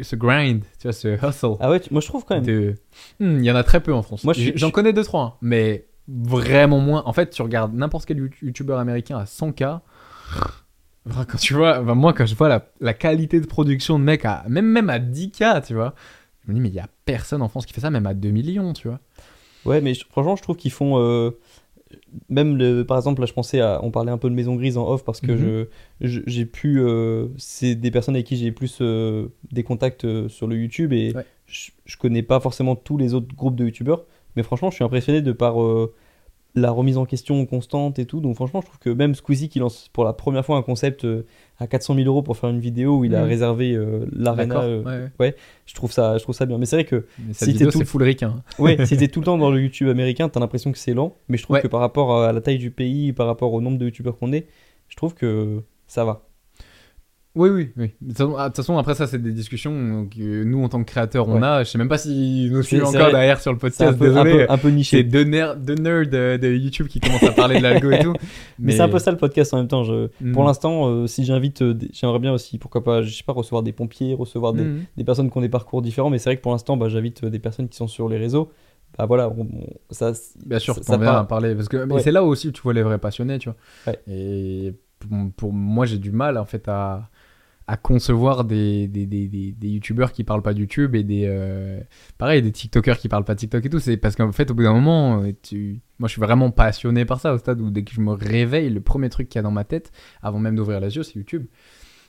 [0.00, 1.56] ce grind, tu vois, ce hustle.
[1.60, 2.44] Ah ouais tu- moi je trouve quand même.
[2.46, 2.74] de-
[3.18, 4.24] Hmm, Il y en a très peu en France.
[4.24, 7.02] Moi, je J'en connais 2-3, hein, mais vraiment moins.
[7.06, 9.80] En fait, tu regardes n'importe quel you- youtubeur américain à 100K.
[11.08, 14.24] Enfin, Quand tu vois, moi, quand je vois la, la qualité de production de mec,
[14.24, 15.94] à, même, même à 10K, tu vois,
[16.44, 18.14] je me dis, mais il y a personne en France qui fait ça, même à
[18.14, 19.00] 2 millions, tu vois.
[19.64, 20.98] Ouais, mais je- franchement, je trouve qu'ils font.
[20.98, 21.30] euh,
[22.28, 23.80] Même le, par exemple, là, je pensais à.
[23.84, 25.38] On parlait un peu de Maison Grise en off parce que Mhm.
[25.38, 25.66] je,
[26.08, 26.80] je- j'ai pu.
[26.80, 30.92] euh, c'est des personnes avec qui j'ai plus euh, des contacts euh, sur le YouTube
[30.92, 31.24] et Ouais.
[31.46, 34.04] je, je connais pas forcément tous les autres groupes de YouTubeurs.
[34.36, 35.60] Mais franchement, je suis impressionné de par
[36.54, 38.20] la remise en question constante et tout.
[38.20, 41.04] Donc, franchement, je trouve que même Squeezie qui lance pour la première fois un concept
[41.04, 41.24] euh,
[41.58, 43.28] à 400 000 euros pour faire une vidéo où il a Mhm.
[43.28, 44.60] réservé euh, l'arena.
[44.62, 45.36] Euh, ouais, ouais.
[45.66, 46.58] je trouve ça, je trouve ça bien.
[46.58, 47.78] Mais c'est vrai que Mais Si t'es tout-.
[48.58, 51.14] Ouais, si t'es tout le temps dans le YouTube américain, t'as l'impression que c'est lent.
[51.28, 51.62] Mais je trouve Ouais.
[51.62, 54.32] que par rapport à la taille du pays, par rapport au nombre de YouTubeurs qu'on
[54.32, 54.46] est,
[54.88, 56.22] je trouve que ça va.
[57.36, 57.92] Oui, oui, oui.
[58.00, 60.68] De toute façon, ah, de toute façon, après ça, c'est des discussions que nous, en
[60.68, 61.46] tant que créateurs, on Ouais.
[61.46, 61.62] a.
[61.62, 63.12] Je sais même pas s'ils nous C'est- suivent c'est encore vrai.
[63.12, 64.02] derrière sur le C'est un podcast.
[64.02, 64.46] un Désolé.
[64.46, 65.04] peu, un peu C'est niché.
[65.04, 68.14] deux nerds, deux nerds de, de YouTube qui commencent à parler de l'algo et tout.
[68.58, 69.84] Mais, c'est un peu ça le podcast en même temps.
[69.84, 70.08] Je...
[70.20, 70.32] Mm.
[70.32, 73.62] Pour l'instant, euh, si j'invite, euh, j'aimerais bien aussi, pourquoi pas, je sais pas, recevoir
[73.62, 74.66] des pompiers, recevoir des,
[74.96, 76.10] des personnes qui ont des parcours différents.
[76.10, 78.18] Mais c'est vrai que pour l'instant, bah, j'invite euh, des personnes qui sont sur les
[78.18, 78.50] réseaux.
[78.98, 80.10] Bah voilà, on- on- ça,
[80.44, 81.54] Bien sûr, ça, ça viens part- à parler.
[81.54, 82.00] Parce que Ouais.
[82.02, 83.56] c'est là aussi où tu vois les vrais passionnés, tu vois.
[83.86, 84.00] Ouais.
[84.12, 87.08] Et pour, pour moi, j'ai du mal, en fait, à,
[87.70, 91.26] à concevoir des, des, des, des, youtubeurs qui parlent pas YouTube et des.
[91.28, 91.80] euh,
[92.18, 93.78] pareil, des TikTokers qui parlent pas TikTok et tout.
[93.78, 95.80] C'est parce qu'en fait, au bout d'un moment, tu...
[96.00, 98.70] moi, je suis vraiment passionné par ça, au stade où dès que je me réveille,
[98.70, 101.14] le premier truc qu'il y a dans ma tête, avant même d'ouvrir les yeux, c'est
[101.14, 101.46] YouTube.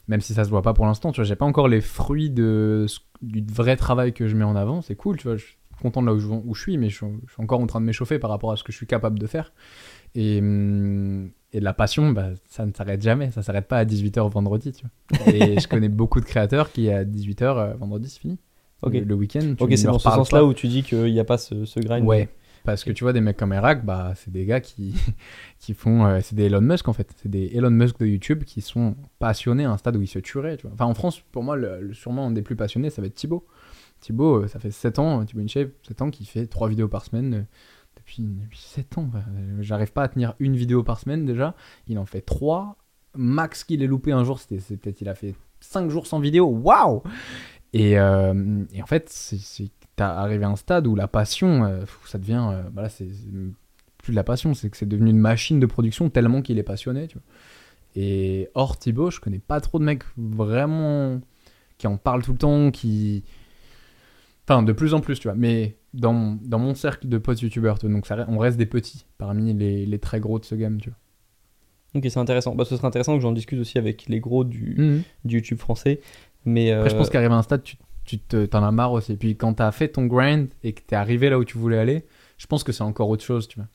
[0.07, 2.31] Même si ça se voit pas pour l'instant, tu vois, j'ai pas encore les fruits
[2.31, 2.87] de,
[3.21, 4.81] du vrai travail que je mets en avant.
[4.81, 5.37] C'est cool, tu vois.
[5.37, 7.67] Je suis content de là où je, suis, mais je, suis- je suis encore en
[7.67, 9.53] train de m'échauffer par rapport à ce que je suis capable de faire.
[10.15, 13.31] Et, hum, et la passion, bah, ça ne s'arrête jamais.
[13.31, 15.33] Ça s'arrête pas à 18h vendredi, tu vois.
[15.33, 18.37] Et je connais beaucoup de créateurs qui, à 18h euh, vendredi, c'est fini.
[18.81, 21.11] Ok, Le, le week-end, tu ok, ne c'est dans ce sens-là où tu dis qu'il
[21.11, 22.05] n'y a pas ce, ce grind.
[22.05, 22.29] Ouais.
[22.63, 24.93] Parce que tu vois, des mecs comme Erac, bah, c'est des gars qui,
[25.59, 26.05] qui font.
[26.05, 27.11] euh, c'est des Elon Musk en fait.
[27.21, 30.19] C'est des Elon Musk de YouTube qui sont passionnés à un stade où ils se
[30.19, 30.57] tueraient.
[30.57, 30.71] Tu vois.
[30.73, 33.15] Enfin, en France, pour moi, le, le- sûrement un des plus passionnés, ça va être
[33.15, 33.45] Thibaut.
[33.99, 37.03] Thibaut, euh, ça fait 7 ans, Thibaut InShape, 7 ans qu'il fait 3 vidéos par
[37.05, 37.45] semaine.
[38.05, 39.09] Depuis, depuis 7 ans.
[39.59, 41.55] J'arrive pas à tenir une vidéo par semaine déjà.
[41.87, 42.77] Il en fait 3.
[43.15, 46.47] Max qu'il ait loupé un jour, c'était peut-être il a fait 5 jours sans vidéo.
[46.47, 47.03] Waouh
[47.73, 49.33] et, euh, et en fait,
[49.95, 52.49] t'as arrivé à un stade où la passion, euh, ça devient.
[52.51, 53.07] euh, bah c'est
[53.97, 56.63] plus de la passion, c'est que c'est devenu une machine de production tellement qu'il est
[56.63, 57.23] passionné, tu vois.
[57.95, 61.21] Et hors Thibaut, je connais pas trop de mecs vraiment
[61.77, 63.23] qui en parlent tout le temps, qui.
[64.47, 65.35] Enfin, de plus en plus, tu vois.
[65.35, 68.57] Mais dans, mon- dans mon cercle de potes youtubeurs, tu vois, donc ça, on reste
[68.57, 70.97] des petits parmi les, les très gros de ce game, tu vois.
[71.93, 72.55] Ok, c'est intéressant.
[72.55, 75.01] Bah, ce serait intéressant que j'en discute aussi avec les gros du, Mhm.
[75.25, 75.99] du YouTube français.
[76.45, 77.75] Mais Après, je euh, pense qu'arrivé à un stade, tu,
[78.05, 79.11] tu te- t'en as marre aussi.
[79.11, 81.77] Et puis quand t'as fait ton grind et que t'es arrivé là où tu voulais
[81.77, 82.05] aller,
[82.37, 83.67] je pense que c'est encore autre chose, tu vois.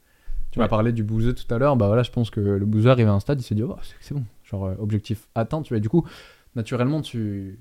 [0.51, 2.89] Tu m'as parlé du bouseux tout à l'heure, bah voilà, je pense que le bouseux
[2.91, 5.75] arrivé à un stade, il s'est dit, oh, c'est- bon, genre euh, objectif atteint, tu
[5.75, 5.81] vois.
[5.81, 6.07] Du coup,
[6.55, 7.59] naturellement, tu,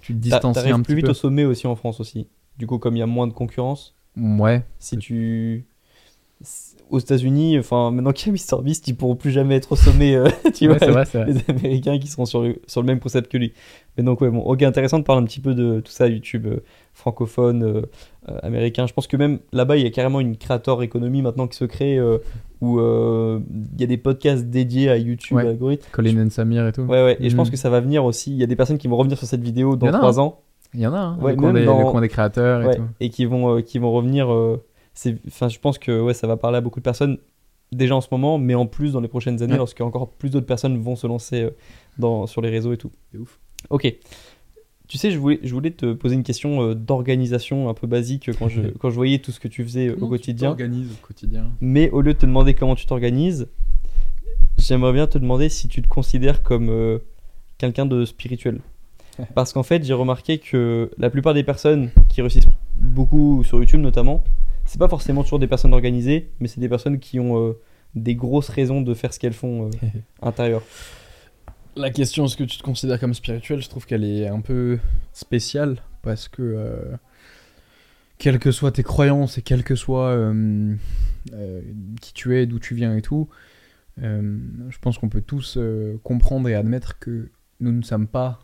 [0.00, 1.10] tu te t'a- distancies un plus petit vite peu.
[1.10, 2.26] au sommet aussi en France aussi.
[2.60, 5.64] Du coup, comme il y a moins de concurrence, Ouais, si tu
[6.90, 10.14] aux États-Unis, enfin maintenant qu'il y a MrBeast, ils pourront plus jamais être au sommet.
[10.16, 11.32] euh, tu Ouais, vois, vrai, c'est vrai.
[11.32, 13.52] les Américains qui seront sur le, sur le même concept que lui.
[13.96, 16.46] Mais donc ouais, bon, ok, intéressant de parler un petit peu de tout ça, YouTube
[16.46, 16.60] euh,
[16.92, 17.82] francophone, euh,
[18.28, 18.86] euh, américain.
[18.86, 21.64] Je pense que même là-bas, il y a carrément une creator économie maintenant qui se
[21.64, 21.98] crée
[22.60, 23.38] où euh,
[23.74, 25.42] il y a des podcasts dédiés à YouTube, Ouais.
[25.42, 25.86] à l'algorithme.
[25.92, 26.82] Colin and Samir et tout.
[26.82, 27.16] Ouais, ouais.
[27.20, 27.52] Et je pense Mhm.
[27.52, 28.32] que ça va venir aussi.
[28.32, 30.40] Il y a des personnes qui vont revenir sur cette vidéo dans trois ans.
[30.74, 32.66] Il y en a, hein, Ouais, le, coin des, dans- le coin des créateurs et
[32.66, 32.84] Ouais, tout.
[33.00, 34.32] et qui vont, euh, qui vont revenir.
[34.32, 34.62] euh,
[35.28, 37.18] enfin, je pense que ouais, ça va parler à beaucoup de personnes
[37.72, 39.58] déjà en ce moment, mais en plus dans les prochaines années, Ouais.
[39.58, 41.50] lorsque encore plus d'autres personnes vont se lancer euh,
[41.98, 42.90] dans, sur les réseaux et tout.
[43.12, 43.38] C'est ouf.
[43.70, 43.94] Ok.
[44.88, 48.28] Tu sais, je voulais, je voulais te poser une question euh, d'organisation un peu basique
[48.38, 50.50] quand je, quand je voyais tout ce que tu faisais au quotidien.
[50.50, 51.46] Organise au quotidien?
[51.60, 53.48] Mais au lieu de te demander comment tu t'organises,
[54.58, 56.98] j'aimerais bien te demander si tu te considères comme euh,
[57.58, 58.60] quelqu'un de spirituel.
[59.34, 63.80] Parce qu'en fait, j'ai remarqué que la plupart des personnes qui réussissent beaucoup sur YouTube
[63.80, 64.24] notamment,
[64.64, 67.58] c'est pas forcément toujours des personnes organisées, mais c'est des personnes qui ont euh,
[67.94, 69.88] des grosses raisons de faire ce qu'elles font euh,
[70.22, 70.62] intérieur.
[71.76, 74.78] La question est-ce que tu te considères comme spirituel, je trouve qu'elle est un peu
[75.12, 76.96] spéciale parce que euh,
[78.18, 80.74] quelles que soient tes croyances et quel que soit euh,
[82.00, 83.28] qui tu es, d'où tu viens et tout,
[83.98, 85.58] je pense qu'on peut tous
[86.02, 87.28] comprendre et admettre que
[87.60, 88.42] nous ne sommes pas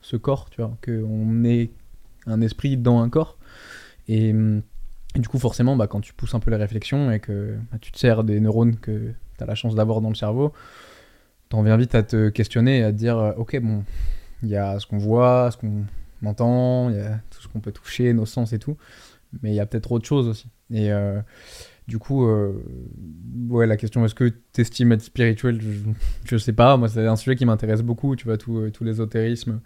[0.00, 1.70] ce corps, tu vois, qu'on est
[2.26, 3.36] un esprit dans un corps.
[4.08, 4.62] Et, hum,
[5.14, 7.78] et du coup, forcément, bah, quand tu pousses un peu les réflexions et que bah,
[7.80, 10.52] tu te sers des neurones que tu as la chance d'avoir dans le cerveau,
[11.48, 13.84] t'en viens vite à te questionner et à te dire euh, ok bon
[14.42, 15.84] il y a ce qu'on voit ce qu'on
[16.24, 18.76] entend il y a tout ce qu'on peut toucher nos sens et tout
[19.42, 21.20] mais il y a peut-être autre chose aussi et euh,
[21.88, 22.52] du coup euh,
[23.48, 25.60] ouais la question est-ce que tu estimes être spirituel?
[25.60, 25.90] Je,
[26.24, 26.76] je sais pas.
[26.76, 29.60] Moi c'est un sujet qui m'intéresse beaucoup tu vois tout, euh, l'ésotérisme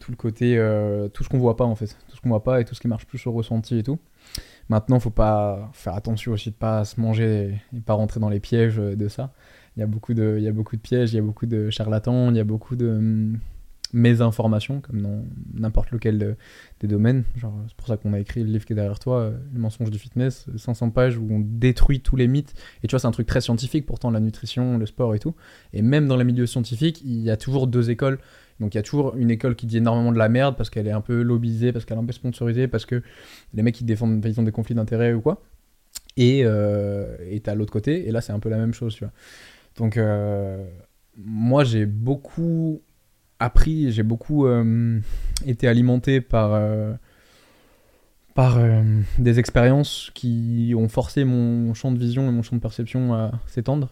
[0.00, 1.96] tout le côté euh, tout ce qu'on voit pas en fait.
[2.08, 3.98] Tout ce qu'on voit pas et tout ce qui marche plus au ressenti et tout.
[4.70, 8.40] Maintenant faut pas faire attention aussi de pas se manger et pas rentrer dans les
[8.40, 9.32] pièges de ça.
[9.76, 11.46] Il y a beaucoup de, il y a beaucoup de pièges, il y a beaucoup
[11.46, 13.32] de charlatans, il y a beaucoup de
[13.94, 15.24] hum, mésinformations, comme dans
[15.54, 16.36] n'importe lequel de-
[16.80, 17.24] des domaines.
[17.36, 19.90] C'est pour ça qu'on a écrit le livre qui est derrière toi, euh, Le mensonge
[19.90, 22.54] du fitness, 500 pages où on détruit tous les mythes.
[22.82, 25.34] Et tu vois, c'est un truc très scientifique, pourtant, la nutrition, le sport et tout.
[25.72, 28.18] Et même dans les milieux scientifiques, il y a toujours deux écoles.
[28.60, 30.88] Donc il y a toujours une école qui dit énormément de la merde parce qu'elle
[30.88, 33.02] est un peu lobbyisée, parce qu'elle est un peu sponsorisée, parce que
[33.54, 35.42] les mecs ils défendent, ils ont des conflits d'intérêts ou quoi.
[36.16, 39.12] Et euh, t'as l'autre côté, et là c'est un peu la même chose, tu vois.
[39.76, 40.64] Donc, euh,
[41.16, 42.82] moi, j'ai beaucoup
[43.40, 45.00] appris, j'ai beaucoup euh,
[45.46, 46.92] été alimenté par, euh,
[48.34, 48.82] par euh,
[49.18, 53.32] des expériences qui ont forcé mon champ de vision et mon champ de perception à
[53.46, 53.90] s'étendre.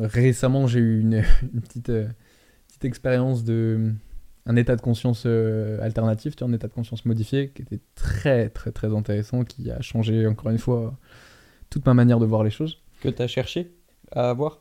[0.00, 1.22] Récemment, j'ai eu une,
[1.62, 1.92] petite,
[2.68, 3.92] petite expérience de
[4.46, 8.92] un état de conscience alternatif, un état de conscience modifié qui était très très très
[8.92, 10.98] intéressant, qui a changé encore une fois
[11.68, 12.78] toute ma manière de voir les choses.
[13.00, 13.70] Que tu as cherché
[14.10, 14.60] à avoir?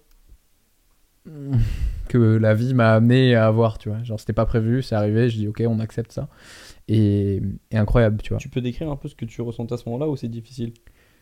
[2.07, 4.01] Que la vie m'a amené à avoir, tu vois.
[4.03, 6.27] Genre, c'était pas prévu, c'est arrivé, je dis ok, on accepte ça.
[6.87, 8.39] Et, et incroyable, tu vois.
[8.39, 10.73] Tu peux décrire un peu ce que tu ressentais à ce moment-là ou c'est difficile?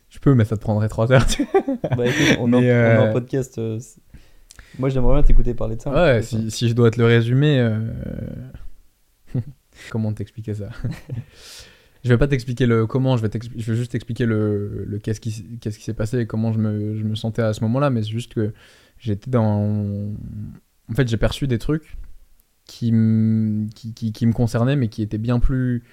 [0.09, 1.25] Je peux, mais ça te prendrait trois heures.
[1.25, 1.61] tu vois.
[1.97, 3.57] Bah écoute, on, en- on est en euh, podcast.
[3.57, 3.79] euh,
[4.79, 5.91] Moi j'aimerais bien t'écouter parler de ça.
[5.93, 7.59] ouais, si, si je dois te le résumer.
[7.59, 7.79] euh,
[9.91, 10.69] comment t'expliquer ça?
[12.03, 14.99] Je vais pas t'expliquer le comment, je vais, t'expli- je vais juste t'expliquer le, le
[14.99, 17.51] qu'est-ce qui, s- qu'est-ce qui s'est passé et comment je me, je me sentais à
[17.53, 18.53] ce moment-là, mais c'est juste que
[18.99, 20.13] j'étais dans.
[20.89, 21.97] En fait, j'ai perçu des trucs
[22.65, 25.83] qui, qui, me concernaient, mais qui étaient bien plus.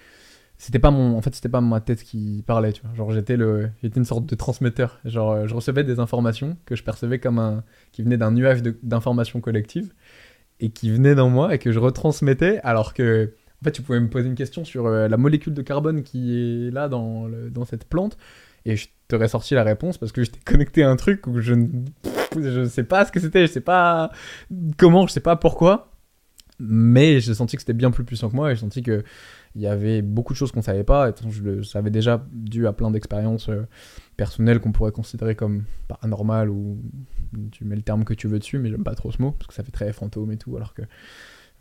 [0.58, 1.16] C'était pas mon.
[1.16, 2.72] En fait, c'était pas ma tête qui parlait.
[2.94, 3.70] Genre, j'étais le.
[3.82, 5.00] J'étais une sorte de transmetteur.
[5.04, 7.64] Genre, euh, je recevais des informations que je percevais comme un.
[7.92, 9.92] qui venaient d'un nuage d'informations collectives
[10.60, 13.32] et qui venaient dans moi et que je retransmettais alors que.
[13.62, 16.36] En fait, tu pouvais me poser une question sur euh, la molécule de carbone qui
[16.66, 18.18] est là dans, le- dans cette plante
[18.66, 21.54] et je t'aurais sorti la réponse parce que j'étais connecté à un truc où je
[21.54, 21.84] ne
[22.36, 24.10] je sais pas ce que c'était, je sais pas
[24.76, 25.90] comment, je sais pas pourquoi.
[26.60, 29.02] Mais j'ai senti que c'était bien plus puissant que moi et j'ai senti que
[29.56, 31.10] il y avait beaucoup de choses qu'on savait pas.
[31.10, 33.66] Et je le savais déjà dû à plein d'expériences euh,
[34.16, 36.78] personnelles qu'on pourrait considérer comme paranormales ou
[37.52, 39.48] tu mets le terme que tu veux dessus, mais j'aime pas trop ce mot parce
[39.48, 40.82] que ça fait très fantôme et tout, alors que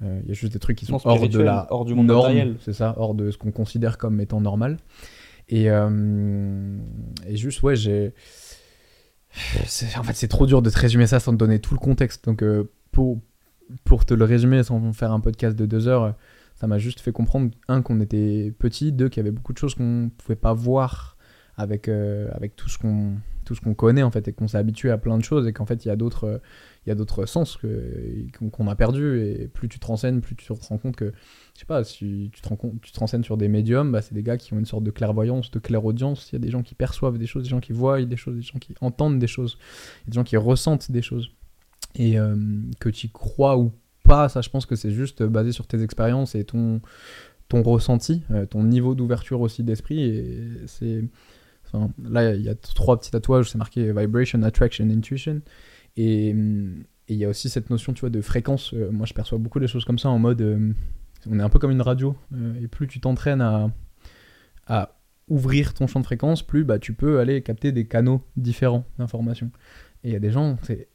[0.04, 2.08] euh, il y a juste des trucs qui sont hors de la hors du monde
[2.08, 4.78] norme, c'est ça, hors de ce qu'on considère comme étant normal.
[5.50, 6.78] Et, euh,
[7.28, 8.14] et juste, ouais, j'ai.
[9.98, 12.26] En fait, c'est trop dur de te résumer ça sans te donner tout le contexte.
[12.26, 13.20] Donc, euh, pour,
[13.84, 16.16] pour te le résumer sans faire un podcast de deux heures,
[16.56, 19.58] ça m'a juste fait comprendre, un, qu'on était petit, deux, qu'il y avait beaucoup de
[19.58, 21.18] choses qu'on pouvait pas voir
[21.58, 23.16] avec, euh, avec tout ce qu'on
[23.46, 25.52] tout ce qu'on connaît en fait et qu'on s'est habitué à plein de choses et
[25.52, 26.42] qu'en fait il y a d'autres
[26.86, 29.22] il y a d'autres sens qu'on a perdu.
[29.22, 31.14] Et plus tu te renseignes plus tu te rends compte que
[31.54, 34.14] je sais pas si tu te rends tu te renseignes sur des médiums bah, c'est
[34.14, 36.30] des gars qui ont une sorte de clairvoyance de clairaudience.
[36.32, 38.36] Il y a des gens qui perçoivent des choses des gens qui voient des choses
[38.36, 39.58] des gens qui entendent des choses
[40.08, 41.32] des gens qui ressentent des choses.
[41.96, 42.36] Et euh,
[42.80, 43.72] que tu crois ou
[44.04, 46.82] pas ça je pense que c'est juste basé sur tes expériences et ton
[47.48, 50.02] ton ressenti euh, ton niveau d'ouverture aussi d'esprit.
[50.02, 51.06] Et c'est
[51.66, 55.42] enfin, là il y a trois petits tatouages c'est marqué vibration attraction intuition
[55.98, 58.74] et hum, et il y a aussi cette notion tu vois de fréquence.
[58.74, 60.72] Euh, moi je perçois beaucoup des choses comme ça en mode euh,
[61.30, 63.70] on est un peu comme une radio euh, et plus tu t'entraînes à
[64.68, 64.96] à
[65.28, 69.52] ouvrir ton champ de fréquence plus bah tu peux aller capter des canaux différents d'information
[70.04, 70.88] et il y a des gens c'est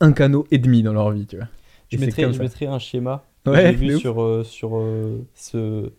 [0.00, 1.48] un canot et demi dans leur vie tu vois.
[1.90, 2.42] Je Et c'est mettrai, comme je ça.
[2.42, 5.92] mettrai un schéma que j'ai vu sur, euh, sur euh, ce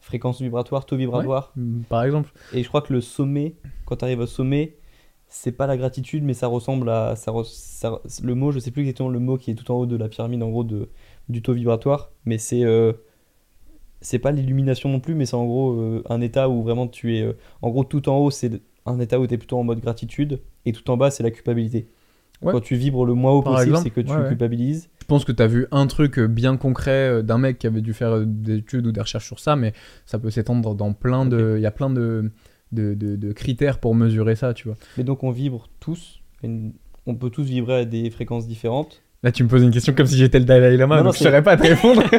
[0.00, 1.52] fréquence vibratoire, taux vibratoire.
[1.88, 2.32] Par exemple.
[2.52, 4.76] Et je crois que le sommet, quand tu arrives au sommet,
[5.28, 7.14] c'est pas la gratitude, mais ça ressemble à.
[7.16, 7.32] Ça,
[8.22, 10.08] le mot, je sais plus exactement le mot qui est tout en haut de la
[10.08, 10.88] pyramide, en gros, de,
[11.28, 12.64] du taux vibratoire, mais c'est.
[12.64, 12.92] euh,
[14.00, 17.16] c'est pas l'illumination non plus, mais c'est en gros euh, un état où vraiment tu
[17.16, 17.22] es.
[17.22, 19.80] euh, en gros, tout en haut, c'est un état où tu es plutôt en mode
[19.80, 21.88] gratitude, et tout en bas, c'est la culpabilité.
[22.42, 22.52] Ouais.
[22.52, 24.28] Quand tu vibres le moins haut Par possible, c'est que tu ouais, ouais.
[24.28, 24.90] culpabilises.
[25.00, 27.94] Je pense que tu as vu un truc bien concret d'un mec qui avait dû
[27.94, 29.72] faire des études ou des recherches sur ça, mais
[30.04, 31.54] ça peut s'étendre dans plein de.
[31.56, 32.30] Il y a plein de,
[32.72, 34.76] de, critères pour mesurer ça, tu vois.
[34.96, 39.02] Mais donc on vibre tous, on peut tous vibrer à des fréquences différentes.
[39.22, 41.14] Là, tu me poses une question comme si j'étais le Dalai Lama, Non, non, donc
[41.14, 42.02] je c'est- saurais pas te répondre.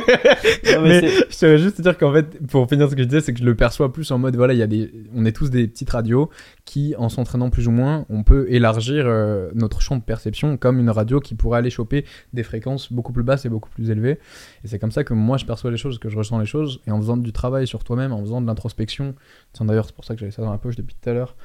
[0.76, 3.22] Non, mais je saurais juste te dire qu'en fait, pour finir ce que je disais,
[3.22, 5.32] c'est que je le perçois plus en mode voilà, il y a des, on est
[5.32, 6.30] tous des petites radios
[6.66, 10.80] qui, en s'entraînant plus ou moins, on peut élargir euh, notre champ de perception comme
[10.80, 14.20] une radio qui pourrait aller choper des fréquences beaucoup plus basses et beaucoup plus élevées.
[14.64, 16.82] Et c'est comme ça que moi je perçois les choses, que je ressens les choses,
[16.88, 19.16] et en faisant du travail sur toi-même, en faisant de l'introspection.
[19.54, 21.36] Tiens, d'ailleurs, c'est pour ça que j'avais ça dans la poche depuis tout à l'heure.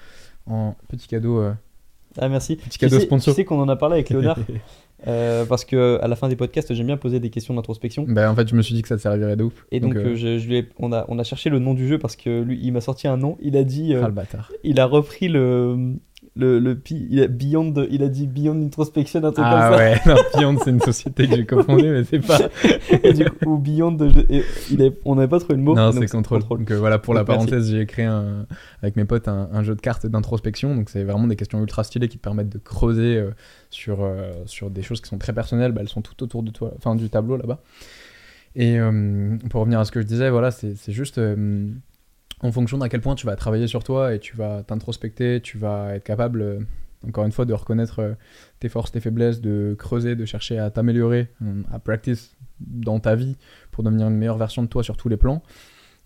[0.47, 1.41] En petit cadeau.
[1.41, 1.53] euh,
[2.19, 2.57] Ah merci.
[2.57, 3.35] Petit Tu cadeau sais- sponsor.
[3.35, 4.39] Tu sais qu'on en a parlé avec Léonard
[5.07, 8.31] euh, parce que à la fin des podcasts j'aime bien poser des questions d'introspection Ben,
[8.31, 9.67] en fait, je me suis dit que ça te servirait de ouf.
[9.73, 11.75] et donc, euh, euh, je, je lui ai- on a on a cherché le nom
[11.75, 13.37] du jeu parce que lui il m'a sorti un nom.
[13.41, 14.53] Il a dit ah, le bâtard.
[14.65, 15.95] il a repris le
[16.35, 20.01] le, le il a Beyond il a dit Beyond Introspection un truc Ah comme ouais,
[20.07, 22.39] non, Beyond, c'est une société que j'ai confondue, mais c'est pas.
[23.03, 23.99] Et du coup, ou Beyond
[24.31, 25.75] et il est- on n'avait pas trouvé le mot.
[25.75, 26.41] Non, c'est contrôle.
[26.43, 28.47] Donc euh, voilà, pour la parenthèse, j'ai créé un,
[28.83, 30.75] avec mes potes un, un jeu de cartes d'introspection.
[30.75, 33.31] Donc c'est vraiment des questions ultra stylées qui te permettent de creuser euh,
[33.69, 35.73] sur, euh, sur des choses qui sont très personnelles.
[35.73, 37.61] Bah, elles sont tout autour de toi, enfin du tableau là-bas.
[38.57, 38.79] Et
[39.49, 41.19] pour revenir à ce que je disais, voilà, c'est c'est juste
[42.43, 45.59] en fonction d'à quel point tu vas travailler sur toi et tu vas t'introspecter, tu
[45.59, 46.61] vas être capable, euh,
[47.07, 48.15] encore une fois, de reconnaître euh,
[48.59, 53.15] tes forces, tes faiblesses, de creuser, de chercher à t'améliorer, euh, à practice dans ta
[53.15, 53.37] vie
[53.71, 55.43] pour devenir une meilleure version de toi sur tous les plans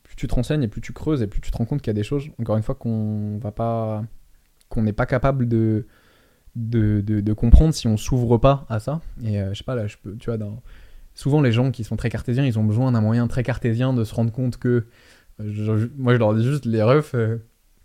[0.03, 1.89] plus tu te renseignes et plus tu creuses et plus tu te rends compte qu'il
[1.89, 4.05] y a des choses, encore une fois, qu'on va pas,
[4.69, 5.85] qu'on n'est pas capable de,
[6.55, 9.01] de, de, comprendre si on s'ouvre pas à ça.
[9.25, 9.87] Et je sais pas, là,
[10.21, 10.39] tu vois,
[11.17, 14.05] souvent les gens qui sont très cartésiens, ils ont besoin d'un moyen très cartésien de
[14.05, 14.87] se rendre compte que,
[15.45, 17.39] je- moi je leur dis juste, les refs, euh,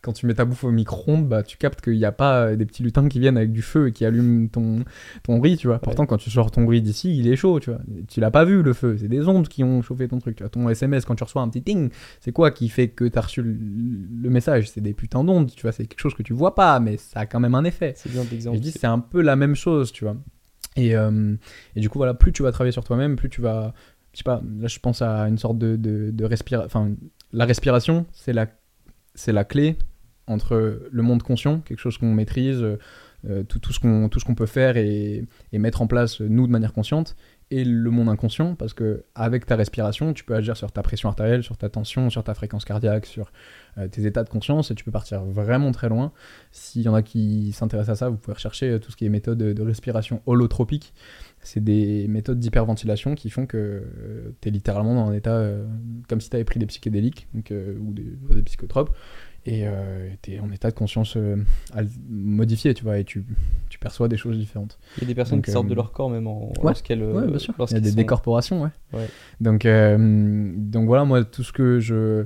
[0.04, 2.56] quand tu mets ta bouffe au micro-ondes, bah, tu captes qu'il n'y a pas euh,
[2.56, 4.84] des petits lutins qui viennent avec du feu et qui allument ton,
[5.22, 5.78] ton riz, tu vois.
[5.78, 7.82] Pourtant, quand tu sors ton riz d'ici, il est chaud, tu vois.
[8.08, 8.98] Tu l'as pas vu, le feu.
[9.00, 10.50] C'est des ondes qui ont chauffé ton truc, tu vois.
[10.50, 13.22] Ton SMS, quand tu reçois un petit ting, c'est quoi qui fait que tu as
[13.22, 14.72] reçu le, le message?
[14.72, 15.72] C'est des putains d'ondes, tu vois.
[15.72, 17.94] C'est quelque chose que tu vois pas, mais ça a quand même un effet.
[17.96, 18.58] C'est bien d'exemple.
[18.58, 20.16] je dis, c'est un peu la même chose, tu vois.
[20.78, 21.36] Et, euh,
[21.76, 23.74] et du coup, voilà, plus tu vas travailler sur toi-même, plus tu vas.
[24.14, 26.66] Je sais pas, là, je pense à une sorte de, de, de respiration.
[26.66, 26.92] Enfin,
[27.34, 29.78] la respiration, c'est la, clé
[30.28, 32.62] entre le monde conscient, quelque chose qu'on maîtrise,
[33.28, 33.80] euh, tout, tout ce
[34.26, 37.16] qu'on peut faire et, et mettre en place, euh, nous, de manière consciente,
[37.52, 41.10] et le monde inconscient, parce que avec ta respiration, tu peux agir sur ta pression
[41.10, 43.32] artérielle, sur ta tension, sur ta fréquence cardiaque, sur
[43.78, 46.14] euh, tes états de conscience, et tu peux partir vraiment très loin.
[46.52, 49.06] S'il y en a qui s'intéressent à ça, vous pouvez rechercher euh, tout ce qui
[49.06, 50.94] est méthode de de respiration holotropique.
[51.44, 53.84] C'est des méthodes d'hyperventilation qui font que
[54.42, 55.66] tu es littéralement dans un état euh,
[56.08, 58.06] comme si tu avais pris des psychédéliques donc, euh, ou des,
[58.36, 58.96] des psychotropes
[59.48, 59.66] et
[60.22, 61.36] tu es en état de conscience euh,
[62.08, 63.26] modifié, tu vois, et tu,
[63.70, 64.78] tu perçois des choses différentes.
[64.98, 66.54] Il y a des personnes Donc, qui sortent euh, de leur corps même en, ouais,
[66.64, 67.04] lorsqu'elles.
[67.04, 67.56] Ouais, bien sûr.
[67.70, 68.70] Il y a des sont- décorporations, ouais.
[68.94, 69.08] Ouais.
[69.40, 72.26] Donc, euh, donc voilà, moi, tout ce que je,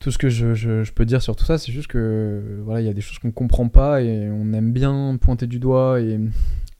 [0.00, 2.82] tout ce que je, je- je peux dire sur tout ça, c'est juste que voilà,
[2.82, 5.98] il y a des choses qu'on comprend pas et on aime bien pointer du doigt
[6.02, 6.20] et,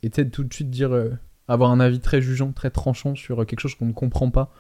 [0.03, 1.09] et tout de suite dire, euh,
[1.49, 4.53] avoir un avis très jugeant, très tranchant sur quelque chose qu'on ne comprend pas.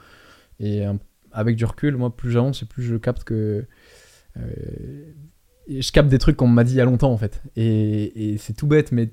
[0.60, 0.94] Et euh,
[1.32, 3.66] avec du recul, moi, plus j'avance et plus je capte que.
[4.38, 5.12] euh,
[5.68, 7.42] je capte des trucs qu'on m'a dit il y a longtemps en fait.
[7.56, 9.10] Et, c'est tout bête, mais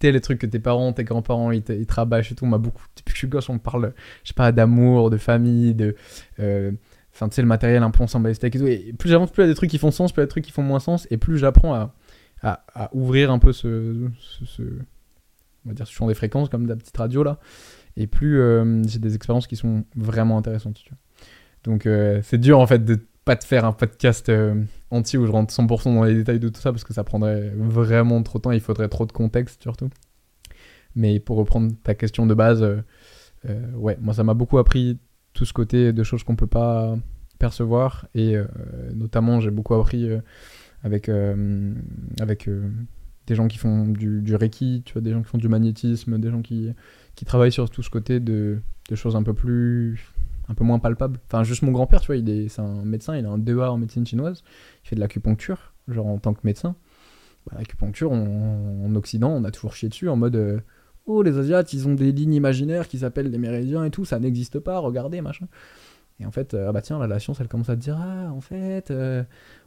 [0.00, 2.44] tu les trucs que tes parents, tes grands-parents, ils te, rabâchent et tout.
[2.44, 2.84] On m'a beaucoup.
[2.96, 5.94] Depuis que je suis gosse, on me parle, je sais pas, d'amour, de famille, de.
[6.40, 6.72] euh,
[7.14, 8.66] Enfin, tu sais, le matériel un peu avec steak et tout.
[8.66, 10.24] Et plus j'avance, plus il y a des trucs qui font sens, plus il y
[10.24, 11.06] a des trucs qui font moins sens.
[11.12, 11.72] Et plus j'apprends
[12.42, 14.10] à, ouvrir un peu ce-
[15.64, 17.38] On va dire champ des fréquences, comme de la petite radio là.
[17.96, 20.82] Et plus euh, j'ai des expériences qui sont vraiment intéressantes.
[21.62, 25.26] Donc, euh, c'est dur en fait de pas te faire un podcast euh, entier où
[25.26, 28.38] je rentre 100% dans les détails de tout ça parce que ça prendrait vraiment trop
[28.38, 28.50] de temps.
[28.50, 29.88] Il faudrait trop de contexte surtout.
[30.94, 32.64] Mais pour reprendre ta question de base,
[33.74, 34.98] ouais, moi ça m'a beaucoup appris
[35.32, 36.94] tout ce côté de choses qu'on peut pas
[37.40, 38.36] percevoir et
[38.94, 40.08] notamment j'ai beaucoup appris
[40.84, 41.10] avec
[42.20, 42.48] avec
[43.26, 46.18] des gens qui font du, du reiki, tu vois, des gens qui font du magnétisme,
[46.18, 46.70] des gens qui,
[47.14, 48.58] qui travaillent sur tout ce côté de,
[48.90, 49.98] de choses un peu plus
[50.48, 51.18] un peu moins palpables.
[51.26, 53.70] Enfin, juste mon grand-père, tu vois, il est, c'est un médecin, il a un DEA
[53.72, 54.42] en médecine chinoise,
[54.84, 56.76] il fait de l'acupuncture, genre en tant que médecin.
[57.46, 60.60] Bah, l'acupuncture, on- en Occident, on a toujours chié dessus en mode euh,
[61.06, 64.18] Oh, les Asiates, ils ont des lignes imaginaires qui s'appellent les méridiens et tout, ça
[64.18, 65.46] n'existe pas, regardez, machin.
[66.24, 68.32] Et en fait, euh, ah bah tiens, la science, elle commence à te dire Ah,
[68.32, 69.22] en fait, euh,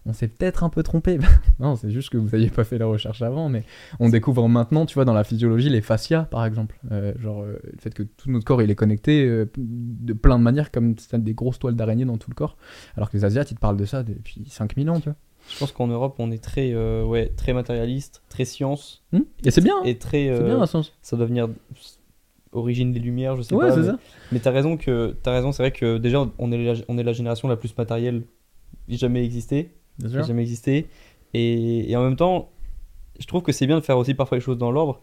[0.07, 1.19] on s'est peut-être un peu trompé.
[1.59, 3.63] non, c'est juste que vous n'aviez pas fait la recherche avant, mais
[3.99, 6.79] on découvre maintenant, tu vois, dans la physiologie, les fascias, par exemple.
[6.91, 10.43] Euh, genre, euh, le fait que tout notre corps, il est connecté de plein de
[10.43, 12.57] manières, comme c'est des grosses toiles d'araignée dans tout le corps.
[12.95, 15.17] Alors que les Asiates, ils te parlent de ça depuis 5000 ans, tu vois.
[15.49, 19.03] Je pense qu'en Europe, on est très, ouais, très matérialiste, très science.
[19.13, 19.85] Hmm et c'est bien, hein.
[19.85, 20.33] Et très.
[20.35, 21.49] c'est bien, ça doit venir
[22.51, 23.75] origine des lumières, je sais Ouais, pas.
[23.75, 23.99] mais, ça.
[24.31, 27.03] mais t'as raison que t'as raison, c'est vrai que déjà on est la, on est
[27.03, 28.23] la génération la plus matérielle
[28.87, 30.23] jamais existé, Bien qui sûr.
[30.23, 30.87] ait jamais existé.
[31.33, 32.49] Et, et en même temps,
[33.19, 35.01] je trouve que c'est bien de faire aussi parfois les choses dans l'ordre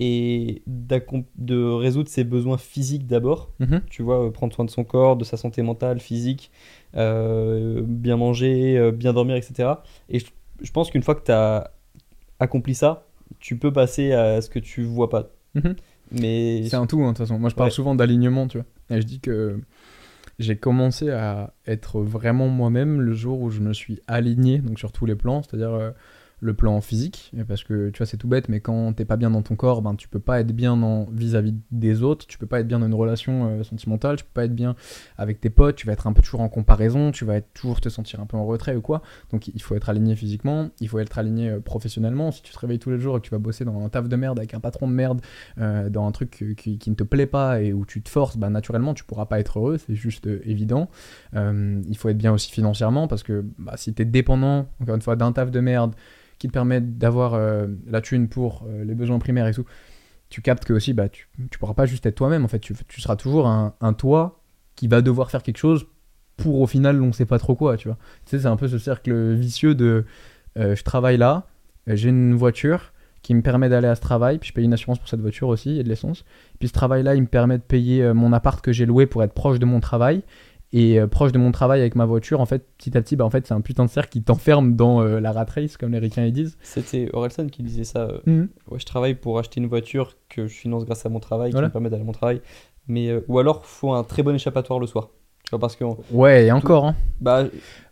[0.00, 3.50] et de résoudre ses besoins physiques d'abord.
[3.60, 3.82] Mhm.
[3.88, 6.50] Tu vois, euh, prendre soin de son corps, de sa santé mentale, physique,
[6.96, 9.84] euh, bien manger, euh, bien dormir, etc.
[10.08, 10.26] Et je,
[10.60, 11.70] je pense qu'une fois que tu as
[12.40, 13.06] accompli ça,
[13.38, 15.30] tu peux passer à ce que tu vois pas.
[15.54, 15.76] Mhm.
[16.12, 17.38] Mais C'est un tout, hein, de toute façon.
[17.38, 17.74] Moi, je parle Ouais.
[17.74, 18.66] souvent d'alignement, tu vois.
[18.96, 19.58] Et je dis que
[20.38, 24.92] j'ai commencé à être vraiment moi-même le jour où je me suis aligné, donc sur
[24.92, 25.90] tous les plans, c'est-à-dire euh,
[26.42, 29.30] le plan physique, parce que tu vois, c'est tout bête, mais quand t'es pas bien
[29.30, 32.58] dans ton corps, ben tu peux pas être bien vis-à-vis des autres, tu peux pas
[32.58, 34.74] être bien dans une relation euh, sentimentale, tu peux pas être bien
[35.16, 37.80] avec tes potes, tu vas être un peu toujours en comparaison, tu vas être toujours
[37.80, 39.02] te sentir un peu en retrait ou quoi.
[39.30, 42.32] Donc il faut être aligné physiquement, il faut être aligné euh, professionnellement.
[42.32, 44.08] Si tu te réveilles tous les jours et que tu vas bosser dans un taf
[44.08, 45.20] de merde avec un patron de merde,
[45.58, 48.36] euh, dans un truc qui, qui ne te plaît pas et où tu te forces,
[48.36, 50.88] bah, naturellement tu pourras pas être heureux, c'est juste évident.
[51.34, 55.02] Il faut être bien aussi financièrement parce que bah, si tu es dépendant, encore une
[55.02, 55.94] fois, d'un taf de merde
[56.42, 59.64] qui te permet d'avoir euh, la thune pour euh, les besoins primaires et tout,
[60.28, 61.28] tu captes que aussi bah, tu,
[61.60, 64.42] pourras pas juste être toi-même en fait, tu, seras toujours un, toi
[64.74, 65.86] qui va devoir faire quelque chose
[66.36, 67.96] pour au final on sait pas trop quoi, tu vois.
[68.24, 70.04] Tu sais, c'est un peu ce cercle vicieux de
[70.58, 71.46] euh, je travaille là,
[71.86, 72.92] j'ai une voiture
[73.22, 75.46] qui me permet d'aller à ce travail, puis je paye une assurance pour cette voiture
[75.46, 76.24] aussi et de l'essence.
[76.58, 79.32] Puis ce travail-là, il me permet de payer mon appart que j'ai loué pour être
[79.32, 80.24] proche de mon travail.
[80.74, 83.24] Et euh, proche de mon travail avec ma voiture, en fait, petit à petit, bah,
[83.26, 85.92] en fait, c'est un putain de cercle qui t'enferme dans euh, la rat race, comme
[85.92, 86.56] les ricains ils disent.
[86.62, 88.08] c'était Orelsan qui disait ça.
[88.26, 91.50] euh, Ouais, je travaille pour acheter une voiture que je finance grâce à mon travail,
[91.52, 91.66] Voilà.
[91.66, 92.40] qui me permet d'aller à mon travail.
[92.88, 95.10] Mais, ou alors, faut un très bon échappatoire le soir.
[95.44, 96.96] Tu vois, parce que Ouais, et encore, hein.
[97.20, 97.44] bah,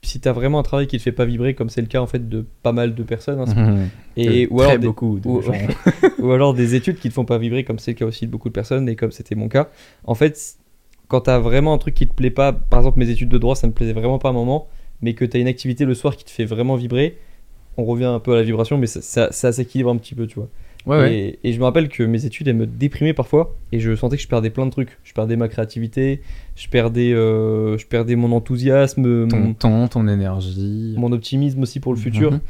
[0.03, 2.07] si t'as vraiment un travail qui te fait pas vibrer, comme c'est le cas en
[2.07, 5.53] fait de pas mal de personnes, hein, et, ou, alors des, beaucoup de ou- gens.
[6.21, 8.31] ou alors des études qui te font pas vibrer, comme c'est le cas aussi de
[8.31, 9.69] beaucoup de personnes, et comme c'était mon cas,
[10.05, 10.57] en fait,
[11.11, 13.57] quand t'as vraiment un truc qui te plaît pas, par exemple mes études de droit,
[13.57, 14.69] ça me plaisait vraiment pas à un moment,
[15.03, 17.19] mais que t'as une activité le soir qui te fait vraiment vibrer,
[17.77, 20.27] on revient un peu à la vibration, mais ça, ça, ça s'équilibre un petit peu,
[20.27, 20.49] tu vois.
[20.87, 21.15] Ouais, ouais.
[21.15, 24.17] Et, et je me rappelle que mes études, elles me déprimaient parfois, et je sentais
[24.17, 24.99] que je perdais plein de trucs.
[25.05, 26.23] Je perdais ma créativité,
[26.57, 30.95] je perdais, euh, je perdais mon enthousiasme, Ton mon, temps, ton énergie.
[30.97, 32.33] mon optimisme aussi pour le futur.
[32.33, 32.41] Mhm.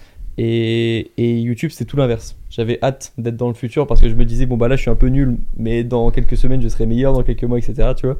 [0.42, 1.10] Et,
[1.40, 2.36] YouTube, c'est tout l'inverse.
[2.48, 4.80] J'avais hâte d'être dans le futur parce que je me disais, bon, bah là, je
[4.82, 7.92] suis un peu nul, mais dans quelques semaines, je serai meilleur, dans quelques mois, etc.
[7.96, 8.18] Tu vois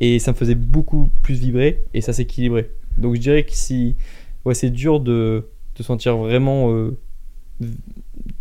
[0.00, 2.70] et ça me faisait beaucoup plus vibrer et ça s'équilibrait.
[2.98, 3.96] Donc je dirais que si.
[4.44, 6.72] Ouais, c'est dur de te sentir vraiment.
[6.72, 6.96] euh,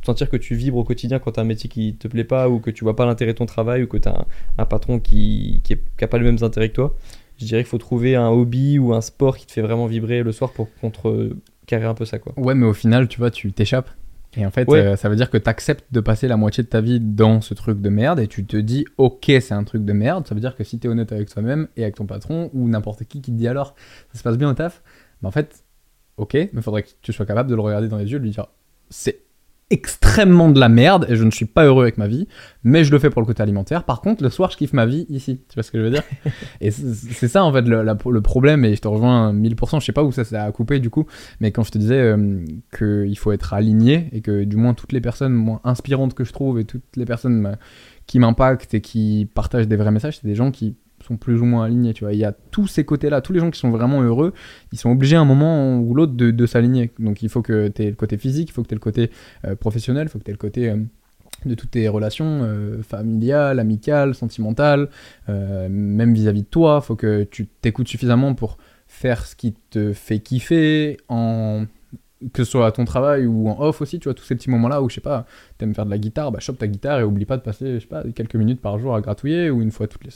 [0.05, 2.59] sentir que tu vibres au quotidien quand t'as un métier qui te plaît pas ou
[2.59, 4.25] que tu vois pas l'intérêt de ton travail ou que t'as un,
[4.59, 6.95] un patron qui, qui, est- qui a pas les mêmes intérêts que toi.
[7.39, 10.23] Je dirais qu'il faut trouver un hobby ou un sport qui te fait vraiment vibrer
[10.23, 10.69] le soir pour
[11.67, 12.33] contrecarrer un peu ça, quoi.
[12.37, 13.89] Ouais, mais au final, tu vois, tu t'échappes.
[14.35, 14.79] Et en fait, Ouais.
[14.79, 17.41] euh, ça veut dire que tu acceptes de passer la moitié de ta vie dans
[17.41, 20.27] ce truc de merde et tu te dis, ok, c'est un truc de merde.
[20.27, 22.67] Ça veut dire que si tu es honnête avec toi-même et avec ton patron ou
[22.67, 23.73] n'importe qui qui te dit alors,
[24.11, 24.81] ça se passe bien au taf,
[25.21, 25.63] bah en fait,
[26.17, 28.25] ok, mais faudrait que tu sois capable de le regarder dans les yeux et de
[28.25, 28.47] lui dire,
[28.89, 29.21] c'est
[29.69, 32.27] extrêmement de la merde et je ne suis pas heureux avec ma vie,
[32.63, 33.83] mais je le fais pour le côté alimentaire.
[33.83, 35.41] Par contre, le soir, je kiffe ma vie ici.
[35.49, 36.03] Tu vois ce que je veux dire?
[36.61, 39.79] Et c'est ça en fait le, la- le problème, et je te rejoins 1000%.
[39.81, 41.05] Je sais pas où ça s'est à couper du coup,
[41.41, 42.45] mais quand je te disais euh,
[42.77, 46.31] qu'il faut être aligné et que du moins toutes les personnes moins inspirantes que je
[46.33, 47.55] trouve et toutes les personnes euh,
[48.05, 50.77] qui m'impactent et qui partagent des vrais messages, c'est des gens qui
[51.15, 52.13] plus ou moins alignés, tu vois.
[52.13, 54.33] Il y a tous ces côtés-là, tous les gens qui sont vraiment heureux,
[54.71, 56.91] ils sont obligés à un moment ou l'autre de, s'aligner.
[56.99, 58.81] Donc il faut que tu aies le côté physique, il faut que tu aies le
[58.81, 59.11] côté
[59.45, 60.77] euh, professionnel, il faut que tu aies le côté euh,
[61.45, 64.89] de toutes tes relations euh, familiales, amicales, sentimentales,
[65.27, 68.57] même vis-à-vis de toi, il faut que tu t'écoutes suffisamment pour
[68.87, 71.65] faire ce qui te fait kiffer en
[72.33, 74.49] que ce soit à ton travail ou en off aussi, tu vois, tous ces petits
[74.49, 75.25] moments-là où, je sais pas,
[75.57, 77.79] t'aimes faire de la guitare, bah chope ta guitare et oublie pas de passer, je
[77.79, 80.11] sais pas, quelques minutes par jour à gratouiller ou une fois toutes les...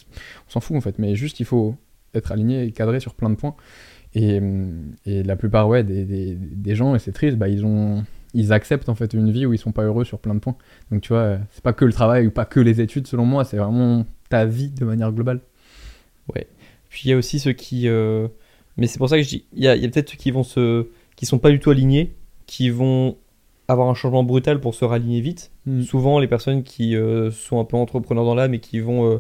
[0.48, 1.76] On s'en fout en fait, mais juste il faut
[2.14, 3.56] être aligné et cadré sur plein de points.
[4.14, 4.42] Et,
[5.06, 8.04] et la plupart, ouais, des, des, des gens, et c'est triste, bah ils ont...
[8.34, 10.56] Ils acceptent en fait une vie où ils sont pas heureux sur plein de points.
[10.90, 13.44] Donc tu vois, c'est pas que le travail ou pas que les études selon moi,
[13.44, 15.42] c'est vraiment ta vie de manière globale.
[16.90, 17.88] Puis il y a aussi ceux qui.
[17.88, 18.28] euh,
[18.78, 19.46] Mais c'est pour ça que je dis.
[19.54, 20.88] Il y a peut-être ceux qui vont se.
[21.22, 22.16] Qui sont pas du tout alignés,
[22.48, 23.16] qui vont
[23.68, 25.52] avoir un changement brutal pour se raligner vite.
[25.68, 25.84] Mm.
[25.84, 29.20] Souvent, les personnes qui euh, sont un peu entrepreneurs dans l'âme et qui vont euh,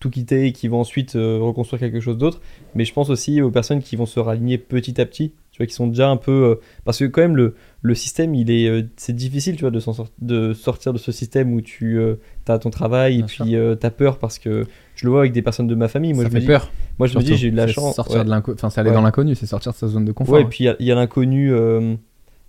[0.00, 2.40] tout quitter et qui vont ensuite euh, reconstruire quelque chose d'autre.
[2.74, 5.34] Mais je pense aussi aux personnes qui vont se raligner petit à petit.
[5.54, 6.32] Tu vois, qui sont déjà un peu.
[6.32, 6.54] euh,
[6.84, 9.78] Parce que quand même, le, le système, il est, euh, c'est difficile, tu vois, de,
[9.78, 12.00] s'en sort- de sortir de ce système où tu
[12.48, 13.44] as ton travail Bien et puis
[13.80, 14.66] tu as peur parce que
[14.96, 16.12] je le vois avec des personnes de ma famille.
[16.12, 16.72] Moi, ça je me fait dis, peur.
[16.98, 17.94] moi, je me dis, j'ai eu de la chance.
[17.94, 18.24] Sortir ouais.
[18.24, 18.96] de l'inconnu, enfin c'est aller Ouais.
[18.96, 20.34] dans l'inconnu, c'est sortir de sa zone de confort.
[20.34, 20.48] Ouais, et hein.
[20.50, 21.94] puis il y a- il y a, l'inconnu euh,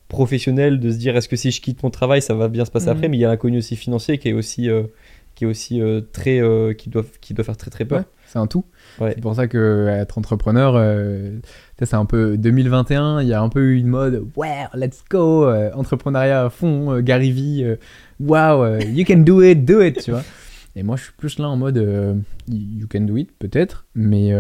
[0.08, 2.72] professionnel de se dire est-ce que si je quitte mon travail, ça va bien se
[2.72, 2.92] passer Mhm.
[2.92, 4.84] après, mais il y a l'inconnu aussi financier qui est aussi, euh,
[5.36, 8.00] qui est aussi euh, très, euh, qui, doit, qui doit faire très très peur.
[8.00, 8.66] Ouais, c'est un tout.
[9.00, 9.12] Ouais.
[9.16, 11.38] C'est pour ça que euh, être entrepreneur, euh,
[11.82, 13.22] c'est un peu 2021.
[13.22, 16.94] Il y a un peu eu une mode, ouais, let's go, euh, entrepreneuriat à fond,
[16.94, 17.76] euh, Gary euh,
[18.20, 20.24] wow, you can do it, do it, tu vois.
[20.78, 21.78] Et moi, je suis plus là en mode,
[22.50, 24.32] you can do it, peut-être, mais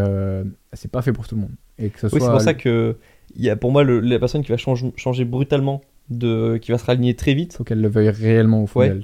[0.73, 1.51] c'est pas fait pour tout le monde.
[1.77, 2.95] Et que ce Oui, soit c'est pour ça que
[3.35, 6.71] il y a pour moi le- la personne qui va change- changer brutalement, de, qui
[6.71, 8.89] va se raligner très vite, faut qu'elle le veuille réellement au fond Ouais.
[8.89, 9.03] d'elle.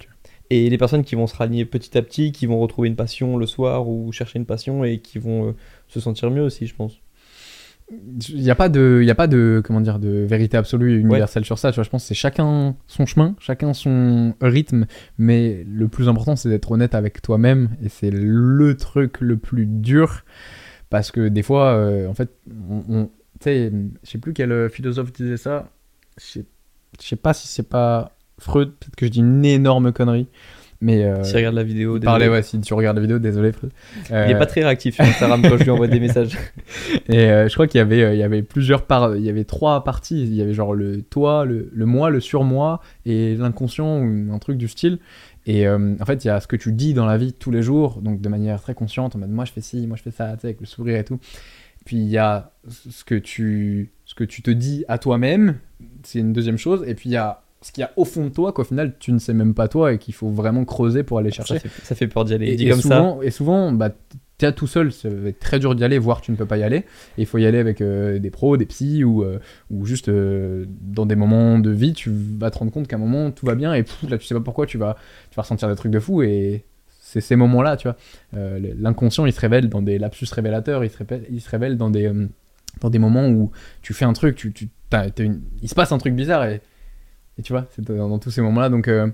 [0.53, 3.37] Et les personnes qui vont se raligner petit à petit, qui vont retrouver une passion
[3.37, 5.51] le soir ou chercher une passion et qui vont euh,
[5.87, 6.99] se sentir mieux aussi, je pense.
[8.29, 11.43] Il n'y a pas de, a pas de, comment dire, de vérité absolue et universelle
[11.43, 11.71] sur ça.
[11.71, 14.85] Je pense que c'est chacun son chemin, chacun son rythme,
[15.17, 19.65] mais le plus important c'est d'être honnête avec toi-même et c'est le truc le plus
[19.65, 20.23] dur
[20.89, 22.29] parce que des fois, euh, en fait,
[22.69, 23.09] on, on-
[23.41, 23.71] tu
[24.03, 25.69] sais, plus quel euh, philosophe disait ça.
[26.17, 26.41] Je
[27.01, 28.11] je sais pas si c'est pas
[28.41, 30.27] Freud, peut-être que je dis une énorme connerie,
[30.83, 32.27] mais euh, si regarde la vidéo, désolé.
[32.27, 33.71] ouais, si tu regardes la vidéo, désolé Freud.
[34.09, 36.35] il est Euh, pas très réactif sur Instagram quand je lui envoie des messages.
[37.07, 39.29] et euh, je crois qu'il y avait, euh, il y avait plusieurs parts, il y
[39.29, 40.23] avait trois parties.
[40.23, 44.39] Il y avait genre le toi, le, le moi, le surmoi et l'inconscient ou un
[44.39, 44.97] truc du style.
[45.45, 47.51] Et euh, en fait, il y a ce que tu dis dans la vie tous
[47.51, 50.03] les jours, donc de manière très consciente, en mode moi je fais ci, moi je
[50.03, 51.19] fais ça, avec le sourire et tout.
[51.85, 55.57] Puis il y a ce que tu, ce que tu te dis à toi-même,
[56.03, 56.83] c'est une deuxième chose.
[56.87, 58.95] Et puis il y a ce qu'il y a au fond de toi qu'au final
[58.99, 61.55] tu ne sais même pas toi et qu'il faut vraiment creuser pour aller chercher.
[61.55, 62.47] Ça fait, ça fait peur d'y aller.
[62.47, 62.83] Et, Dit et comme ça.
[62.83, 63.91] souvent, et souvent, bah,
[64.37, 66.57] t'es tout seul, ça va être très dur d'y aller, voire tu ne peux pas
[66.57, 66.77] y aller.
[66.77, 66.83] Et
[67.19, 69.37] il faut y aller avec euh, des pros, des psys, ou, euh,
[69.69, 72.99] ou juste euh, dans des moments de vie, tu vas te rendre compte qu'à un
[72.99, 74.95] moment tout va bien, et pff, là tu sais pas pourquoi, tu vas,
[75.29, 76.63] tu vas ressentir des trucs de fou, et
[76.99, 77.97] c'est ces moments-là, tu vois.
[78.79, 81.89] L'inconscient, il se révèle dans des lapsus révélateurs, il se révèle, il se révèle dans,
[81.91, 82.11] des,
[82.79, 83.51] dans des moments où
[83.83, 84.69] tu fais un truc, tu, tu,
[85.19, 86.61] une- il se passe un truc bizarre, et,
[87.41, 88.87] et tu vois, c'est dans, dans tous ces moments-là, donc.
[88.87, 89.07] euh,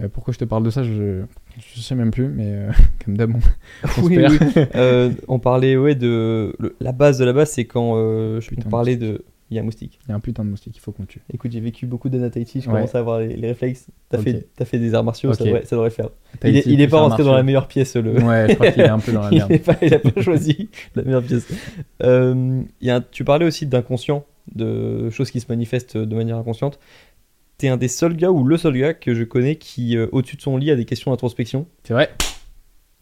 [0.00, 1.22] euh, pourquoi je te parle de ça, je,
[1.74, 2.70] je sais même plus, mais euh,
[3.04, 3.40] comme d'hab, on,
[4.00, 4.16] on Oui.
[4.76, 8.48] Euh, on parlait ouais de le- la base de la base, c'est quand euh, je
[8.64, 9.98] on parlait de il y a un moustique.
[10.06, 11.20] Il y a un putain de moustique, il faut qu'on tue.
[11.32, 12.74] Écoute, j'ai vécu beaucoup Tahiti, je Ouais.
[12.76, 13.86] commence à avoir les, les réflexes.
[14.10, 16.10] T'as fait des arts martiaux, ça, devrait, ça devrait le faire.
[16.34, 18.12] Il Tahiti, est, il est plus pas rentré dans la meilleure pièce le.
[18.22, 19.58] Ouais, je crois qu'il est un peu dans la merde.
[19.62, 21.48] pas, il a pas choisi la meilleure pièce.
[22.02, 24.24] Y a un- tu parlais aussi d'inconscient,
[24.54, 26.78] de choses qui se manifestent de manière inconsciente.
[27.58, 30.36] T'es un des seuls gars ou le seul gars que je connais qui, euh, au-dessus
[30.36, 31.66] de son lit, a des questions d'introspection.
[31.82, 32.14] C'est vrai.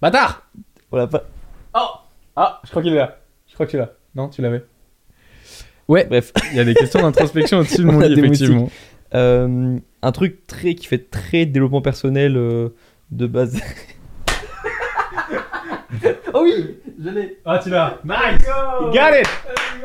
[0.00, 0.50] Bâtard
[0.90, 1.24] Voilà, pas...
[2.38, 3.18] Ah, je crois qu'il est là.
[3.48, 3.92] Je crois que tu l'as.
[4.14, 4.62] Non, tu l'avais.
[5.88, 6.32] Ouais, Bref.
[6.50, 8.70] il y a des questions d'introspection au-dessus de On mon lit, des effectivement.
[9.14, 12.70] Euh, un truc très qui fait très développement personnel euh,
[13.10, 13.60] de base.
[16.34, 17.38] oh oui, je l'ai.
[17.44, 17.98] Ah, tu l'as.
[18.04, 18.46] Nice.
[18.80, 19.28] You got it.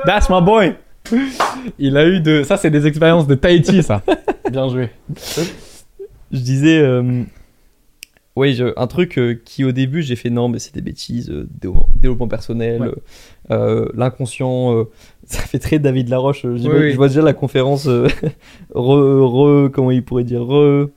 [0.05, 0.75] That's my boy.
[1.79, 2.43] Il a eu de.
[2.43, 4.01] Ça, c'est des expériences de Tahiti, ça.
[4.51, 4.89] Bien joué.
[6.31, 7.23] je disais, euh,
[8.35, 11.29] ouais, je- un truc euh, qui au début j'ai fait non, mais c'est des bêtises,
[11.29, 11.47] euh,
[11.95, 12.81] développement, personnel,
[13.49, 13.85] Ouais.
[13.95, 14.85] l'inconscient,
[15.25, 16.45] ça fait très David Laroche.
[16.45, 16.91] Oui, vois- oui.
[16.91, 18.07] Je vois déjà la conférence, re,
[18.73, 20.89] re- comment il pourrait dire, re.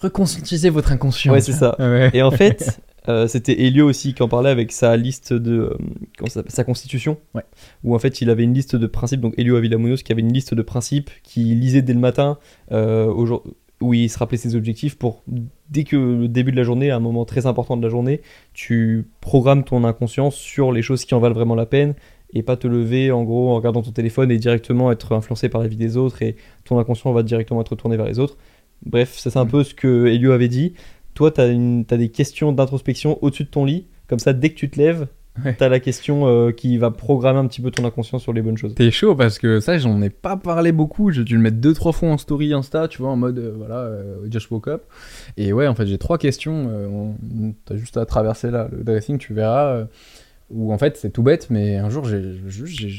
[0.00, 1.32] Reconscientisez votre inconscient.
[1.32, 1.76] Ouais, c'est ça.
[1.78, 2.10] Ouais.
[2.12, 5.76] Et en fait, euh, c'était Elio aussi qui en parlait avec sa liste de.
[6.22, 7.18] euh, ça sa constitution.
[7.34, 7.42] Ouais.
[7.84, 9.20] Où en fait, il avait une liste de principes.
[9.20, 12.38] Donc, Elio Avilamunos qui avait une liste de principes qu'il lisait dès le matin,
[12.70, 13.12] euh,
[13.80, 15.22] où il se rappelait ses objectifs pour.
[15.70, 18.20] Dès que le début de la journée, à un moment très important de la journée,
[18.52, 21.94] tu programmes ton inconscient sur les choses qui en valent vraiment la peine
[22.34, 25.60] et pas te lever en gros en regardant ton téléphone et directement être influencé par
[25.60, 28.36] la vie des autres et ton inconscient va directement être tourné vers les autres.
[28.86, 29.50] Bref, ça c'est un Mm.
[29.50, 30.74] peu ce que Elio avait dit.
[31.14, 33.86] Toi, tu as, des questions d'introspection au-dessus de ton lit.
[34.08, 35.06] Comme ça, dès que tu te lèves,
[35.42, 35.54] Ouais.
[35.56, 38.42] tu as la question euh, qui va programmer un petit peu ton inconscient sur les
[38.42, 38.74] bonnes choses.
[38.74, 41.10] T'es chaud parce que ça, j'en ai pas parlé beaucoup.
[41.10, 43.54] J'ai dû le mettre deux, trois fois en story Insta, tu vois, en mode euh,
[43.56, 44.82] voilà, euh, just woke up.
[45.38, 46.66] Et ouais, en fait, j'ai trois questions.
[46.70, 47.10] euh,
[47.64, 49.86] T'as juste à traverser là le dressing, tu verras.
[50.50, 52.18] où en fait, c'est tout bête, mais un jour, je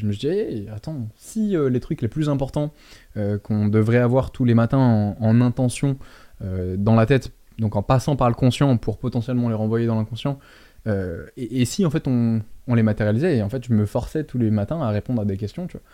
[0.08, 2.72] me suis dit, Hey, attends, si euh, les trucs les plus importants
[3.16, 5.98] euh, qu'on devrait avoir tous les matins en, en intention
[6.44, 9.96] euh, dans la tête, donc en passant par le conscient pour potentiellement les renvoyer dans
[9.96, 10.40] l'inconscient,
[10.88, 14.38] euh, et, si en fait on, les matérialisait, et en fait je me forçais tous
[14.38, 15.86] les matins à répondre à des questions, tu vois.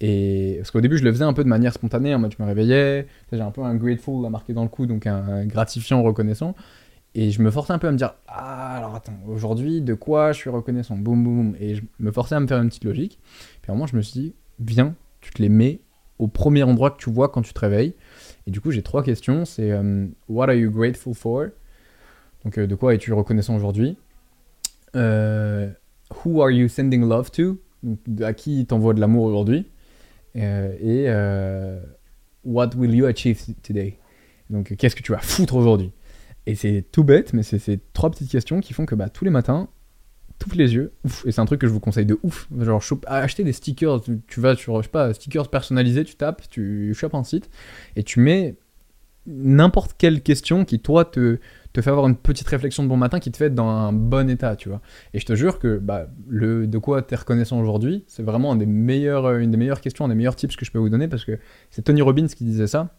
[0.00, 2.42] Et parce qu'au début je le faisais un peu de manière spontanée, en mode je
[2.42, 5.46] me réveillais, j'ai un peu un grateful à marquer dans le cou, donc un, un
[5.46, 6.54] gratifiant reconnaissant.
[7.14, 10.32] Et je me forçais un peu à me dire Ah, alors attends, aujourd'hui, de quoi
[10.32, 10.96] je suis reconnaissant?
[10.96, 11.56] Boum, boum, boum.
[11.60, 13.18] Et je me forçais à me faire une petite logique.
[13.60, 15.80] Puis à un moment, je me suis dit Viens, tu te les mets
[16.18, 17.94] au premier endroit que tu vois quand tu te réveilles.
[18.46, 19.44] Et du coup, j'ai trois questions.
[19.44, 21.46] C'est euh, What are you grateful for?
[22.44, 23.96] Donc, euh, de quoi es-tu reconnaissant aujourd'hui?
[24.96, 25.70] Euh,
[26.24, 27.58] Who are you sending love to?
[27.82, 29.66] Donc, à qui t'envoies de l'amour aujourd'hui?
[30.34, 31.08] Et
[32.44, 33.98] What will you achieve today?
[34.50, 35.92] Donc, qu'est-ce que tu vas foutre aujourd'hui?
[36.46, 39.24] Et c'est tout bête, mais c'est ces trois petites questions qui font que bah, tous
[39.24, 39.68] les matins,
[40.42, 40.92] t'ouvres les yeux,
[41.24, 42.48] et c'est un truc que je vous conseille de ouf.
[42.58, 46.42] Genre, chope- acheter des stickers, tu, vas sur, je sais pas, stickers personnalisés, tu tapes,
[46.50, 47.48] tu chopes un site,
[47.96, 48.56] et tu mets
[49.26, 51.38] n'importe quelle question qui, toi, te,
[51.72, 53.92] te fait avoir une petite réflexion de bon matin qui te fait être dans un
[53.92, 54.80] bon état, tu vois.
[55.14, 58.56] Et je te jure que bah, le de quoi t'es reconnaissant aujourd'hui, c'est vraiment un
[58.56, 61.06] des meilleurs, euh, une des meilleures questions, des meilleurs tips que je peux vous donner
[61.06, 61.38] parce que
[61.70, 62.96] c'est Tony Robbins qui disait ça.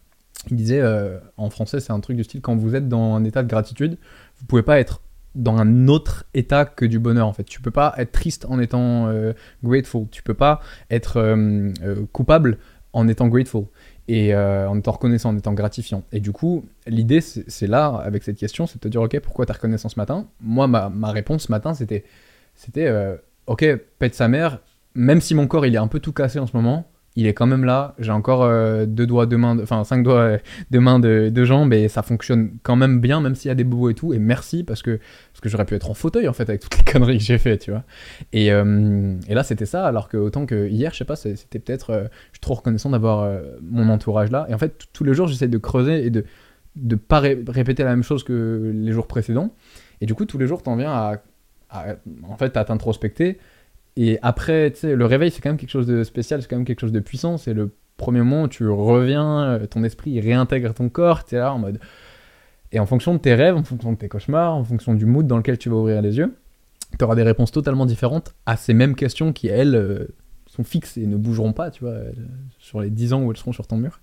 [0.50, 3.24] Il disait, euh, en français, c'est un truc du style quand vous êtes dans un
[3.24, 3.98] état de gratitude,
[4.38, 5.00] vous pouvez pas être
[5.34, 7.44] dans un autre état que du bonheur en fait.
[7.44, 9.32] Tu peux pas être triste en étant euh,
[9.62, 10.06] grateful.
[10.10, 12.58] Tu peux pas être euh, euh, coupable
[12.92, 13.64] en étant grateful
[14.06, 16.04] et en étant reconnaissant, en étant gratifiant.
[16.12, 19.46] Et du coup, l'idée c'est là avec cette question, c'est de te dire ok pourquoi
[19.46, 20.28] t'es reconnaissant ce matin?
[20.40, 22.04] Moi ma, ma réponse ce matin c'était
[22.54, 22.88] c'était
[23.46, 23.64] ok
[23.98, 24.60] pète sa mère.
[24.94, 26.86] Même si mon corps il est un peu tout cassé en ce moment,
[27.16, 27.94] il est quand même là.
[27.98, 30.38] J'ai encore euh, deux doigts, deux mains, enfin cinq doigts euh,
[30.70, 33.54] de mains, de, de jambes et ça fonctionne quand même bien, même s'il y a
[33.54, 34.12] des bobos et tout.
[34.14, 34.98] Et merci parce que,
[35.32, 37.38] parce que j'aurais pu être en fauteuil en fait avec toutes les conneries que j'ai
[37.38, 37.84] fait, tu vois.
[38.32, 41.58] Et, euh, et là c'était ça, alors que autant que hier, je sais pas, c'était
[41.58, 41.90] peut-être.
[41.90, 43.30] euh, je suis trop reconnaissant d'avoir
[43.62, 44.46] mon entourage là.
[44.48, 46.24] Et en fait, tous les jours, j'essaie de creuser et de
[46.76, 49.54] de pas ré- répéter la même chose que les jours précédents.
[50.00, 51.22] Et du coup, tous les jours, t'en viens à,
[51.70, 51.94] à-
[52.28, 53.38] en fait, à t'introspecter.
[53.96, 56.80] Et après, le réveil, c'est quand même quelque chose de spécial, c'est quand même quelque
[56.80, 57.36] chose de puissant.
[57.36, 61.38] C'est le premier moment où tu reviens, euh, ton esprit réintègre ton corps, tu es
[61.38, 61.78] là en mode.
[62.72, 65.26] Et en fonction de tes rêves, en fonction de tes cauchemars, en fonction du mood
[65.26, 66.34] dans lequel tu vas ouvrir les yeux,
[66.98, 70.08] tu auras des réponses totalement différentes à ces mêmes questions qui, elles, euh,
[70.46, 72.12] sont fixes et ne bougeront pas, tu vois, euh,
[72.58, 74.00] sur les 10 ans où elles seront sur ton mur.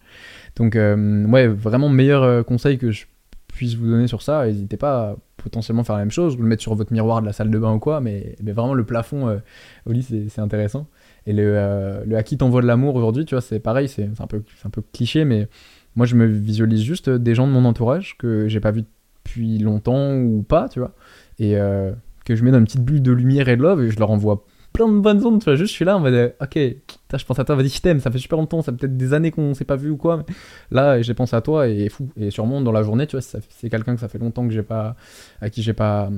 [0.55, 3.05] Donc, ouais, vraiment meilleur conseil que je
[3.47, 4.45] puisse vous donner sur ça.
[4.45, 7.33] N'hésitez pas potentiellement faire la même chose, vous le mettre sur votre miroir de la
[7.33, 9.37] salle de bain ou quoi, mais, mais vraiment le plafond euh,
[9.85, 10.87] au lit, c'est intéressant.
[11.25, 14.27] Et le, euh, à qui t'envoie de l'amour aujourd'hui, tu vois, c'est pareil, c'est un,
[14.27, 15.47] peu- un cliché, mais
[15.95, 18.83] moi je me visualise juste des gens de mon entourage que j'ai pas vu
[19.23, 20.93] depuis longtemps ou pas, tu vois,
[21.39, 21.91] et euh,
[22.25, 24.11] que je mets dans une petite bulle de lumière et de love et je leur
[24.11, 26.51] envoie plein de bonnes ondes, tu vois, juste je suis là en mode, euh, ok,
[26.53, 29.13] putain, je pense à toi, vas-y, je t'aime, ça fait super longtemps, ça peut-être des
[29.13, 30.23] années qu'on s'est pas vu ou quoi, mais
[30.71, 32.09] là j'ai pensé à toi et fou.
[32.15, 34.53] Et sûrement dans la journée, tu vois, si c'est quelqu'un que ça fait longtemps que
[34.53, 34.95] j'ai pas,
[35.41, 36.09] à qui j'ai pas,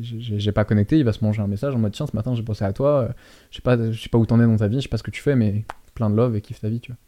[0.00, 2.42] j'ai pas connecté, il va se manger un message en mode, tiens, ce matin j'ai
[2.42, 3.08] pensé à toi, euh,
[3.50, 4.98] je sais pas, je sais pas où t'en es dans ta vie, je sais pas
[4.98, 5.64] ce que tu fais, mais
[5.94, 6.98] plein de love et kiffe ta vie, tu vois.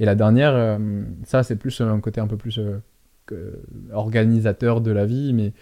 [0.00, 2.60] Et la dernière, euh, ça c'est plus un côté un peu plus
[3.92, 5.54] organisateur de la vie, mais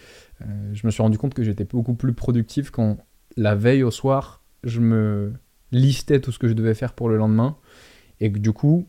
[0.73, 2.97] je me suis rendu compte que j'étais beaucoup plus productif quand
[3.37, 5.33] la veille au soir, je me
[5.73, 7.57] listais tout ce que je devais faire pour le lendemain,
[8.21, 8.87] et que du coup,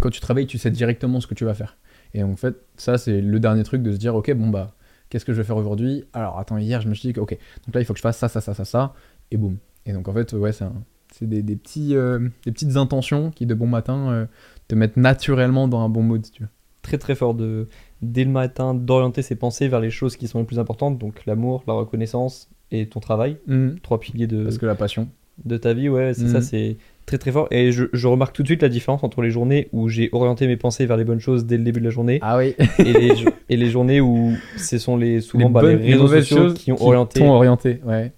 [0.00, 1.76] quand tu travailles, tu sais directement ce que tu vas faire.
[2.14, 4.74] Et en fait, ça c'est le dernier truc de se dire, ok, bon bah,
[5.08, 6.04] qu'est-ce que je vais faire aujourd'hui?
[6.12, 7.36] Alors attends, hier je me suis dit, ok,
[7.66, 8.94] donc là il faut que je fasse ça, ça, ça, ça, ça,
[9.30, 9.58] et boum.
[9.86, 13.66] Et donc en fait, ouais, c'est des, petits, euh, des petites intentions qui de bon
[13.66, 14.26] matin euh,
[14.68, 16.48] te mettent naturellement dans un bon mood, si tu veux.
[16.82, 17.68] très très fort de
[18.02, 21.26] dès le matin d'orienter ses pensées vers les choses qui sont les plus importantes, donc
[21.26, 23.76] l'amour, la reconnaissance et ton travail, Mhm.
[23.82, 25.08] trois piliers de, Parce que la passion.
[25.44, 26.76] de ta vie, ouais, c'est ça, c'est
[27.06, 27.48] très très fort.
[27.50, 30.46] Et je, je remarque tout de suite la différence entre les journées où j'ai orienté
[30.46, 32.54] mes pensées vers les bonnes choses dès le début de la journée Ah oui.
[32.78, 33.12] et, les,
[33.50, 36.48] et les journées où ce sont les souvent les, bah, bonnes, les réseaux mauvaises sociaux
[36.48, 37.20] choses qui ont orienté.
[37.20, 38.12] t'ont orienté, ouais.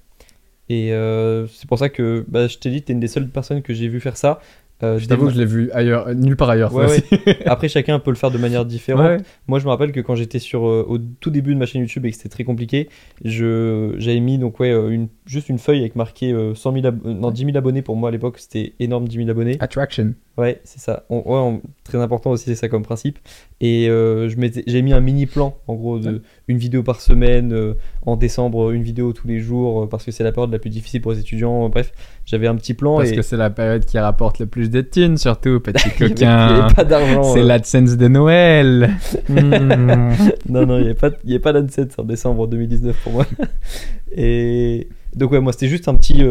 [0.68, 3.62] Et euh, c'est pour ça que bah, je t'ai dit, t'es une des seules personnes
[3.62, 4.40] que j'ai vu faire ça.
[4.82, 6.74] Euh, Je t'avoue que je l'ai vu ailleurs, euh, nulle part ailleurs.
[6.74, 7.03] Ouais.
[7.47, 9.07] Après, chacun peut le faire de manière différente.
[9.07, 9.16] Ouais.
[9.48, 11.81] Moi, je me rappelle que quand j'étais sur euh, au tout début de ma chaîne
[11.81, 12.89] YouTube et que c'était très compliqué,
[13.24, 17.01] je j'avais mis donc ouais une juste une feuille avec marqué euh, 100 000 ab-
[17.05, 19.57] non 10 000 abonnés pour moi à l'époque c'était énorme 10 000 abonnés.
[19.61, 20.15] Attraction.
[20.36, 21.05] Ouais, c'est ça.
[21.09, 23.19] On- ouais, on- très important aussi, c'est ça comme principe.
[23.62, 24.28] Et euh,
[24.66, 27.73] j'ai mis un mini plan, en gros, de une vidéo par semaine, euh,
[28.05, 30.69] en décembre, une vidéo tous les jours, euh, parce que c'est la période la plus
[30.69, 31.66] difficile pour les étudiants.
[31.70, 31.91] Bref,
[32.27, 32.99] j'avais un petit plan.
[32.99, 36.69] Parce et que c'est la période qui rapporte le plus de thunes, surtout, petit coquin.
[36.77, 37.23] pas d'argent.
[37.23, 37.45] C'est euh.
[37.45, 38.91] l'AdSense de Noël.
[39.28, 40.12] Mm.
[40.49, 43.27] Non, non, il n'y avait pas, y avait pas d'Anset en décembre 2019 pour moi.
[44.12, 46.23] Et donc, ouais, moi, c'était juste un petit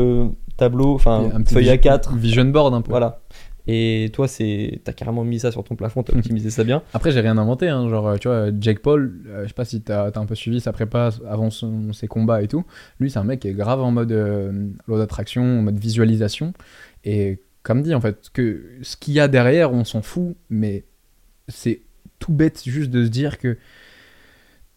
[0.58, 2.16] tableau, enfin, feuille vi- A4.
[2.18, 2.92] Vision board un peu.
[2.92, 3.20] Voilà.
[3.68, 6.84] Et toi, c'est, t'as carrément mis ça sur ton plafond, t'as optimisé ça bien.
[6.94, 7.68] Après, j'ai rien inventé.
[7.68, 7.90] Hein.
[7.90, 10.36] Genre, euh, tu vois, Jake Paul, euh, je sais pas si t'as as un peu
[10.36, 12.64] suivi sa prépa avant son- ses combats et tout.
[13.00, 16.54] Lui, c'est un mec qui est grave en mode euh, loi d'attraction, en mode visualisation.
[17.04, 20.86] Et comme dit, en fait, que ce qu'il y a derrière, on s'en fout, mais
[21.48, 21.82] c'est
[22.20, 23.58] tout bête juste de se dire que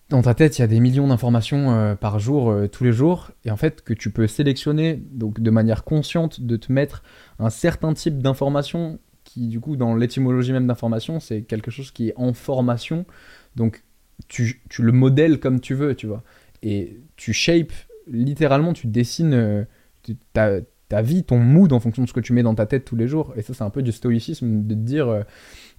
[0.09, 2.93] dans ta tête, il y a des millions d'informations euh, par jour, euh, tous les
[2.93, 7.03] jours, et en fait, que tu peux sélectionner, donc de manière consciente, de te mettre
[7.39, 12.09] un certain type d'information qui, du coup, dans l'étymologie même d'information, c'est quelque chose qui
[12.09, 13.05] est en formation,
[13.55, 13.85] donc
[14.29, 16.23] tu, le modèles comme tu veux, tu vois,
[16.63, 17.73] et tu shapes,
[18.11, 19.65] littéralement, tu dessines euh,
[20.33, 22.87] ta, ta vie, ton mood en fonction de ce que tu mets dans ta tête
[22.87, 25.25] tous les jours, et ça, c'est un peu du stoïcisme de te dire,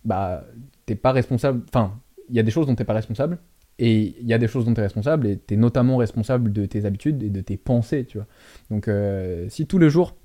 [0.05, 0.45] bah,
[0.85, 1.99] t'es pas responsable, enfin,
[2.29, 3.39] il y a des choses dont t'es pas responsable,
[3.79, 6.51] et il y a des choses dont tu es responsable, et tu es notamment responsable
[6.51, 8.27] de tes habitudes et de tes pensées, tu vois.
[8.69, 10.15] Donc, euh, si tous les jours,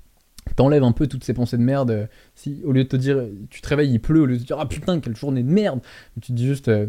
[0.57, 2.05] t'enlèves un peu toutes ces pensées de merde, euh,
[2.35, 4.47] si au lieu de te dire, tu te réveilles, il pleut, au lieu de te
[4.47, 5.79] dire, ah putain, quelle journée de merde,
[6.21, 6.87] tu te dis juste, euh,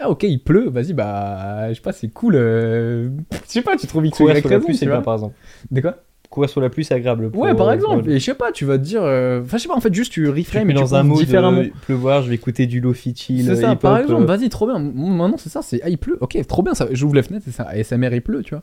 [0.00, 3.76] ah ok, il pleut, vas-y, bah, je sais pas, c'est cool, euh, je sais pas,
[3.76, 4.96] tu trouves X Y raison, tu vois.
[4.96, 5.36] bien, par exemple.
[5.70, 6.02] De quoi?
[6.30, 7.28] Courir sous la pluie, c'est agréable.
[7.30, 9.62] pour- Ouais, par exemple, et je sais pas, tu vas te dire, euh, enfin, je
[9.62, 11.60] sais pas, en fait, juste tu reframes et tu dans un mood différemment.
[11.62, 13.44] euh, pleuvoir, je vais écouter du lofi chill.
[13.44, 14.78] C'est ça, hip-hop, par exemple, euh, vas-y, trop bien.
[14.78, 16.18] Maintenant, c'est ça, c'est ah, il pleut.
[16.20, 16.86] Ok, trop bien, ça.
[16.92, 17.64] J'ouvre les fenêtres, c'est ça.
[17.64, 18.62] ASMR, il pleut, tu vois.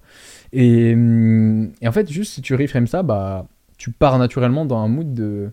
[0.54, 4.78] Et, hum, et en fait, juste si tu reframes ça, bah, tu pars naturellement dans
[4.80, 5.50] un mood de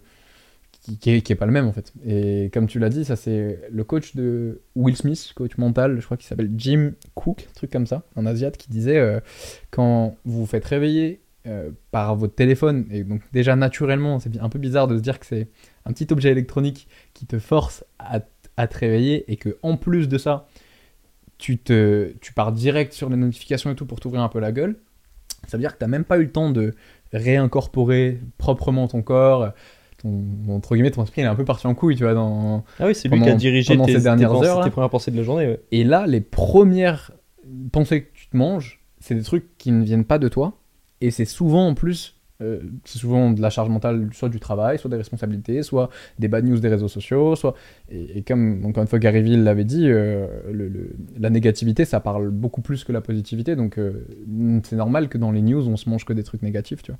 [0.82, 1.92] qui, qui est, qui est pas le même en fait.
[2.06, 6.04] Et comme tu l'as dit, ça c'est le coach de Will Smith, coach mental, je
[6.04, 9.18] crois qu'il s'appelle Jim Cook, un truc comme ça, un asiate qui disait euh,
[9.70, 14.48] quand vous vous faites réveiller euh, par votre téléphone, et donc déjà naturellement, c'est un
[14.48, 15.48] peu bizarre de se dire que c'est
[15.84, 18.20] un petit objet électronique qui te force à,
[18.56, 20.46] à te réveiller et que en plus de ça,
[21.38, 24.52] tu, te, tu pars direct sur les notifications et tout pour t'ouvrir un peu la
[24.52, 24.76] gueule.
[25.46, 26.74] Ça veut dire que tu n'as même pas eu le temps de
[27.12, 29.52] réincorporer proprement ton corps.
[29.98, 32.14] Ton, entre guillemets, ton esprit il est un peu parti en couille, tu vois.
[32.14, 32.64] Dans...
[32.78, 34.90] Ah oui, c'est lui qui a dirigé tes, ces tes dernières pensées- heures, tes premières
[34.90, 35.46] pensées de la journée.
[35.46, 35.60] ouais.
[35.72, 37.12] Et là, les premières
[37.72, 40.58] pensées que tu te manges, c'est des trucs qui ne viennent pas de toi.
[41.00, 44.78] Et c'est souvent en plus, euh, c'est souvent de la charge mentale, soit du travail,
[44.78, 47.54] soit des responsabilités, soit des bad news des réseaux sociaux, soit.
[47.90, 51.84] Et, et comme encore une fois Gary Vee l'avait dit, euh, le- le- la négativité
[51.84, 53.54] ça parle beaucoup plus que la positivité.
[53.54, 54.06] Donc euh,
[54.64, 56.98] c'est normal que dans les news on se mange que des trucs négatifs, tu vois.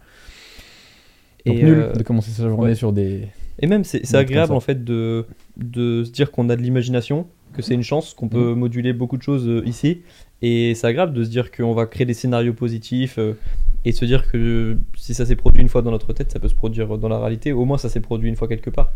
[1.46, 2.74] Donc Et, nul de commencer sa journée ouais.
[2.74, 3.28] sur des.
[3.58, 5.26] Et même, c'est agréable en fait de,
[5.56, 9.16] de se dire qu'on a de l'imagination, que c'est une chance, qu'on peut moduler beaucoup
[9.16, 10.00] de choses ici.
[10.42, 13.18] Et c'est agréable de se dire qu'on va créer des scénarios positifs
[13.84, 16.48] et se dire que si ça s'est produit une fois dans notre tête, ça peut
[16.48, 17.52] se produire dans la réalité.
[17.52, 18.92] Au moins, ça s'est produit une fois quelque part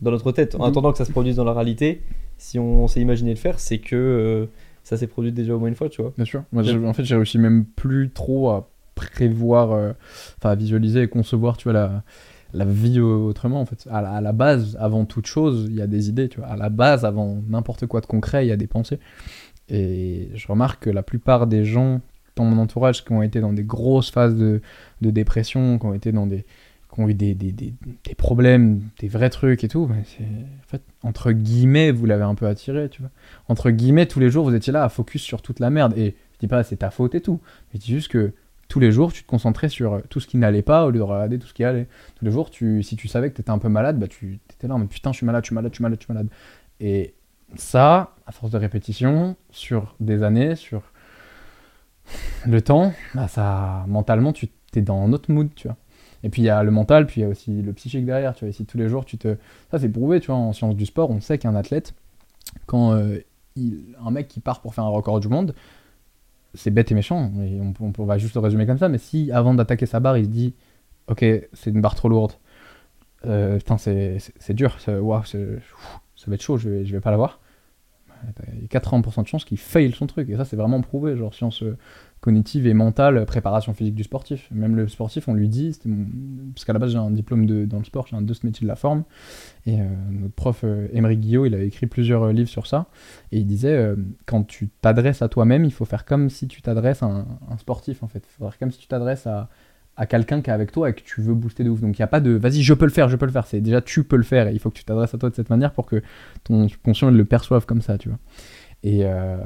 [0.00, 0.54] dans notre tête.
[0.54, 0.64] En Mhm.
[0.70, 2.02] attendant que ça se produise dans la réalité,
[2.36, 4.46] si on s'est imaginé le faire, c'est que euh,
[4.84, 6.12] ça s'est produit déjà au moins une fois, tu vois.
[6.16, 6.44] Bien sûr.
[6.52, 9.92] Moi, en fait, j'ai réussi même plus trop à prévoir, euh,
[10.38, 12.02] enfin à visualiser et concevoir, tu vois, la,
[12.54, 13.86] la vie au- autrement, en fait.
[13.90, 16.48] À la, à la base, avant toute chose, il y a des idées, tu vois.
[16.48, 18.98] À la base, avant n'importe quoi de concret, il y a des pensées.
[19.68, 22.00] Et je remarque que la plupart des gens
[22.38, 24.60] dans mon entourage qui ont été dans des grosses phases de,
[25.00, 26.44] de dépression, qui ont été dans des
[26.92, 27.74] qui ont eu des, des, des,
[28.04, 32.22] des problèmes, des vrais trucs et tout, mais c'est en fait entre guillemets vous l'avez
[32.24, 33.10] un peu attiré, tu vois.
[33.48, 36.16] Entre guillemets tous les jours vous étiez là à focus sur toute la merde et
[36.34, 37.40] je dis pas c'est ta faute et tout,
[37.72, 38.32] mais je dis juste que
[38.68, 40.98] tous les jours tu te concentrais sur euh, tout ce qui n'allait pas au lieu
[40.98, 41.88] de regarder tout ce qui allait.
[42.16, 44.38] Tous les jours tu si tu savais que tu étais un peu malade, bah tu
[44.50, 46.12] étais là mais putain je suis malade, je suis malade, je suis malade, je suis
[46.12, 46.28] malade.
[46.80, 47.14] Et
[47.56, 50.82] ça à force de répétition sur des années, sur
[52.46, 55.76] le temps, bah ça mentalement tu es dans un autre mood, tu vois.
[56.24, 58.34] Et puis il y a le mental, puis il y a aussi le psychique derrière,
[58.34, 58.52] tu vois.
[58.52, 59.36] Si tous les jours tu te.
[59.70, 61.94] Ça c'est prouvé, tu vois, en sciences du sport, on sait qu'un athlète,
[62.66, 63.18] quand euh,
[63.56, 65.54] il- un mec qui part pour faire un record du monde,
[66.54, 69.54] c'est bête et méchant, on, on- va juste le résumer comme ça, mais si avant
[69.54, 70.54] d'attaquer sa barre, il se dit
[71.08, 72.32] Ok, c'est une barre trop lourde,
[73.26, 74.18] euh, putain, c'est
[74.50, 77.40] dur, ça va être chaud, je vais, je vais pas l'avoir.
[78.54, 81.16] Il y a 80% de chances qu'il fail son truc, et ça, c'est vraiment prouvé,
[81.16, 81.76] genre science euh,
[82.20, 84.48] cognitive et mentale, préparation physique du sportif.
[84.50, 85.78] Même le sportif, on lui dit,
[86.54, 88.64] parce qu'à la base, j'ai un diplôme de, dans le sport, j'ai un deux métier
[88.64, 89.04] de la forme,
[89.66, 92.86] et euh, notre prof euh, Émeric Guillot, il avait écrit plusieurs euh, livres sur ça.
[93.30, 93.96] Et il disait, euh,
[94.26, 97.58] quand tu t'adresses à toi-même, il faut faire comme si tu t'adresses à un, un
[97.58, 98.24] sportif, en fait.
[98.26, 99.48] Il faut faire comme si tu t'adresses à,
[99.98, 101.80] à quelqu'un qui est avec toi et que tu veux booster de ouf.
[101.80, 103.46] Donc il n'y a pas de, vas-y, je peux le faire, je peux le faire.
[103.46, 104.48] C'est déjà, tu peux le faire.
[104.48, 106.02] Et il faut que tu t'adresses à toi de cette manière pour que
[106.44, 108.18] ton conscient il le perçoive comme ça, tu vois.
[108.84, 109.38] Et, euh,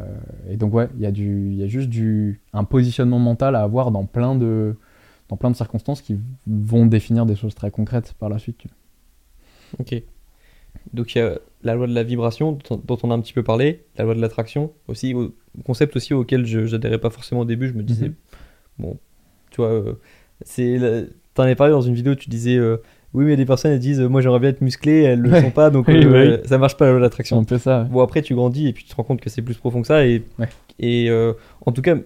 [0.51, 3.63] et donc ouais, il y, a du- y a juste du, un positionnement mental à
[3.63, 4.77] avoir dans plein de,
[5.31, 8.59] dans plein de circonstances qui vont définir des choses très concrètes par la suite.
[8.59, 8.77] tu vois.
[9.81, 10.03] Ok.
[10.93, 13.43] Donc il y a la loi de la vibration dont on a un petit peu
[13.43, 15.35] parlé, la loi de l'attraction aussi, au-
[15.65, 17.69] concept aussi auquel je n'adhérais pas forcément au début.
[17.69, 18.15] Je me disais, Mhm.
[18.79, 18.99] bon,
[19.51, 19.95] tu vois, euh,
[20.45, 22.77] c'est, t'en avais parlé dans une vidéo, tu disais, euh,
[23.15, 25.43] oui, mais des personnes elles disent, euh, moi j'aimerais bien être musclé, elles le Ouais.
[25.43, 27.39] sont pas, donc Oui, euh, ça marche pas l'attraction.
[27.39, 27.83] un peu ça.
[27.83, 27.89] ouais.
[27.91, 29.87] Bon, après, tu grandis et puis tu te rends compte que c'est plus profond que
[29.87, 30.07] ça.
[30.07, 30.49] Et, Ouais.
[30.79, 31.33] et euh,
[31.67, 31.97] en tout cas,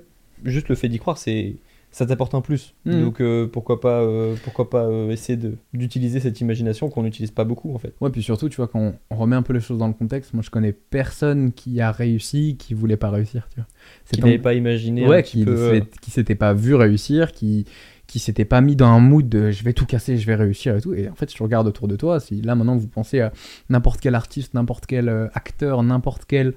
[0.44, 1.54] juste le fait d'y croire, c'est
[1.92, 2.74] ça t'apporte un plus.
[2.84, 3.00] Mhm.
[3.04, 4.06] Donc euh, pourquoi pas,
[4.44, 7.94] pourquoi pas essayer de- d'utiliser cette imagination qu'on n'utilise pas beaucoup en fait.
[8.02, 10.34] Ouais, puis surtout, tu vois, quand on remet un peu les choses dans le contexte,
[10.34, 13.66] moi je connais personne qui a réussi qui voulait pas réussir, tu vois.
[14.12, 15.80] Qui n'avait pas imaginé ouais, qui, peu.
[16.02, 17.64] qui s'était pas vu réussir, qui
[18.06, 20.76] qui s'était pas mis dans un mood de je vais tout casser, je vais réussir
[20.76, 20.94] et tout.
[20.94, 23.32] Et en fait, si tu regardes autour de toi, si là maintenant vous pensez à
[23.68, 26.54] n'importe quel artiste, n'importe quel euh, acteur, n'importe quel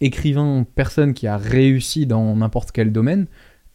[0.00, 3.26] écrivain, personne qui a réussi dans n'importe quel domaine,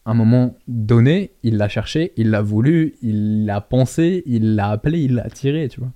[0.05, 4.69] à un moment donné, il l'a cherché, il l'a voulu, il l'a pensé, il l'a
[4.69, 5.91] appelé, il l'a tiré, tu vois.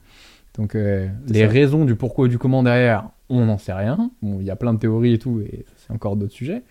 [0.57, 1.47] Donc euh, les ça.
[1.47, 4.11] raisons du pourquoi et du comment derrière, on n'en sait rien.
[4.21, 6.63] Bon, il y a plein de théories et tout, et c'est encore d'autres sujets.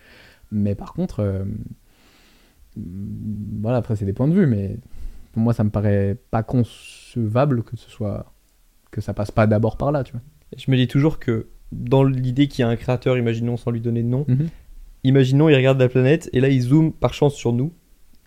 [0.53, 1.45] Mais par contre, euh,
[2.77, 4.77] voilà, après c'est des points de vue, mais
[5.33, 8.33] pour moi ça me paraît pas concevable que ce soit
[8.91, 10.21] que ça passe pas d'abord par là, tu vois.
[10.57, 13.81] Je me dis toujours que dans l'idée qu'il y a un créateur, imaginons sans lui
[13.81, 14.49] donner de nom, Mhm.
[15.03, 17.73] imaginons il regarde la planète et là il zoome par chance sur nous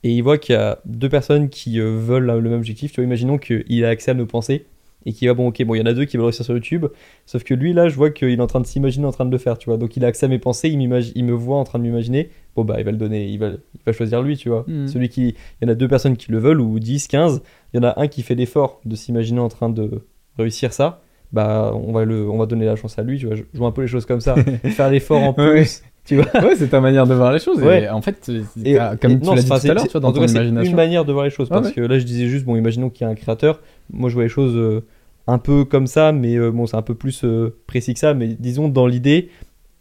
[0.04, 2.92] et il voit qu'il y a deux personnes qui euh, veulent le même objectif.
[2.92, 4.66] Tu vois, imaginons qu'il a accès à nos pensées
[5.06, 6.54] et qu'il va bon ok bon il y en a deux qui veulent réussir sur
[6.54, 6.86] YouTube,
[7.26, 9.32] sauf que lui là je vois qu'il est en train de s'imaginer en train de
[9.32, 9.78] le faire, tu vois.
[9.78, 10.78] Donc il a accès à mes pensées, il
[11.26, 12.30] me voit en train de m'imaginer.
[12.58, 14.66] Bon bah il va le donner, il va, il va choisir lui, tu vois.
[14.68, 14.88] Mhm.
[14.88, 17.42] Celui qui, il y en a deux personnes qui le veulent ou 10, 15.
[17.74, 20.02] Il y en a un qui fait l'effort de s'imaginer en train de
[20.38, 21.02] réussir ça.
[21.32, 23.36] Bah on va le, on va donner la chance à lui, tu vois.
[23.36, 24.36] Je, je vois un peu les choses comme ça.
[24.64, 25.66] Faire l'effort en plus, Ouais.
[26.06, 26.26] tu vois.
[26.44, 27.62] ouais, c'est ta manière de voir les choses.
[27.62, 27.84] Ouais.
[27.84, 28.28] Et en fait,
[28.64, 30.28] Et- comme et tu l'as dit tout à l'heure, c'est- tu vois, dans ton cas,
[30.28, 30.70] c'est imagination.
[30.72, 31.50] une manière de voir les choses.
[31.50, 31.74] Ouais, Parce ouais.
[31.74, 33.62] que là, je disais juste, bon, imaginons qu'il y a un créateur.
[33.92, 34.86] Moi, je vois les choses euh,
[35.28, 38.14] un peu comme ça, mais euh, bon, c'est un peu plus euh, précis que ça.
[38.14, 39.30] Mais disons, dans l'idée,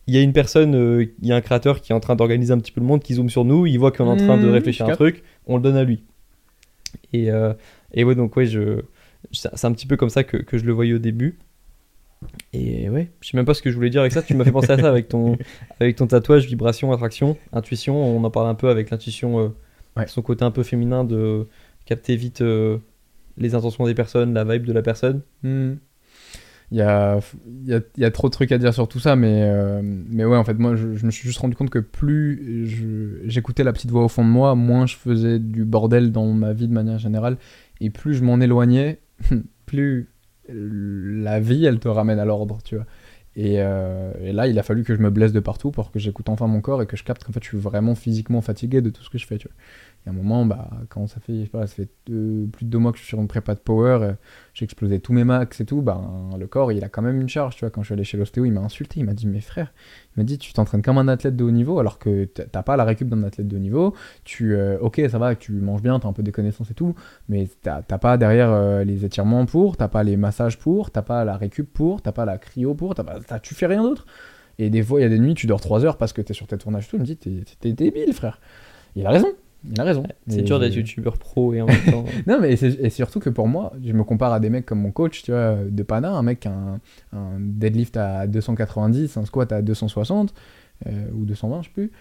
[0.06, 2.14] il y a une personne, euh, il y a un créateur qui est en train
[2.16, 4.16] d'organiser un petit peu le monde, qui zoome sur nous, il voit qu'on est en
[4.16, 6.02] train de Mmh, réfléchir à un truc, on le donne à lui.
[7.12, 7.52] Et, euh,
[7.92, 8.82] et ouais, donc, ouais, je,
[9.32, 11.38] c'est un petit peu comme ça que, que je le voyais au début.
[12.52, 14.22] Et ouais, je sais même pas ce que je voulais dire avec ça.
[14.22, 15.36] Tu m'as fait penser à ça avec ton,
[15.80, 18.00] avec ton tatouage, vibration, attraction, intuition.
[18.02, 19.48] On en parle un peu avec l'intuition, euh,
[19.96, 20.06] Ouais.
[20.06, 21.46] son côté un peu féminin de
[21.86, 22.42] capter vite
[23.38, 25.22] les intentions des personnes, la vibe de la personne.
[25.42, 25.74] Hmm.
[26.72, 27.20] Il y a,
[27.64, 30.36] y, y a trop de trucs à dire sur tout ça, mais, euh, mais ouais,
[30.36, 32.66] en fait, moi, je, me suis juste rendu compte que plus
[33.24, 36.52] j'écoutais la petite voix au fond de moi, moins je faisais du bordel dans ma
[36.52, 37.36] vie de manière générale,
[37.80, 39.00] et plus je m'en éloignais,
[39.66, 40.10] plus
[40.48, 42.86] la vie, elle te ramène à l'ordre, tu vois.
[43.36, 45.98] Et, euh, et là, il a fallu que je me blesse de partout pour que
[45.98, 48.80] j'écoute enfin mon corps et que je capte qu'en fait, je suis vraiment physiquement fatigué
[48.80, 49.56] de tout ce que je fais, tu vois.
[50.06, 51.66] Et à un moment, bah, quand ça fait, plus
[52.14, 54.12] de deux mois que je suis sur une prépa de power, euh,
[54.54, 57.28] j'ai explosé tous mes max et tout, ben, le corps, il a quand même une
[57.28, 57.70] charge, tu vois.
[57.70, 59.72] Quand je suis allé chez l'ostéo, il m'a insulté, il m'a dit, mais frère,
[60.14, 62.76] il m'a dit, tu t'entraînes comme un athlète de haut niveau, alors que t'as pas
[62.76, 63.94] la récup d'un athlète de haut niveau.
[64.22, 66.94] Tu, euh, ok, ça va, tu manges bien, t'as un peu des connaissances et tout,
[67.28, 71.24] mais t'as pas derrière euh, les étirements pour, t'as pas les massages pour, t'as pas
[71.24, 74.06] la récup pour, t'as pas la cryo pour, t'as pas, tu fais rien d'autre.
[74.58, 76.32] Et des fois, il y a des nuits, tu dors 3 heures parce que t'es
[76.32, 78.40] sur tes tournages et tout, il me dit, t'es débile, frère.
[78.94, 79.28] Il a raison.
[79.70, 80.04] Il a raison.
[80.28, 82.04] C'est dur d'être youtubeur pro et en même temps.
[82.26, 84.92] non, mais et surtout que pour moi, je me compare à des mecs comme mon
[84.92, 86.80] coach, tu vois, de Pana, un mec qui a un,
[87.12, 90.34] un deadlift à 290, un squat à 260,
[90.86, 91.92] euh, ou 220, je sais plus.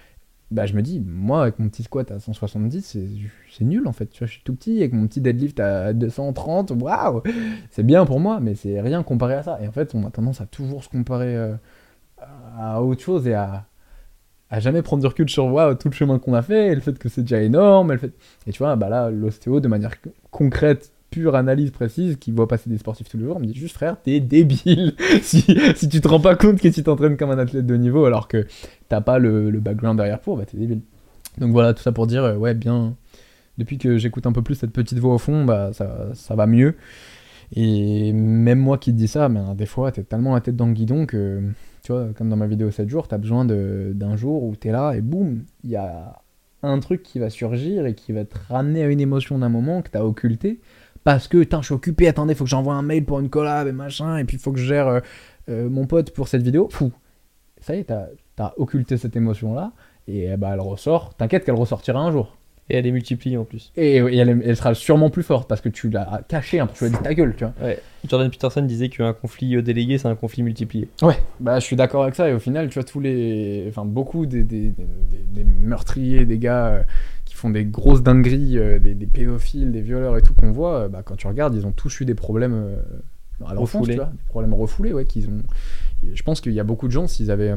[0.52, 3.08] Bah, je me dis, moi, avec mon petit squat à 170, c'est
[3.52, 4.08] c'est nul en fait.
[4.08, 7.24] Tu vois, je suis tout petit, avec mon petit deadlift à 230, waouh
[7.72, 9.60] C'est bien pour moi, mais c'est rien comparé à ça.
[9.62, 11.56] Et en fait, on a tendance à toujours se comparer euh,
[12.58, 13.66] à autre chose et à,
[14.50, 16.82] à jamais prendre du recul sur waouh, tout le chemin qu'on a fait, et le
[16.82, 18.14] fait que c'est déjà énorme, et, le fait...
[18.48, 19.96] et tu vois, bah là, l'ostéo, de manière
[20.32, 23.76] concrète, pure analyse précise qui voit passer des sportifs tous les jours me dit juste
[23.76, 24.94] frère t'es débile.
[25.22, 25.46] Si,
[25.76, 28.28] si tu te rends pas compte que tu t'entraînes comme un athlète de niveau alors
[28.28, 28.46] que
[28.90, 30.82] t'as pas le, le background derrière pour bah t'es débile.
[31.38, 32.96] Donc voilà tout ça pour dire euh, ouais bien
[33.58, 36.48] depuis que j'écoute un peu plus cette petite voix au fond bah ça, ça va
[36.48, 36.76] mieux.
[37.56, 40.58] Et même moi qui te dis ça mais hein, des fois t'es tellement la tête
[40.58, 41.42] dans le guidon que
[41.86, 44.72] tu vois comme dans ma vidéo 7 jours t'as besoin de- d'un jour où t'es
[44.72, 46.20] là et boum il y a
[46.64, 49.84] un truc qui va surgir et qui va te ramener à une émotion d'un moment
[49.84, 50.60] que t'as occulté
[51.04, 53.72] parce que je suis occupé attendez faut que j'envoie un mail pour une collab et
[53.72, 55.00] machin et puis faut que je gère euh,
[55.50, 56.68] euh, mon pote pour cette vidéo.
[56.72, 56.92] Fou.
[57.62, 58.08] Ça y est t'as
[58.40, 59.72] as occulté cette émotion là
[60.08, 61.14] et ben, elle ressort.
[61.14, 62.36] T'inquiète qu'elle ressortira un jour
[62.70, 63.72] Et elle est multipliée en plus.
[63.78, 66.74] et, et elle, elle sera sûrement plus forte parce que tu l'as cachée un peu
[66.74, 67.80] tu l'as dit ta gueule tu vois Ouais.
[68.10, 70.88] Jordan Peterson disait qu'un conflit euh, délégué, c'est un conflit multiplié.
[71.04, 73.66] Ouais, bah je suis d'accord avec ça et au final, tu vois, tous les.
[73.70, 76.82] Enfin, beaucoup des, des, des- des- des meurtriers, des gars euh,
[77.26, 80.88] qui font des grosses dingueries, euh, des, pédophiles, des violeurs et tout qu'on voit, euh,
[80.88, 82.78] bah quand tu regardes, ils ont tous eu des problèmes
[83.46, 85.42] à l'enfance, tu vois, des problèmes refoulés, ouais, qu'ils ont.
[86.14, 87.54] Je pense qu'il y a beaucoup de gens, s'ils avaient.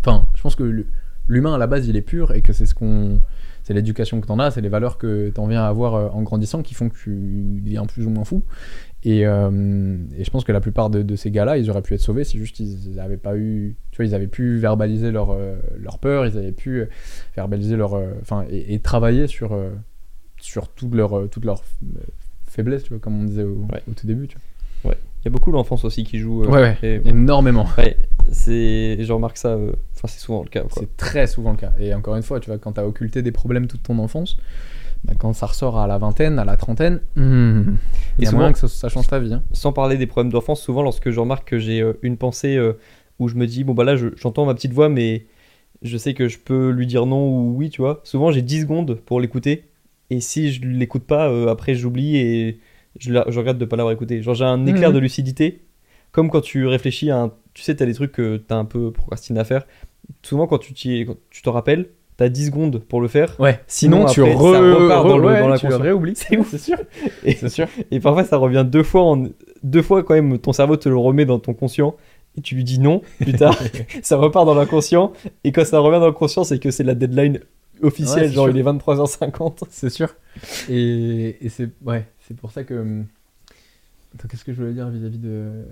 [0.00, 0.84] Enfin, je pense que
[1.28, 3.18] l'humain à la base, il est pur et que c'est ce qu'on.
[3.66, 6.22] C'est l'éducation que t'en as, c'est les valeurs que t'en viens à avoir euh, en
[6.22, 7.10] grandissant qui font que tu
[7.64, 8.44] deviens plus ou moins fou.
[9.02, 11.94] Et, euh, et je pense que la plupart de, de ces gars-là, ils auraient pu
[11.94, 13.74] être sauvés si juste ils n'avaient pas eu.
[13.90, 16.84] Tu vois, ils avaient pu verbaliser leur, euh, leur peur, ils avaient pu
[17.34, 17.94] verbaliser leur.
[17.94, 19.58] euh, Enfin, et, et travailler sur,
[20.40, 21.64] sur toute leur, toute leur
[22.46, 23.82] faiblesse, tu vois, comme on disait au, Ouais.
[23.90, 24.28] au tout début.
[24.28, 24.36] Tu
[24.84, 24.90] Il
[25.26, 26.42] y a beaucoup d'enfance aussi qui vois.
[26.44, 27.66] euh, ouais, ouais, et- énormément.
[27.78, 27.96] ouais,
[28.32, 29.50] c'est, je remarque ça.
[29.50, 29.72] euh,
[30.08, 30.62] c'est souvent le cas.
[30.70, 31.72] C'est très souvent le cas.
[31.78, 34.36] Et encore une fois, tu vois, quand tu as occulté des problèmes toute ton enfance,
[35.04, 37.74] bah, quand ça ressort à la vingtaine, à la trentaine, hmm,
[38.18, 39.34] il y a souvent- moyen que ça, ça change ta vie.
[39.34, 39.42] hein.
[39.52, 42.56] Sans parler des problèmes d'enfance, souvent lorsque je remarque que j'ai euh, une pensée
[43.18, 45.26] où je me dis, bon bah là je- j'entends ma petite voix, mais
[45.82, 48.00] je sais que je peux lui dire non ou oui, tu vois.
[48.04, 49.64] Souvent j'ai 10 secondes pour l'écouter.
[50.10, 52.60] Et si je l'écoute pas, euh, après j'oublie et
[52.98, 54.22] je, la- je regrette de pas l'avoir écouté.
[54.22, 54.94] Genre j'ai un éclair Mhm.
[54.94, 55.62] de lucidité.
[56.12, 57.32] Comme quand tu réfléchis à un.
[57.54, 59.66] Tu sais, t'as des trucs que t'as un peu procrastiné à faire.
[60.22, 63.38] Souvent quand tu t'y- quand tu te rappelles, t'as 10 secondes pour le faire.
[63.40, 65.78] Ouais, Sinon, sinon, tu après, ça re- repart dans le- ouais, dans tu l'inconscient.
[65.82, 66.14] réoublies.
[66.16, 66.48] C'est ouf.
[66.50, 66.78] c'est sûr.
[67.24, 67.66] Et- C'est sûr.
[67.90, 69.24] Et parfois, ça revient deux fois, en...
[69.62, 71.96] deux fois quand même, ton cerveau te le remet dans ton conscient.
[72.38, 73.58] Et tu lui dis non plus tard.
[74.02, 75.12] ça repart dans l'inconscient.
[75.44, 77.40] Et quand ça revient dans le conscient, c'est que c'est la deadline
[77.82, 78.28] officielle.
[78.28, 78.56] Ouais, genre, sûr.
[78.56, 79.64] il est 23h50.
[79.70, 80.14] C'est sûr.
[80.70, 82.74] Et, et c'est ouais, c'est pour ça que.
[82.74, 83.06] hum,
[84.28, 85.64] qu'est-ce que je voulais dire vis-à-vis de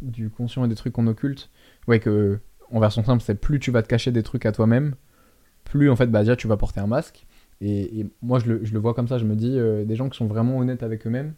[0.00, 1.50] du, conscient et des trucs qu'on occulte?
[1.86, 2.40] Ouais, que
[2.70, 4.94] en version simple, c'est plus tu vas te cacher des trucs à toi-même,
[5.64, 7.26] plus en fait, bah déjà tu vas porter un masque.
[7.60, 9.18] Et, moi, je le, je le vois comme ça.
[9.18, 11.34] Je me dis, euh, des gens qui sont vraiment honnêtes avec eux-mêmes,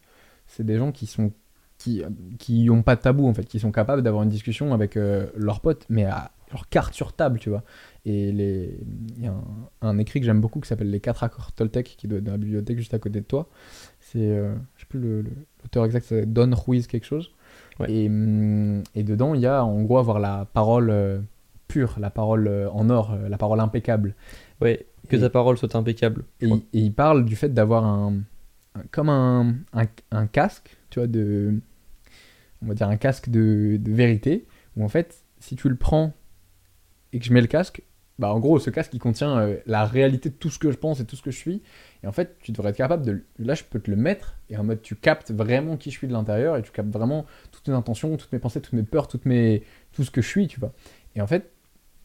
[0.47, 1.33] c'est des gens qui sont
[1.77, 2.03] qui
[2.39, 5.61] qui pas de tabou en fait, qui sont capables d'avoir une discussion avec euh, leurs
[5.61, 7.63] potes, mais à leur carte sur table, tu vois.
[8.07, 8.79] Et les
[9.17, 9.45] il y a un,
[9.89, 12.33] un écrit que j'aime beaucoup qui s'appelle Les 4 accords Toltec qui doit être dans
[12.33, 13.49] la bibliothèque juste à côté de toi.
[14.01, 15.31] C'est euh, je sais plus le- le-
[15.63, 17.33] l'auteur exact, c'est Don Ruiz quelque chose.
[17.81, 17.91] Ouais.
[17.91, 21.19] Et, hum, et dedans, il y a en gros avoir la parole euh,
[21.67, 24.15] pure, la parole euh, en or, euh, la parole impeccable.
[24.61, 26.25] Ouais, que Et- ta parole soit impeccable.
[26.43, 28.17] Et, il- et il parle du fait d'avoir un,
[28.75, 31.55] un- comme un, un, un casque, tu vois, de,
[32.63, 34.45] on va dire un casque de, de vérité,
[34.77, 36.13] où en fait, si tu le prends
[37.15, 37.83] et que je mets le casque,
[38.19, 40.77] bah en gros, ce casque il contient euh, la réalité de tout ce que je
[40.77, 41.63] pense et tout ce que je suis.
[42.03, 44.57] Et en fait, tu devrais être capable de, là, je peux te le mettre et
[44.57, 47.67] en mode tu captes vraiment qui je suis de l'intérieur et tu captes vraiment toutes
[47.67, 49.63] mes intentions, toutes mes pensées, toutes mes peurs, toutes mes,
[49.93, 50.73] tout ce que je suis, tu vois.
[51.17, 51.51] Et en fait,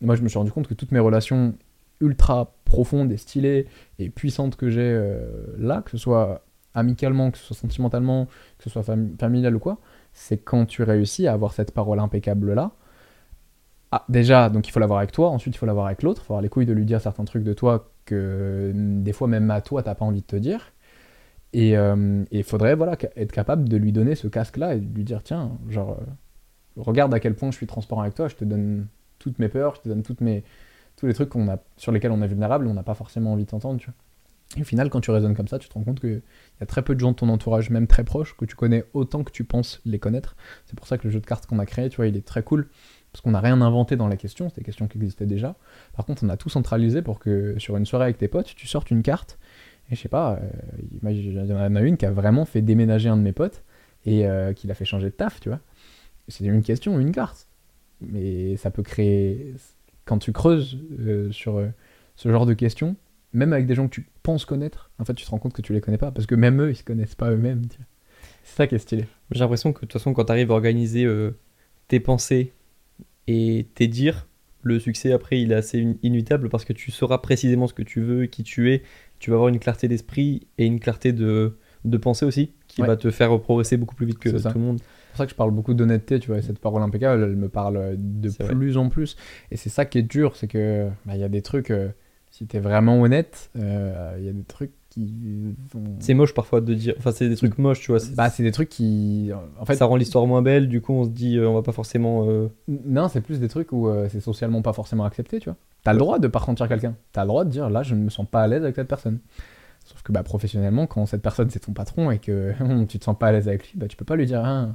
[0.01, 1.55] moi, je me suis rendu compte que toutes mes relations
[2.01, 3.67] ultra profondes et stylées
[3.99, 8.27] et puissantes que j'ai euh, là, que ce soit amicalement, que ce soit sentimentalement,
[8.57, 9.79] que ce soit fami- familial ou quoi,
[10.13, 12.71] c'est quand tu réussis à avoir cette parole impeccable là.
[13.91, 16.25] Ah, déjà, donc il faut l'avoir avec toi, ensuite il faut l'avoir avec l'autre, il
[16.25, 19.27] faut avoir les couilles de lui dire certains trucs de toi que mm, des fois
[19.27, 20.73] même à toi t'as pas envie de te dire.
[21.53, 24.95] Et euh, il faudrait voilà, être capable de lui donner ce casque là et de
[24.95, 26.05] lui dire tiens, genre, euh,
[26.77, 28.87] regarde à quel point je suis transparent avec toi, je te donne
[29.17, 30.43] toutes mes peurs, je te donne toutes mes,
[30.95, 33.49] tous les trucs a, sur lesquels on est vulnérable, on n'a pas forcément envie de
[33.49, 33.79] t'entendre.
[34.57, 36.21] Et au final, quand tu raisonnes comme ça, tu te rends compte qu'il
[36.59, 38.83] y a très peu de gens de ton entourage, même très proches, que tu connais
[38.93, 40.35] autant que tu penses les connaître.
[40.65, 42.25] C'est pour ça que le jeu de cartes qu'on a créé, tu vois, il est
[42.25, 42.67] très cool.
[43.11, 45.55] Parce qu'on n'a rien inventé dans la question, c'est des questions qui existaient déjà.
[45.95, 48.67] Par contre, on a tout centralisé pour que sur une soirée avec tes potes, tu
[48.67, 49.39] sortes une carte.
[49.91, 50.49] Et je sais pas, euh,
[51.01, 53.63] il y en a une qui a vraiment fait déménager un de mes potes
[54.05, 55.59] et euh, qui l'a fait changer de taf, tu vois.
[56.27, 57.47] C'est une question, une carte.
[58.01, 59.55] Mais ça peut créer.
[60.05, 61.61] Quand tu creuses euh, sur
[62.15, 62.95] ce genre de questions,
[63.33, 65.61] même avec des gens que tu penses connaître, en fait, tu te rends compte que
[65.63, 66.11] tu les connais pas.
[66.11, 67.63] Parce que même eux, ils se connaissent pas eux-mêmes.
[68.43, 69.07] C'est ça qui est stylé.
[69.31, 71.07] J'ai l'impression que de toute façon, quand tu arrives à organiser
[71.87, 72.53] tes pensées
[73.31, 74.27] et tes dires,
[74.63, 77.83] le succès après il est assez in- inévitable parce que tu sauras précisément ce que
[77.83, 78.81] tu veux, qui tu es.
[79.19, 82.87] Tu vas avoir une clarté d'esprit et une clarté de, de pensée aussi, qui Ouais.
[82.87, 84.79] va te faire progresser beaucoup plus vite que tout le monde.
[84.79, 87.35] C'est pour ça que je parle beaucoup d'honnêteté, tu vois, et cette parole impeccable, elle
[87.35, 88.53] me parle de vrai.
[88.55, 89.17] plus en plus.
[89.51, 91.89] Et c'est ça qui est dur, c'est que bah, il y a des trucs, euh,
[92.31, 95.83] si t'es vraiment honnête, euh, il y a des trucs qui vont...
[95.99, 96.95] C'est moche parfois de dire.
[96.97, 97.99] Enfin, c'est des trucs moches, tu vois.
[97.99, 99.31] c'est- Bah, c'est des trucs qui...
[99.59, 101.61] En fait, ça rend l'histoire moins belle, du coup, on se dit, euh, on va
[101.61, 102.27] pas forcément.
[102.27, 105.57] euh, non, c'est plus des trucs où euh, c'est socialement pas forcément accepté, tu vois.
[105.83, 106.95] T'as le droit de pas ressentir quelqu'un.
[107.13, 108.87] T'as le droit de dire, là, je ne me sens pas à l'aise avec cette
[108.87, 109.19] personne.
[109.85, 112.53] Sauf que bah, professionnellement, quand cette personne c'est ton patron et que
[112.87, 114.69] tu te sens pas à l'aise avec lui, bah, tu peux pas lui dire, ah,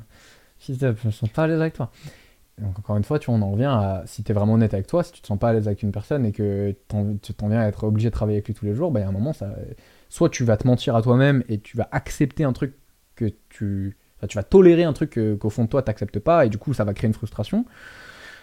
[0.58, 1.90] fils de- je me sens pas à l'aise avec toi.
[2.60, 4.74] Donc encore une fois, tu vois, on en revient à si tu es vraiment honnête
[4.74, 7.16] avec toi, si tu te sens pas à l'aise avec une personne et que t'en-
[7.20, 9.02] tu t'en viens à être obligé de travailler avec lui tous les jours, bah, il
[9.02, 9.54] y a un moment, ça,
[10.14, 12.74] soit tu vas te mentir à toi-même et tu vas accepter un truc
[13.16, 13.96] que tu.
[14.18, 16.58] enfin, tu vas tolérer un truc que- qu'au fond de toi t'acceptes pas et du
[16.58, 17.64] coup ça va créer une frustration.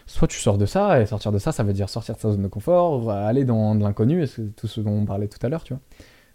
[0.08, 2.32] Soit tu sors de ça et sortir de ça, ça veut dire sortir de sa
[2.32, 5.40] zone de confort, aller dans de l'inconnu, et c'est tout ce dont on parlait tout
[5.44, 5.82] à l'heure, tu vois.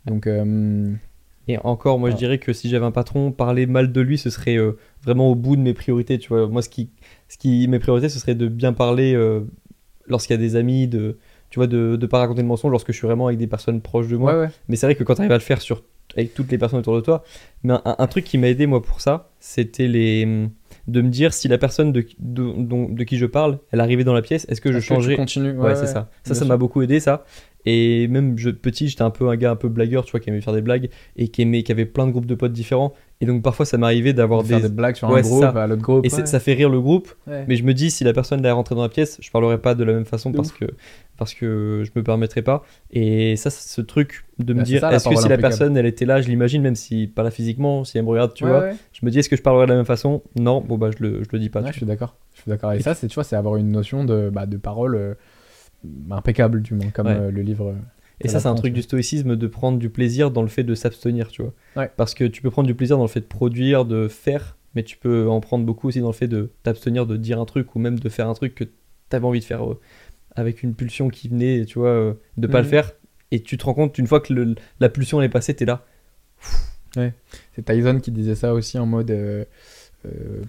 [0.06, 0.92] Donc, euh,
[1.48, 4.30] Et encore, moi, je dirais que si j'avais un patron, parler mal de lui, ce
[4.30, 6.48] serait euh, vraiment au bout de mes priorités, tu vois.
[6.48, 6.90] Moi, ce qui,
[7.28, 9.42] ce qui, mes priorités, ce serait de bien parler euh,
[10.06, 11.18] lorsqu'il y a des amis, de,
[11.50, 13.80] tu vois, de, de pas raconter de mensonges lorsque je suis vraiment avec des personnes
[13.80, 14.32] proches de moi.
[14.34, 14.50] ouais, ouais.
[14.68, 15.82] Mais c'est vrai que quand tu arrives à le faire sur,
[16.16, 17.22] avec toutes les personnes autour de toi,
[17.62, 20.48] mais un, un truc qui m'a aidé moi pour ça, c'était les
[20.86, 24.14] de me dire si la personne de, de, de qui je parle, elle arrivait dans
[24.14, 25.16] la pièce, est-ce que je tu changerais?
[25.16, 25.58] continues?
[25.58, 26.10] Ouais, c'est ça.
[26.22, 27.24] Ça, bien ça m'a beaucoup aidé, ça.
[27.66, 30.30] Et même je, petit, j'étais un peu un gars un peu blagueur, tu vois, qui
[30.30, 32.94] aimait faire des blagues et qui aimait, qui avait plein de groupes de potes différents.
[33.20, 34.60] Et donc parfois, ça m'arrivait d'avoir des.
[34.60, 36.04] des blagues sur Ouais, un groupe, à l'autre groupe.
[36.06, 36.26] Et ouais.
[36.26, 37.12] ça fait rire le groupe.
[37.26, 37.44] Ouais.
[37.48, 39.74] Mais je me dis, si la personne est rentrée dans la pièce, je parlerai pas
[39.74, 40.66] de la même façon De parce que,
[41.16, 42.62] parce que je me permettrai pas.
[42.92, 45.86] Et ça, c'est ce truc de me Bah, dire, est-ce que si la personne, elle
[45.86, 48.70] était là, je l'imagine, même si pas là physiquement, si elle me regarde, tu vois,
[48.92, 50.22] je me dis, est-ce que je parlerai de la même façon?
[50.38, 51.64] Non, bon, bah, je le, je le dis pas.
[51.66, 52.16] Je suis d'accord.
[52.34, 52.72] Je suis d'accord.
[52.74, 55.14] Et ça, c'est tu vois, c'est avoir une notion de, bah, de parole euh,
[56.10, 57.14] impeccable, du moins, comme Ouais.
[57.16, 57.74] euh, le livre.
[58.20, 58.76] Et ça, c'est un truc ouais.
[58.76, 61.52] du stoïcisme de prendre du plaisir dans le fait de s'abstenir, tu vois.
[61.76, 61.90] Ouais.
[61.96, 64.82] Parce que tu peux prendre du plaisir dans le fait de produire, de faire, mais
[64.82, 67.74] tu peux en prendre beaucoup aussi dans le fait de t'abstenir de dire un truc
[67.74, 68.70] ou même de faire un truc que tu
[69.12, 69.78] avais envie de faire euh,
[70.34, 72.64] avec une pulsion qui venait, tu vois, euh, de pas Mhm.
[72.64, 72.92] le faire.
[73.32, 75.84] Et tu te rends compte, une fois que le- la pulsion est passée, t'es là.
[76.94, 79.44] C'est Tyson qui disait ça aussi en mode euh,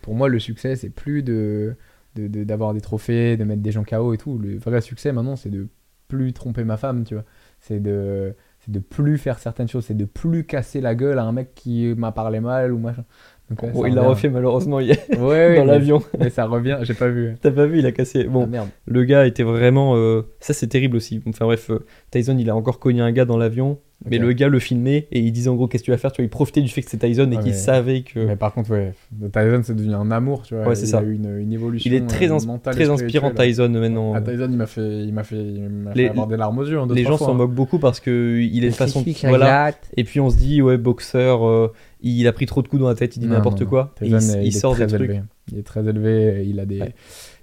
[0.01, 1.75] pour moi le succès c'est plus de
[2.17, 4.37] de- de- d'avoir des trophées, de mettre des gens KO et tout.
[4.37, 5.67] Le vrai succès maintenant c'est de
[6.07, 7.23] plus tromper ma femme, tu vois.
[7.59, 8.33] C'est de
[8.67, 11.93] de plus faire certaines choses, c'est de plus casser la gueule à un mec qui
[11.95, 13.05] m'a parlé mal ou machin.
[13.49, 16.01] Donc, ouais, ça il l'a refait malheureusement hier Ouais, ouais, dans l'avion.
[16.19, 17.35] Mais ça revient, j'ai pas vu.
[17.39, 18.25] T'as pas vu, il a cassé.
[18.25, 18.67] Bon, Ah, merde.
[18.85, 19.95] le gars était vraiment.
[19.95, 21.21] euh, Ça, c'est terrible aussi.
[21.27, 23.79] Enfin bref, euh, Tyson, il a encore cogné un gars dans l'avion.
[24.05, 26.11] Mais le gars le filmait et il disait en gros qu'est-ce que tu vas faire
[26.11, 28.35] tu vois il profitait du fait que c'est Tyson et Ouais, qu'il savait que Mais
[28.35, 28.93] par contre, ouais,
[29.33, 30.67] Tyson c'est devenu un amour, tu vois.
[30.67, 30.99] Ouais, c'est il ça.
[30.99, 31.89] a eu une, une évolution.
[31.91, 33.31] il est très, euh, ins- mentale très inspirant.
[33.31, 36.37] Tyson maintenant Ah, Tyson, il m'a fait, il m'a fait, il m'a Les- avoir des
[36.37, 36.77] larmes aux yeux.
[36.77, 37.33] hein, deux, les gens s'en hein.
[37.33, 40.77] moquent beaucoup parce que il est de façon voilà et puis on se dit ouais
[40.77, 43.95] boxeur euh, il a pris trop de coups dans la tête il dit n'importe quoi
[44.01, 45.21] et Tyson, il, euh, sort des trucs élevé.
[45.51, 46.45] Il est très élevé.
[46.47, 46.81] Il a des,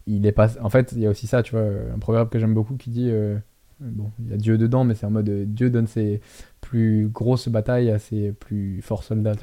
[0.07, 0.51] il est pas.
[0.63, 1.65] En fait, il y a aussi ça, tu vois,
[1.95, 3.37] un proverbe que j'aime beaucoup qui dit, euh,
[3.91, 6.21] bon, il y a Dieu dedans, mais c'est en mode euh, Dieu donne ses
[6.61, 9.35] plus grosses batailles à ses plus forts soldats.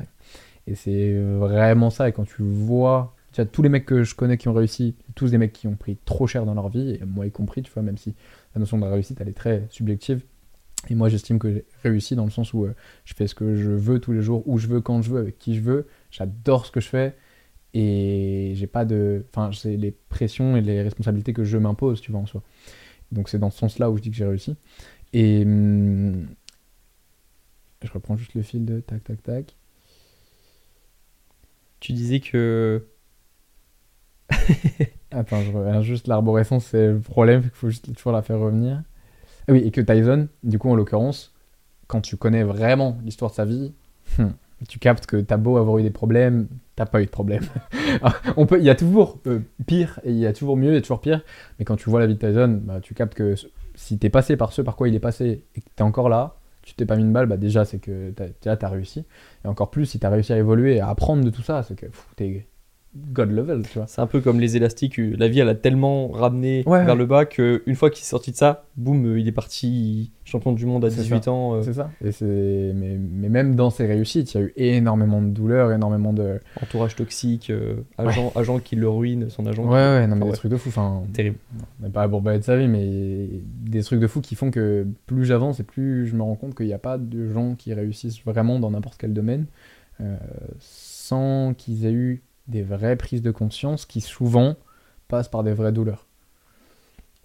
[0.67, 2.09] Et c'est vraiment ça.
[2.09, 4.95] Et quand tu vois, tu vois, tous les mecs que je connais qui ont réussi,
[5.15, 7.61] tous des mecs qui ont pris trop cher dans leur vie, et moi y compris,
[7.63, 8.13] tu vois, même si
[8.55, 10.21] la notion de réussite, elle est très subjective.
[10.89, 12.73] Et moi, j'estime que j'ai réussi dans le sens où euh,
[13.05, 15.19] je fais ce que je veux tous les jours, où je veux, quand je veux,
[15.19, 15.87] avec qui je veux.
[16.09, 17.15] J'adore ce que je fais.
[17.73, 19.25] Et j'ai pas de.
[19.29, 22.41] Enfin, c'est les pressions et les responsabilités que je m'impose, tu vois, en soi.
[23.11, 24.55] Donc, c'est dans ce sens-là où je dis que j'ai réussi.
[25.13, 25.43] Et.
[25.45, 26.27] hum,
[27.83, 29.55] je reprends juste le fil de tac, tac, tac.
[31.79, 32.85] tu disais que
[35.11, 38.81] Attends, je reviens juste l'arborescence, c'est le problème, il faut juste toujours la faire revenir.
[39.47, 41.33] Ah oui, et que Tyson, du coup, en l'occurrence,
[41.87, 43.73] quand tu connais vraiment l'histoire de sa vie,
[44.17, 44.29] hmm,
[44.69, 47.43] tu captes que t'as beau avoir eu des problèmes, t'as pas eu de problème.
[48.03, 50.75] Ah, On peut, il y a toujours euh, pire et il y a toujours mieux
[50.75, 51.21] et toujours pire,
[51.59, 53.35] mais quand tu vois la vie de Tyson, bah, tu captes que
[53.75, 56.35] si t'es passé par ce par quoi il est passé et que t'es encore là,
[56.61, 59.05] tu t'es pas mis une balle, bah déjà c'est que t'as, t'as réussi.
[59.43, 61.75] Et encore plus si t'as réussi à évoluer et à apprendre de tout ça, c'est
[61.75, 62.47] que pff, t'es
[63.13, 63.87] god level, tu vois.
[63.87, 66.89] c'est un peu comme les élastiques euh, la vie elle a tellement ramené Ouais, vers
[66.93, 66.95] ouais.
[66.99, 70.11] le bas que une fois qu'il est sorti de ça boum euh, il est parti
[70.25, 71.31] champion du monde à C'est 18 ça.
[71.31, 71.89] ans euh, C'est ça.
[72.03, 72.73] Et.
[72.73, 76.39] Mais, mais même dans ses réussites, il y a eu énormément de douleurs, énormément de.
[76.61, 80.25] entourage toxique euh, agent agent qui le ruine son agent Ouais, qui- ouais, non, mais
[80.25, 80.67] des trucs de fou.
[80.69, 81.37] Enfin, terrible
[81.79, 83.29] on n'est pas pour parler de sa vie, mais
[83.65, 86.55] des trucs de fou qui font que plus j'avance et plus je me rends compte
[86.55, 89.45] qu'il n'y a pas de gens qui réussissent vraiment dans n'importe quel domaine
[90.01, 90.15] euh,
[90.59, 94.55] sans qu'ils aient eu des vraies prises de conscience qui souvent
[95.07, 96.05] passent par des vraies douleurs.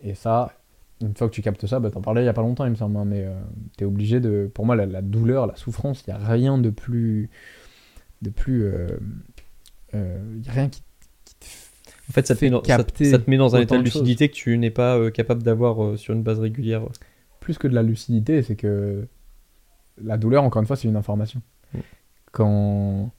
[0.02, 0.52] Et ça,
[1.01, 2.70] une fois que tu captes ça, bah, t'en parlais il y a pas longtemps, il
[2.70, 3.34] me semble, hein, mais euh,
[3.76, 4.51] t'es obligé de.
[4.52, 7.30] Pour moi, la, la douleur, la souffrance, il y a rien de plus.
[8.22, 8.64] de plus.
[8.64, 8.86] euh,
[9.94, 10.82] euh, y a rien qui.
[12.09, 13.76] En fait, ça te, fait met dans, ça, te- ça te met dans un état
[13.76, 16.82] de lucidité que tu n'es pas euh, capable d'avoir euh, sur une base régulière.
[17.40, 19.06] plus que de la lucidité, c'est que
[20.02, 21.40] la douleur, encore une fois, c'est une information.
[21.74, 21.78] Mm.
[22.32, 23.10] Quand,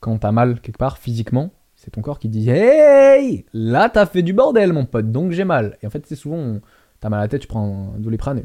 [0.00, 4.22] quand t'as mal quelque part physiquement, c'est ton corps qui dit Hey Là, t'as fait
[4.22, 5.78] du bordel, mon pote, donc j'ai mal.
[5.82, 6.60] Et en fait, c'est souvent,
[7.00, 8.44] t'as mal à la tête, tu prends un doliprane et.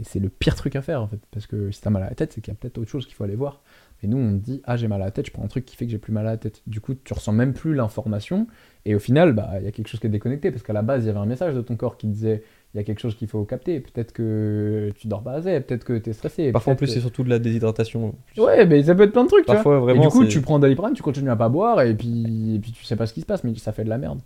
[0.00, 1.18] Et c'est le pire truc à faire, en fait.
[1.32, 3.04] Parce que si t'as mal à la tête, c'est qu'il y a peut-être autre chose
[3.04, 3.62] qu'il faut aller voir.
[4.00, 5.74] Mais nous, on dit Ah, j'ai mal à la tête, je prends un truc qui
[5.74, 6.62] fait que j'ai plus mal à la tête.
[6.68, 8.46] Du coup, tu ressens même plus l'information.
[8.84, 10.52] Et au final, bah, il y a quelque chose qui est déconnecté.
[10.52, 12.44] Parce qu'à la base, il y avait un message de ton corps qui disait
[12.78, 13.80] il y a quelque chose qu'il faut capter.
[13.80, 16.52] Peut-être que tu dors pas assez, peut-être que tu es stressé.
[16.52, 18.14] Parfois, en plus, c'est surtout de la déshydratation.
[18.36, 19.56] Ouais, mais ça peut être plein de trucs, tu vois.
[19.56, 20.02] Parfois, vraiment.
[20.02, 22.70] et du coup, tu prends Doliprane, tu continues à pas boire, et puis, et puis
[22.70, 24.20] tu sais pas ce qui se passe, mais ça fait de la merde.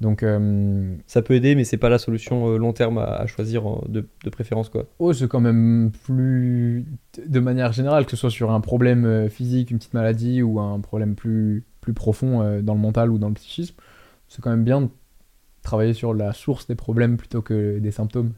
[0.00, 3.26] Donc, euh, Ça peut aider, mais c'est pas la solution euh, long terme à, à
[3.26, 4.84] choisir de, de préférence, quoi.
[4.98, 6.86] oh, c'est quand même plus.
[7.26, 10.60] De manière générale, que ce soit sur un problème euh, physique, une petite maladie, ou
[10.60, 13.74] un problème plus, plus profond dans le mental ou dans le psychisme,
[14.28, 14.88] c'est quand même bien de
[15.68, 18.32] travailler sur la source des problèmes plutôt que des symptômes.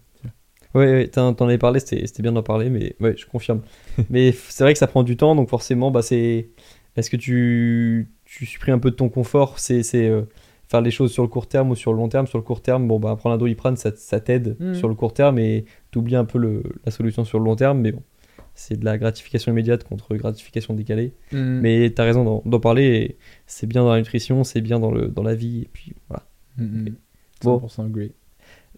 [0.74, 3.61] Ouais, ouais t'en avais parlé, c'était c'était bien d'en parler, mais ouais, je confirme.
[4.11, 6.48] mais c'est vrai que ça prend du temps, donc forcément, bah, c'est.
[6.97, 9.59] Est-ce que tu, tu supprimes un peu de ton confort?
[9.59, 10.23] C'est c'est, euh,
[10.69, 12.27] faire les choses sur le court terme ou sur le long terme?
[12.27, 14.74] Sur le court terme, bon, bah, prendre un doliprane, ça, ça t'aide Mhm.
[14.74, 17.81] sur le court terme et t'oublies un peu le, la solution sur le long terme,
[17.81, 18.02] mais bon,
[18.55, 21.12] c'est de la gratification immédiate contre gratification décalée.
[21.32, 23.16] Mais Mais t'as raison d'en- parler,
[23.47, 26.24] c'est bien dans la nutrition, c'est bien dans, le, dans la vie, et puis voilà.
[27.42, 27.58] Bon.
[27.58, 28.12] 100% agree.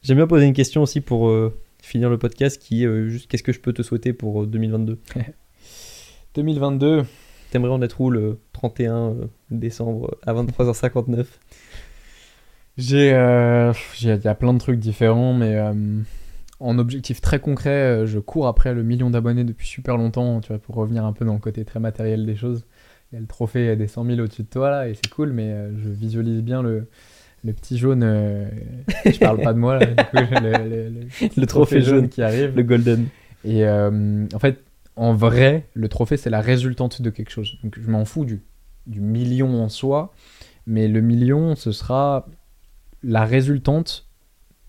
[0.02, 3.28] J'aime bien poser une question aussi pour euh, finir le podcast qui est euh, juste
[3.28, 4.98] qu'est-ce que je peux te souhaiter pour euh, 2022
[6.34, 7.02] 2022,
[7.50, 9.12] T'aimerais en être où le 31 euh,
[9.50, 11.26] décembre à 23h59
[12.78, 15.60] J'ai, euh, il y a plein de trucs différents, mais
[16.58, 20.58] en objectif très concret, je cours après le million d'abonnés depuis super longtemps, tu vois,
[20.58, 22.64] pour revenir un peu dans le côté très matériel des choses.
[23.10, 25.32] Il y a le trophée des 100 000 au-dessus de toi là, et c'est cool,
[25.32, 26.86] mais je visualise bien le,
[27.44, 28.02] le petit jaune.
[28.04, 28.48] euh,
[29.04, 32.08] je parle pas de moi là, du coup, le, le- le petit Le trophée jaune.
[32.08, 32.54] qui arrive.
[32.56, 33.06] Le Golden.
[33.44, 34.62] Et euh, en fait,
[34.96, 37.58] en vrai, le trophée, c'est la résultante de quelque chose.
[37.64, 38.42] Donc je m'en fous du,
[38.86, 40.12] du million en soi,
[40.66, 42.26] mais le million, ce sera
[43.02, 44.08] la résultante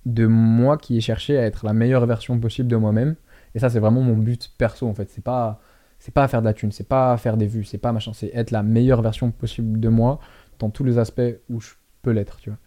[0.05, 3.15] de moi qui ai cherché à être la meilleure version possible de moi-même.
[3.55, 5.09] Et ça, c'est vraiment mon but perso, en fait.
[5.11, 5.61] C'est pas,
[5.99, 8.31] c'est pas faire de la thune, c'est pas faire des vues, c'est pas machin, c'est
[8.33, 10.19] être la meilleure version possible de moi
[10.59, 11.69] dans tous les aspects où je
[12.01, 12.57] peux l'être, tu vois.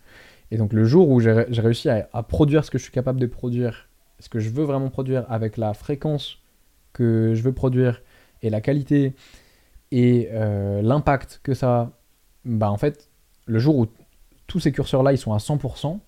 [0.51, 2.93] Et donc le jour où j'ai ré- j'ai réussi à, produire ce que je suis
[2.93, 3.89] capable de produire,
[4.21, 6.39] ce que je veux vraiment produire avec la fréquence
[6.93, 8.03] que je veux produire
[8.43, 9.15] et la qualité
[9.91, 11.91] et euh, l'impact que ça a,
[12.45, 13.11] bah en fait,
[13.47, 13.87] le jour où
[14.47, 15.99] tous ces curseurs-là, ils sont à 100%,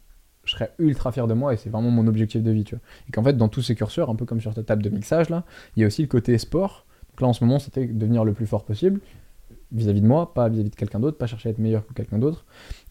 [0.44, 2.64] je serais ultra fier de moi et c'est vraiment mon objectif de vie.
[3.08, 5.28] Et qu'en fait, dans tous ces curseurs, un peu comme sur ta table de mixage,
[5.28, 5.44] là,
[5.76, 6.86] il y a aussi le côté sport.
[7.10, 9.00] Donc là, en ce moment, c'était devenir le plus fort possible
[9.72, 12.18] vis-à-vis de moi, pas vis-à-vis de quelqu'un d'autre, pas chercher à être meilleur que quelqu'un
[12.18, 12.44] d'autre.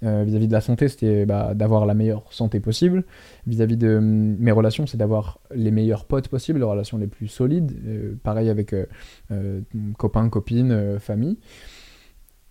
[0.04, 3.04] Euh, vis-à-vis de la santé, c'était bah, d'avoir la meilleure santé possible.
[3.48, 7.28] Vis-à-vis de hum, mes relations, c'est d'avoir les meilleurs potes possibles, les relations les plus
[7.28, 7.74] solides.
[7.86, 8.86] Euh, pareil avec euh,
[9.32, 9.62] euh,
[9.98, 11.38] copains, copines, euh, famille.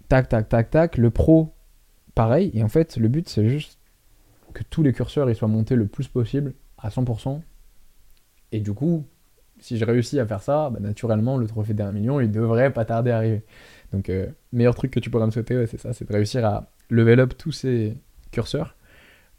[0.09, 0.99] Tac, tac, tac, tac.
[0.99, 1.55] Le pro,
[2.15, 2.51] pareil.
[2.55, 3.79] Et en fait, le but, c'est juste
[4.55, 7.41] que tous les curseurs ils soient montés le plus possible à 100%.
[8.53, 9.05] Et du coup,
[9.59, 12.85] si je réussis à faire ça, bah, naturellement, le trophée d'un million, il devrait pas
[12.85, 13.45] tarder à arriver.
[13.93, 16.45] Donc, euh, meilleur truc que tu pourrais me souhaiter, ouais, c'est ça, c'est de réussir
[16.45, 17.97] à level up tous ces
[18.33, 18.77] curseurs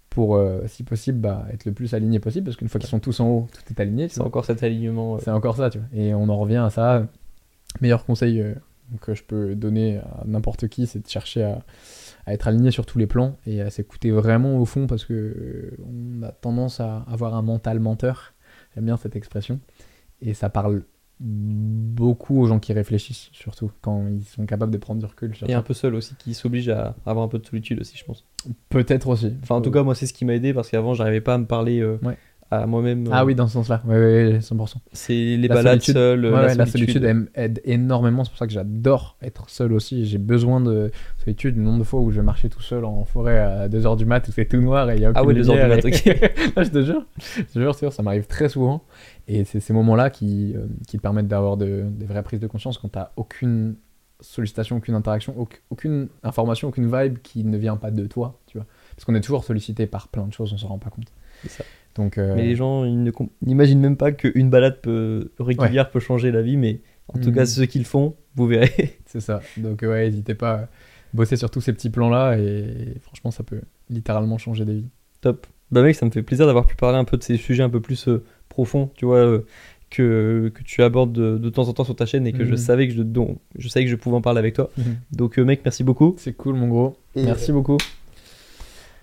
[0.10, 3.00] pour, euh, si possible, bah, être le plus aligné possible, parce qu'une fois qu'ils sont
[3.00, 4.08] tous en haut, tout est aligné.
[4.10, 5.16] C'est encore cet alignement.
[5.16, 5.88] euh, C'est encore ça, tu vois.
[5.94, 7.06] Et on en revient à ça.
[7.82, 8.56] Meilleur conseil euh,
[9.02, 11.60] que je peux donner à n'importe qui, c'est de chercher à,
[12.26, 15.14] à être aligné sur tous les plans et à s'écouter vraiment au fond parce que
[15.14, 18.34] euh, on a tendance à avoir un mental menteur.
[18.74, 19.60] J'aime bien cette expression.
[20.22, 20.84] Et ça parle
[21.20, 25.34] beaucoup aux gens qui réfléchissent, surtout quand ils sont capables de prendre du recul.
[25.48, 25.58] Et ça.
[25.58, 28.24] un peu seul aussi, qui s'oblige à avoir un peu de solitude aussi, je pense.
[28.70, 29.34] Peut-être aussi.
[29.44, 31.38] Enfin, en tout cas, moi, c'est ce qui m'a aidé parce qu'avant, j'arrivais pas à
[31.38, 32.18] me parler euh, Ouais.
[32.52, 33.06] à moi-même.
[33.12, 33.82] Ah euh, oui, dans ce sens-là.
[33.86, 34.76] Oui, oui, oui, 100%.
[34.94, 35.94] C'est les La balades solitude.
[35.96, 37.04] seules, Ouais, la, ouais, la solitude.
[37.04, 40.06] elle aide énormément, c'est pour ça que j'adore être seul aussi.
[40.06, 41.58] J'ai besoin de solitude.
[41.58, 44.26] Le nombre de fois où je marchais tout seul en forêt à 2h du mat
[44.28, 45.78] où c'est tout noir et il y a Ah aucune ouais, 2 heures du lumière
[45.78, 46.32] mat, ok.
[46.56, 48.84] Ah, je te jure, je te jure, ça m'arrive très souvent.
[49.28, 52.48] Et c'est ces moments-là qui, euh, qui te permettent d'avoir de, des vraies prises de
[52.48, 53.76] conscience quand t'as aucune
[54.20, 58.58] sollicitation, aucune interaction, auc- aucune information, aucune vibe qui ne vient pas de toi, tu
[58.58, 58.66] vois.
[58.96, 61.12] Parce qu'on est toujours sollicité par plein de choses, on s'en rend pas compte.
[61.48, 61.64] Ça.
[61.96, 63.12] Donc, euh, Mais les gens, ils ne
[63.46, 67.36] n'imaginent même pas qu'une balade peut, régulière peut changer la vie, mais en tout Mhm.
[67.36, 68.98] cas, ceux qui le font, vous verrez.
[69.06, 69.42] C'est ça.
[69.58, 70.68] Donc ouais, n'hésitez pas à
[71.14, 74.90] bosser sur tous ces petits plans-là et franchement, ça peut littéralement changer des vies.
[75.22, 75.48] Top.
[75.70, 77.70] Bah mec, ça me fait plaisir d'avoir pu parler un peu de ces sujets un
[77.70, 78.24] peu plus euh,
[78.58, 79.46] profonds, tu vois, euh,
[79.90, 82.52] que, que tu abordes de, de temps en temps sur ta chaîne et que je
[82.52, 82.58] Mhm.
[82.58, 84.70] savais que je, dont, je savais que je pouvais en parler avec toi.
[84.78, 84.84] Mhm.
[85.14, 86.16] Donc euh, mec, merci beaucoup.
[86.18, 86.98] C'est cool, mon gros.
[87.16, 87.78] Et- Merci beaucoup.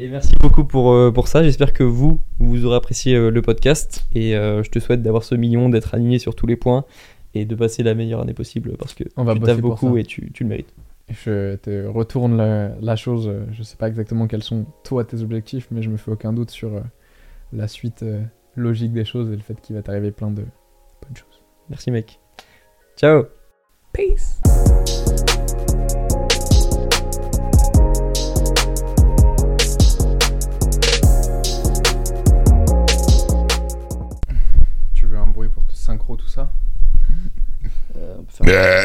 [0.01, 1.43] Et merci beaucoup pour, euh, pour ça.
[1.45, 4.05] J'espère que vous, vous aurez apprécié le podcast.
[4.15, 6.85] Et euh, je te souhaite d'avoir ce million, d'être aligné sur tous les points
[7.35, 9.97] et de passer la meilleure année possible parce que On va tu bosser taffes beaucoup
[9.97, 10.73] et tu, tu le mérites.
[11.11, 13.31] Je te retourne la, la chose.
[13.53, 16.51] Je sais pas exactement quels sont toi tes objectifs, mais je me fais aucun doute
[16.51, 16.71] sur
[17.53, 18.21] la suite euh,
[18.57, 21.43] logique des choses et le fait qu'il va t'arriver plein de bonnes choses.
[21.69, 22.19] Merci mec.
[22.97, 23.25] Ciao
[23.93, 24.41] Peace.
[34.95, 36.49] Tu veux un bruit pour te synchro tout ça?
[37.97, 38.85] Euh, on peut faire-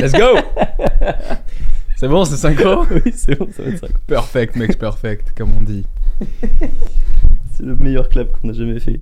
[0.00, 0.38] Let's go
[1.96, 2.84] C'est bon, c'est synchro?
[2.90, 3.86] Oui, c'est bon, ça va être ça.
[4.06, 5.86] Perfect, makes perfect, comme on dit.
[7.52, 9.00] C'est le meilleur qu'on a jamais fait.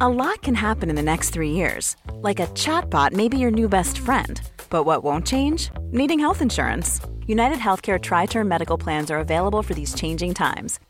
[0.00, 1.96] A lot can happen in the next three years.
[2.20, 4.40] Like a chatbot may be your new best friend.
[4.68, 5.70] But what won't change?
[5.90, 7.00] Needing health insurance.
[7.26, 10.78] United Healthcare Tri Term Medical Plans are available for these changing times.